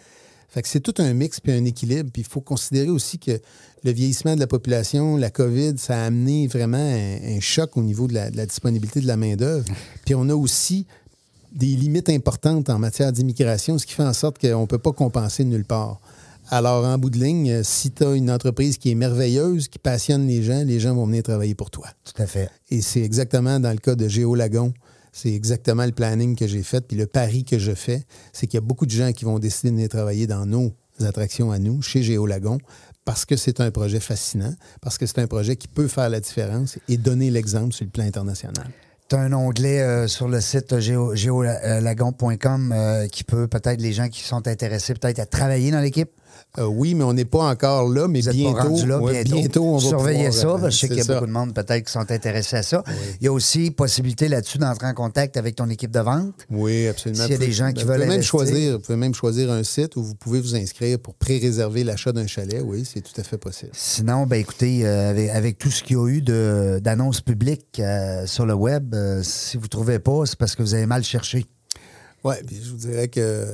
Fait 0.48 0.62
que 0.62 0.68
c'est 0.68 0.80
tout 0.80 0.94
un 0.98 1.12
mix 1.12 1.38
puis 1.40 1.52
un 1.52 1.64
équilibre. 1.64 2.10
Puis 2.12 2.22
il 2.22 2.28
faut 2.28 2.40
considérer 2.40 2.88
aussi 2.88 3.18
que 3.18 3.38
le 3.84 3.90
vieillissement 3.90 4.34
de 4.34 4.40
la 4.40 4.46
population, 4.46 5.16
la 5.16 5.30
COVID, 5.30 5.74
ça 5.76 6.02
a 6.02 6.06
amené 6.06 6.46
vraiment 6.46 6.78
un, 6.78 7.36
un 7.36 7.40
choc 7.40 7.76
au 7.76 7.82
niveau 7.82 8.08
de 8.08 8.14
la, 8.14 8.30
de 8.30 8.36
la 8.36 8.46
disponibilité 8.46 9.00
de 9.00 9.06
la 9.06 9.16
main-d'œuvre. 9.16 9.66
Puis 10.04 10.14
on 10.14 10.28
a 10.28 10.34
aussi 10.34 10.86
des 11.52 11.66
limites 11.66 12.08
importantes 12.08 12.68
en 12.68 12.78
matière 12.78 13.12
d'immigration, 13.12 13.78
ce 13.78 13.86
qui 13.86 13.94
fait 13.94 14.02
en 14.02 14.12
sorte 14.12 14.38
qu'on 14.38 14.62
ne 14.62 14.66
peut 14.66 14.78
pas 14.78 14.92
compenser 14.92 15.44
nulle 15.44 15.64
part. 15.64 16.00
Alors, 16.48 16.84
en 16.84 16.96
bout 16.98 17.10
de 17.10 17.18
ligne, 17.18 17.50
euh, 17.50 17.60
si 17.64 17.90
tu 17.90 18.04
as 18.04 18.14
une 18.14 18.30
entreprise 18.30 18.78
qui 18.78 18.90
est 18.90 18.94
merveilleuse, 18.94 19.68
qui 19.68 19.78
passionne 19.78 20.26
les 20.26 20.42
gens, 20.42 20.62
les 20.64 20.78
gens 20.80 20.94
vont 20.94 21.06
venir 21.06 21.22
travailler 21.22 21.54
pour 21.54 21.70
toi. 21.70 21.88
Tout 22.04 22.22
à 22.22 22.26
fait. 22.26 22.48
Et 22.70 22.80
c'est 22.82 23.02
exactement 23.02 23.58
dans 23.58 23.72
le 23.72 23.78
cas 23.78 23.94
de 23.96 24.06
Géolagon, 24.06 24.72
c'est 25.12 25.32
exactement 25.32 25.84
le 25.86 25.92
planning 25.92 26.36
que 26.36 26.46
j'ai 26.46 26.62
fait, 26.62 26.86
puis 26.86 26.96
le 26.96 27.06
pari 27.06 27.44
que 27.44 27.58
je 27.58 27.72
fais, 27.72 28.04
c'est 28.32 28.46
qu'il 28.46 28.58
y 28.58 28.62
a 28.62 28.66
beaucoup 28.66 28.86
de 28.86 28.90
gens 28.92 29.12
qui 29.12 29.24
vont 29.24 29.38
décider 29.38 29.70
de 29.70 29.74
venir 29.76 29.88
travailler 29.88 30.26
dans 30.26 30.46
nos 30.46 30.72
attractions 31.00 31.50
à 31.50 31.58
nous, 31.58 31.82
chez 31.82 32.02
Géolagon, 32.02 32.58
parce 33.04 33.24
que 33.24 33.36
c'est 33.36 33.60
un 33.60 33.70
projet 33.70 34.00
fascinant, 34.00 34.52
parce 34.80 34.98
que 34.98 35.06
c'est 35.06 35.18
un 35.20 35.26
projet 35.26 35.56
qui 35.56 35.68
peut 35.68 35.88
faire 35.88 36.10
la 36.10 36.20
différence 36.20 36.78
et 36.88 36.96
donner 36.96 37.30
l'exemple 37.30 37.72
sur 37.72 37.84
le 37.86 37.90
plan 37.90 38.04
international. 38.04 38.66
Tu 39.08 39.14
as 39.14 39.20
un 39.20 39.32
onglet 39.32 39.80
euh, 39.80 40.08
sur 40.08 40.26
le 40.26 40.40
site 40.40 40.74
géo- 40.80 41.14
géolagon.com 41.14 42.72
euh, 42.74 43.06
qui 43.06 43.22
peut 43.24 43.46
peut-être 43.46 43.80
les 43.80 43.92
gens 43.92 44.08
qui 44.08 44.22
sont 44.22 44.46
intéressés 44.48 44.94
peut-être 44.94 45.20
à 45.20 45.26
travailler 45.26 45.70
dans 45.70 45.80
l'équipe? 45.80 46.10
Euh, 46.58 46.64
oui, 46.66 46.94
mais 46.94 47.04
on 47.04 47.12
n'est 47.12 47.24
pas 47.24 47.44
encore 47.50 47.88
là, 47.88 48.08
mais 48.08 48.20
Vous 48.20 48.30
bientôt, 48.30 48.86
là, 48.86 48.98
ouais, 48.98 49.24
bientôt. 49.24 49.64
on 49.64 49.76
va 49.78 49.88
Surveillez 49.88 50.26
pouvoir, 50.28 50.32
ça, 50.32 50.46
euh, 50.48 50.58
parce 50.58 50.62
que 50.62 50.70
je 50.70 50.76
sais 50.76 50.80
c'est 50.80 50.88
qu'il 50.88 50.96
y 50.98 51.00
a 51.00 51.04
ça. 51.04 51.14
beaucoup 51.14 51.26
de 51.26 51.32
monde 51.32 51.54
peut-être 51.54 51.84
qui 51.84 51.92
sont 51.92 52.10
intéressés 52.10 52.56
à 52.56 52.62
ça. 52.62 52.82
Il 53.20 53.24
y 53.24 53.28
a 53.28 53.32
aussi 53.32 53.70
possibilité 53.70 54.28
là-dessus 54.28 54.58
d'entrer 54.58 54.86
en 54.86 54.94
contact 54.94 55.36
avec 55.36 55.56
ton 55.56 55.68
équipe 55.68 55.90
de 55.90 56.00
vente. 56.00 56.46
Oui, 56.50 56.86
absolument. 56.88 57.22
S'il 57.24 57.32
y 57.32 57.34
a 57.34 57.38
Vous 57.38 57.44
des 57.44 57.52
gens 57.52 57.72
qui 57.72 57.82
vous 57.82 57.88
veulent 57.88 58.00
pouvez 58.02 58.08
même 58.08 58.22
choisir, 58.22 58.72
Vous 58.74 58.78
pouvez 58.80 58.96
même 58.98 59.14
choisir 59.14 59.50
un 59.50 59.62
site 59.64 59.96
où 59.96 60.02
vous 60.02 60.14
pouvez 60.14 60.40
vous 60.40 60.54
inscrire 60.56 60.98
pour 60.98 61.14
pré-réserver 61.14 61.84
l'achat 61.84 62.12
d'un 62.12 62.26
chalet. 62.26 62.62
Oui, 62.64 62.84
c'est 62.90 63.00
tout 63.02 63.18
à 63.20 63.22
fait 63.22 63.38
possible. 63.38 63.72
Sinon, 63.74 64.26
ben 64.26 64.36
écoutez, 64.40 64.86
euh, 64.86 65.10
avec, 65.10 65.30
avec 65.30 65.58
tout 65.58 65.70
ce 65.70 65.82
qu'il 65.82 65.96
y 65.96 66.00
a 66.00 66.08
eu 66.08 66.22
d'annonces 66.80 67.20
publiques 67.20 67.80
euh, 67.80 68.26
sur 68.26 68.46
le 68.46 68.54
web, 68.54 68.94
euh, 68.94 69.20
si 69.22 69.56
vous 69.56 69.64
ne 69.64 69.68
trouvez 69.68 69.98
pas, 69.98 70.24
c'est 70.26 70.38
parce 70.38 70.54
que 70.54 70.62
vous 70.62 70.74
avez 70.74 70.86
mal 70.86 71.04
cherché. 71.04 71.44
Oui, 72.24 72.34
puis 72.46 72.60
je 72.64 72.70
vous 72.70 72.76
dirais 72.76 73.08
que 73.08 73.46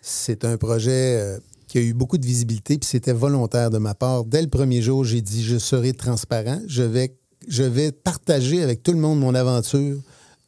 c'est 0.00 0.44
un 0.44 0.56
projet 0.56 0.90
euh, 1.20 1.38
qui 1.72 1.78
a 1.78 1.80
eu 1.80 1.94
beaucoup 1.94 2.18
de 2.18 2.26
visibilité, 2.26 2.76
puis 2.76 2.86
c'était 2.86 3.14
volontaire 3.14 3.70
de 3.70 3.78
ma 3.78 3.94
part. 3.94 4.26
Dès 4.26 4.42
le 4.42 4.48
premier 4.48 4.82
jour, 4.82 5.04
j'ai 5.04 5.22
dit 5.22 5.42
je 5.42 5.56
serai 5.56 5.94
transparent, 5.94 6.60
je 6.66 6.82
vais 6.82 7.16
je 7.48 7.62
vais 7.62 7.92
partager 7.92 8.62
avec 8.62 8.82
tout 8.82 8.92
le 8.92 8.98
monde 8.98 9.18
mon 9.18 9.34
aventure 9.34 9.96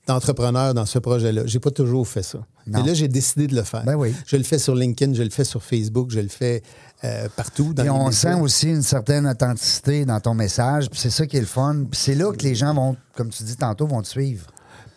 d'entrepreneur 0.06 0.74
dans 0.74 0.84
ce 0.84 0.98
projet-là. 0.98 1.44
J'ai 1.46 1.60
pas 1.60 1.70
toujours 1.70 2.06
fait 2.06 2.22
ça. 2.22 2.40
Non. 2.66 2.80
Mais 2.80 2.88
là, 2.88 2.92
j'ai 2.92 3.08
décidé 3.08 3.46
de 3.46 3.54
le 3.54 3.62
faire. 3.62 3.84
Ben 3.84 3.94
oui. 3.94 4.14
Je 4.26 4.36
le 4.36 4.42
fais 4.42 4.58
sur 4.58 4.74
LinkedIn, 4.74 5.14
je 5.14 5.22
le 5.22 5.30
fais 5.30 5.44
sur 5.44 5.62
Facebook, 5.62 6.10
je 6.10 6.20
le 6.20 6.28
fais 6.28 6.62
euh, 7.04 7.26
partout. 7.34 7.72
Dans 7.72 7.82
Puis 7.82 7.90
les 7.90 7.98
on 7.98 8.10
sent 8.10 8.34
aussi 8.34 8.68
une 8.68 8.82
certaine 8.82 9.26
authenticité 9.26 10.04
dans 10.04 10.20
ton 10.20 10.34
message. 10.34 10.90
Puis 10.90 11.00
c'est 11.00 11.10
ça 11.10 11.26
qui 11.26 11.38
est 11.38 11.40
le 11.40 11.46
fun. 11.46 11.86
Puis 11.90 11.98
c'est 11.98 12.14
là 12.14 12.34
que 12.34 12.42
les 12.42 12.54
gens 12.54 12.74
vont, 12.74 12.96
comme 13.16 13.30
tu 13.30 13.44
dis 13.44 13.56
tantôt, 13.56 13.86
vont 13.86 14.02
te 14.02 14.08
suivre. 14.08 14.46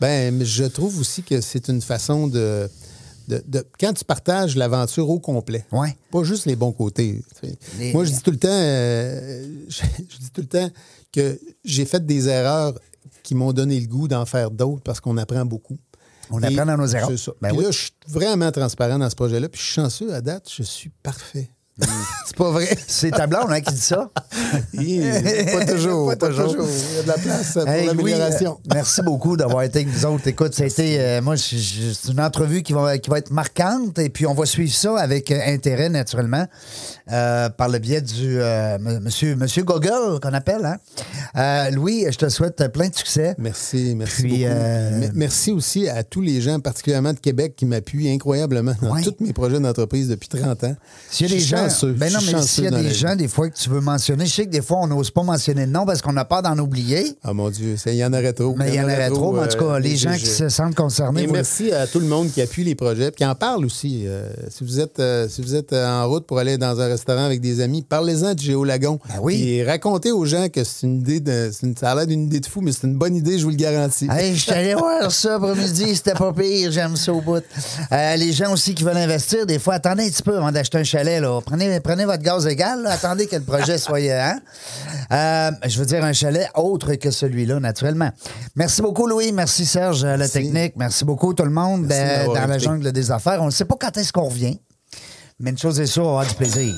Ben, 0.01 0.35
mais 0.35 0.43
je 0.43 0.65
trouve 0.65 0.99
aussi 0.99 1.23
que 1.23 1.39
c'est 1.39 1.69
une 1.69 1.81
façon 1.81 2.27
de, 2.27 2.69
de, 3.27 3.43
de- 3.47 3.67
Quand 3.79 3.93
tu 3.93 4.05
partages 4.05 4.55
l'aventure 4.55 5.09
au 5.09 5.19
complet, 5.19 5.65
Ouais. 5.71 5.95
pas 6.11 6.23
juste 6.23 6.45
les 6.45 6.55
bons 6.55 6.71
côtés. 6.71 7.21
Les- 7.77 7.93
Moi, 7.93 8.05
je 8.05 8.11
dis 8.11 8.21
tout 8.21 8.31
le 8.31 8.37
temps, 8.37 8.47
euh, 8.49 9.45
je, 9.67 9.81
je 10.09 10.17
dis 10.17 10.29
tout 10.31 10.41
le 10.41 10.47
temps 10.47 10.69
que 11.11 11.39
j'ai 11.65 11.85
fait 11.85 12.05
des 12.05 12.27
erreurs 12.29 12.73
qui 13.23 13.35
m'ont 13.35 13.51
donné 13.53 13.79
le 13.79 13.87
goût 13.87 14.07
d'en 14.07 14.25
faire 14.25 14.51
d'autres 14.51 14.81
parce 14.83 14.99
qu'on 15.01 15.17
apprend 15.17 15.45
beaucoup. 15.45 15.77
On 16.29 16.41
Et 16.41 16.45
apprend 16.47 16.65
dans 16.65 16.77
nos 16.77 16.87
erreurs. 16.87 17.09
Ben 17.41 17.49
puis 17.49 17.57
oui. 17.59 17.63
là, 17.65 17.71
je 17.71 17.77
suis 17.77 17.91
vraiment 18.07 18.51
transparent 18.51 18.99
dans 18.99 19.09
ce 19.09 19.15
projet-là. 19.15 19.47
Puis 19.49 19.59
je 19.59 19.65
suis 19.65 19.73
chanceux, 19.75 20.13
à 20.13 20.21
date, 20.21 20.49
je 20.53 20.63
suis 20.63 20.89
parfait. 21.01 21.49
C'est 21.79 22.35
pas 22.35 22.51
vrai. 22.51 22.77
C'est 22.87 23.11
ta 23.11 23.27
blonde 23.27 23.51
hein, 23.51 23.61
qui 23.61 23.73
dit 23.73 23.79
ça. 23.81 24.09
Pas 24.15 25.65
toujours. 25.65 26.07
Pas 26.09 26.27
toujours. 26.27 26.53
toujours. 26.53 26.67
Il 26.91 26.95
y 26.95 26.99
a 26.99 27.03
de 27.03 27.07
la 27.07 27.13
place 27.17 27.53
pour 27.53 27.67
Hey, 27.67 27.85
l'amélioration. 27.87 28.53
euh, 28.65 28.73
merci 28.73 29.01
beaucoup 29.01 29.37
d'avoir 29.37 29.63
été 29.63 29.79
avec 29.79 29.93
nous 29.93 30.05
autres. 30.05 30.27
Écoute, 30.27 30.53
ça 30.53 30.63
a 30.63 30.67
été, 30.67 30.99
euh, 30.99 31.21
moi, 31.21 31.35
c'est 31.37 32.11
une 32.11 32.19
entrevue 32.21 32.63
qui 32.63 32.73
va, 32.73 32.97
qui 32.97 33.09
va 33.09 33.19
être 33.19 33.31
marquante 33.31 33.99
et 33.99 34.09
puis 34.09 34.25
on 34.25 34.33
va 34.33 34.45
suivre 34.45 34.73
ça 34.73 34.97
avec 34.99 35.31
euh, 35.31 35.39
intérêt, 35.45 35.89
naturellement, 35.89 36.45
par 37.07 37.69
le 37.69 37.79
biais 37.79 38.01
du 38.01 38.39
m- 38.39 38.99
monsieur, 39.01 39.35
monsieur 39.35 39.63
Gogol, 39.63 40.19
qu'on 40.19 40.33
appelle. 40.33 40.77
Hein? 41.35 41.69
Louis, 41.71 42.05
je 42.09 42.17
te 42.17 42.29
souhaite 42.29 42.67
plein 42.73 42.89
de 42.89 42.95
succès. 42.95 43.35
Merci, 43.37 43.93
merci 43.95 44.21
Puis, 44.23 44.43
beaucoup. 44.45 44.55
Me- 44.55 45.11
Merci 45.13 45.51
aussi 45.51 45.89
à 45.89 46.03
tous 46.03 46.21
les 46.21 46.41
gens, 46.41 46.59
particulièrement 46.59 47.13
de 47.13 47.19
Québec, 47.19 47.53
qui 47.55 47.65
m'appuient 47.65 48.09
incroyablement 48.09 48.73
dans 48.81 48.93
Ouais. 48.93 49.01
tous 49.01 49.15
mes 49.19 49.33
projets 49.33 49.59
d'entreprise 49.59 50.07
depuis 50.07 50.27
30 50.29 50.63
ans. 50.63 50.75
Gens, 51.11 51.66
chanceux, 51.69 51.91
ben 51.93 52.11
non, 52.11 52.19
mais 52.25 52.41
s'il 52.41 52.63
y 52.63 52.67
a 52.67 52.71
des 52.71 52.93
gens, 52.93 53.15
des 53.15 53.27
fois, 53.27 53.49
que 53.49 53.55
tu 53.57 53.69
veux 53.69 53.81
mentionner, 53.81 54.25
je 54.25 54.33
sais 54.33 54.45
que 54.45 54.51
des 54.51 54.61
fois, 54.61 54.77
on 54.81 54.87
n'ose 54.87 55.11
pas 55.11 55.23
mentionner 55.23 55.65
de 55.65 55.71
nom 55.71 55.85
parce 55.85 56.01
qu'on 56.01 56.15
a 56.17 56.25
peur 56.25 56.41
d'en 56.41 56.57
oublier. 56.59 57.15
Ah 57.23 57.33
mon 57.33 57.49
Dieu, 57.49 57.75
il 57.85 57.93
y 57.95 58.05
en 58.05 58.13
aurait 58.13 58.33
trop. 58.33 58.55
Mais 58.57 58.69
il 58.69 58.75
y 58.75 58.79
en 58.81 58.85
aurait 58.85 59.09
trop, 59.09 59.31
mais 59.33 59.41
en 59.41 59.47
tout 59.47 59.57
cas, 59.57 59.65
euh, 59.75 59.79
les 59.79 59.95
gens 59.95 60.13
qui 60.13 60.25
se 60.25 60.49
sentent 60.49 60.75
concernés. 60.75 61.23
Et 61.23 61.27
merci 61.27 61.71
à 61.71 61.87
tout 61.87 61.99
le 61.99 62.07
monde 62.07 62.31
qui 62.31 62.41
appuie 62.41 62.63
les 62.63 62.75
projets, 62.75 63.11
puis 63.11 63.17
qui 63.19 63.25
en 63.25 63.35
parle 63.35 63.65
aussi. 63.65 64.03
Euh, 64.05 64.29
si 64.49 64.63
vous 64.63 64.79
êtes 64.79 64.99
euh, 64.99 65.27
si 65.29 65.41
vous 65.41 65.55
êtes 65.55 65.73
en 65.73 66.07
route 66.07 66.25
pour 66.25 66.39
aller 66.39 66.57
dans 66.57 66.79
un 66.79 66.87
restaurant 66.87 67.25
avec 67.25 67.41
des 67.41 67.61
amis, 67.61 67.81
parlez-en 67.81 68.33
du 68.33 68.45
Géolagon. 68.45 68.99
Ben 69.09 69.15
oui. 69.21 69.41
Et 69.47 69.63
racontez 69.63 70.11
aux 70.11 70.25
gens 70.25 70.47
que 70.49 70.63
c'est 70.63 70.85
une 70.87 70.97
idée 71.01 71.19
de, 71.19 71.51
une- 71.63 71.75
ça 71.75 71.91
a 71.91 71.95
l'air 71.95 72.07
d'une 72.07 72.23
idée 72.23 72.39
de 72.39 72.45
fou, 72.45 72.61
mais 72.61 72.71
c'est 72.71 72.87
une 72.87 72.95
bonne 72.95 73.15
idée, 73.15 73.37
je 73.39 73.43
vous 73.43 73.49
le 73.51 73.55
garantis. 73.55 74.07
Hey, 74.09 74.35
je 74.35 74.41
suis 74.41 74.51
allé 74.51 74.73
voir 74.75 75.11
ça 75.11 75.35
après-midi, 75.35 75.95
c'était 75.95 76.13
pas 76.13 76.31
pire, 76.33 76.71
j'aime 76.71 76.95
ça 76.95 77.13
au 77.13 77.21
bout. 77.21 77.43
Euh, 77.91 78.15
les 78.15 78.31
gens 78.33 78.53
aussi 78.53 78.73
qui 78.75 78.83
veulent 78.83 78.97
investir, 78.97 79.45
des 79.45 79.59
fois, 79.59 79.75
attendez 79.75 80.03
un 80.05 80.09
petit 80.09 80.23
peu 80.23 80.37
avant 80.37 80.51
d'acheter 80.51 80.77
un 80.77 80.83
chalet. 80.83 81.21
Là. 81.21 81.39
Prenez, 81.57 81.79
prenez 81.79 82.05
votre 82.05 82.21
gaz 82.21 82.45
égal, 82.45 82.83
là. 82.83 82.91
attendez 82.91 83.25
que 83.25 83.35
le 83.35 83.41
projet 83.41 83.79
soit. 83.79 83.97
Hein? 83.97 84.39
Euh, 85.11 85.51
je 85.67 85.79
veux 85.79 85.87
dire, 85.87 86.03
un 86.03 86.13
chalet 86.13 86.47
autre 86.53 86.93
que 86.95 87.09
celui-là, 87.09 87.59
naturellement. 87.59 88.11
Merci 88.55 88.83
beaucoup, 88.83 89.07
Louis. 89.07 89.31
Merci, 89.31 89.65
Serge, 89.65 90.03
à 90.03 90.11
la 90.11 90.17
Merci. 90.17 90.33
technique. 90.33 90.73
Merci 90.75 91.03
beaucoup, 91.03 91.33
tout 91.33 91.43
le 91.43 91.49
monde, 91.49 91.87
Merci 91.87 92.03
euh, 92.03 92.17
m'avoir 92.17 92.41
dans 92.41 92.47
la 92.47 92.59
jungle 92.59 92.91
des 92.91 93.11
affaires. 93.11 93.41
On 93.41 93.47
ne 93.47 93.51
sait 93.51 93.65
pas 93.65 93.75
quand 93.79 93.97
est-ce 93.97 94.13
qu'on 94.13 94.25
revient, 94.25 94.59
mais 95.39 95.49
une 95.49 95.57
chose 95.57 95.79
est 95.79 95.87
sûre, 95.87 96.03
on 96.03 96.17
va 96.17 96.21
avoir 96.21 96.27
du 96.27 96.35
plaisir. 96.35 96.75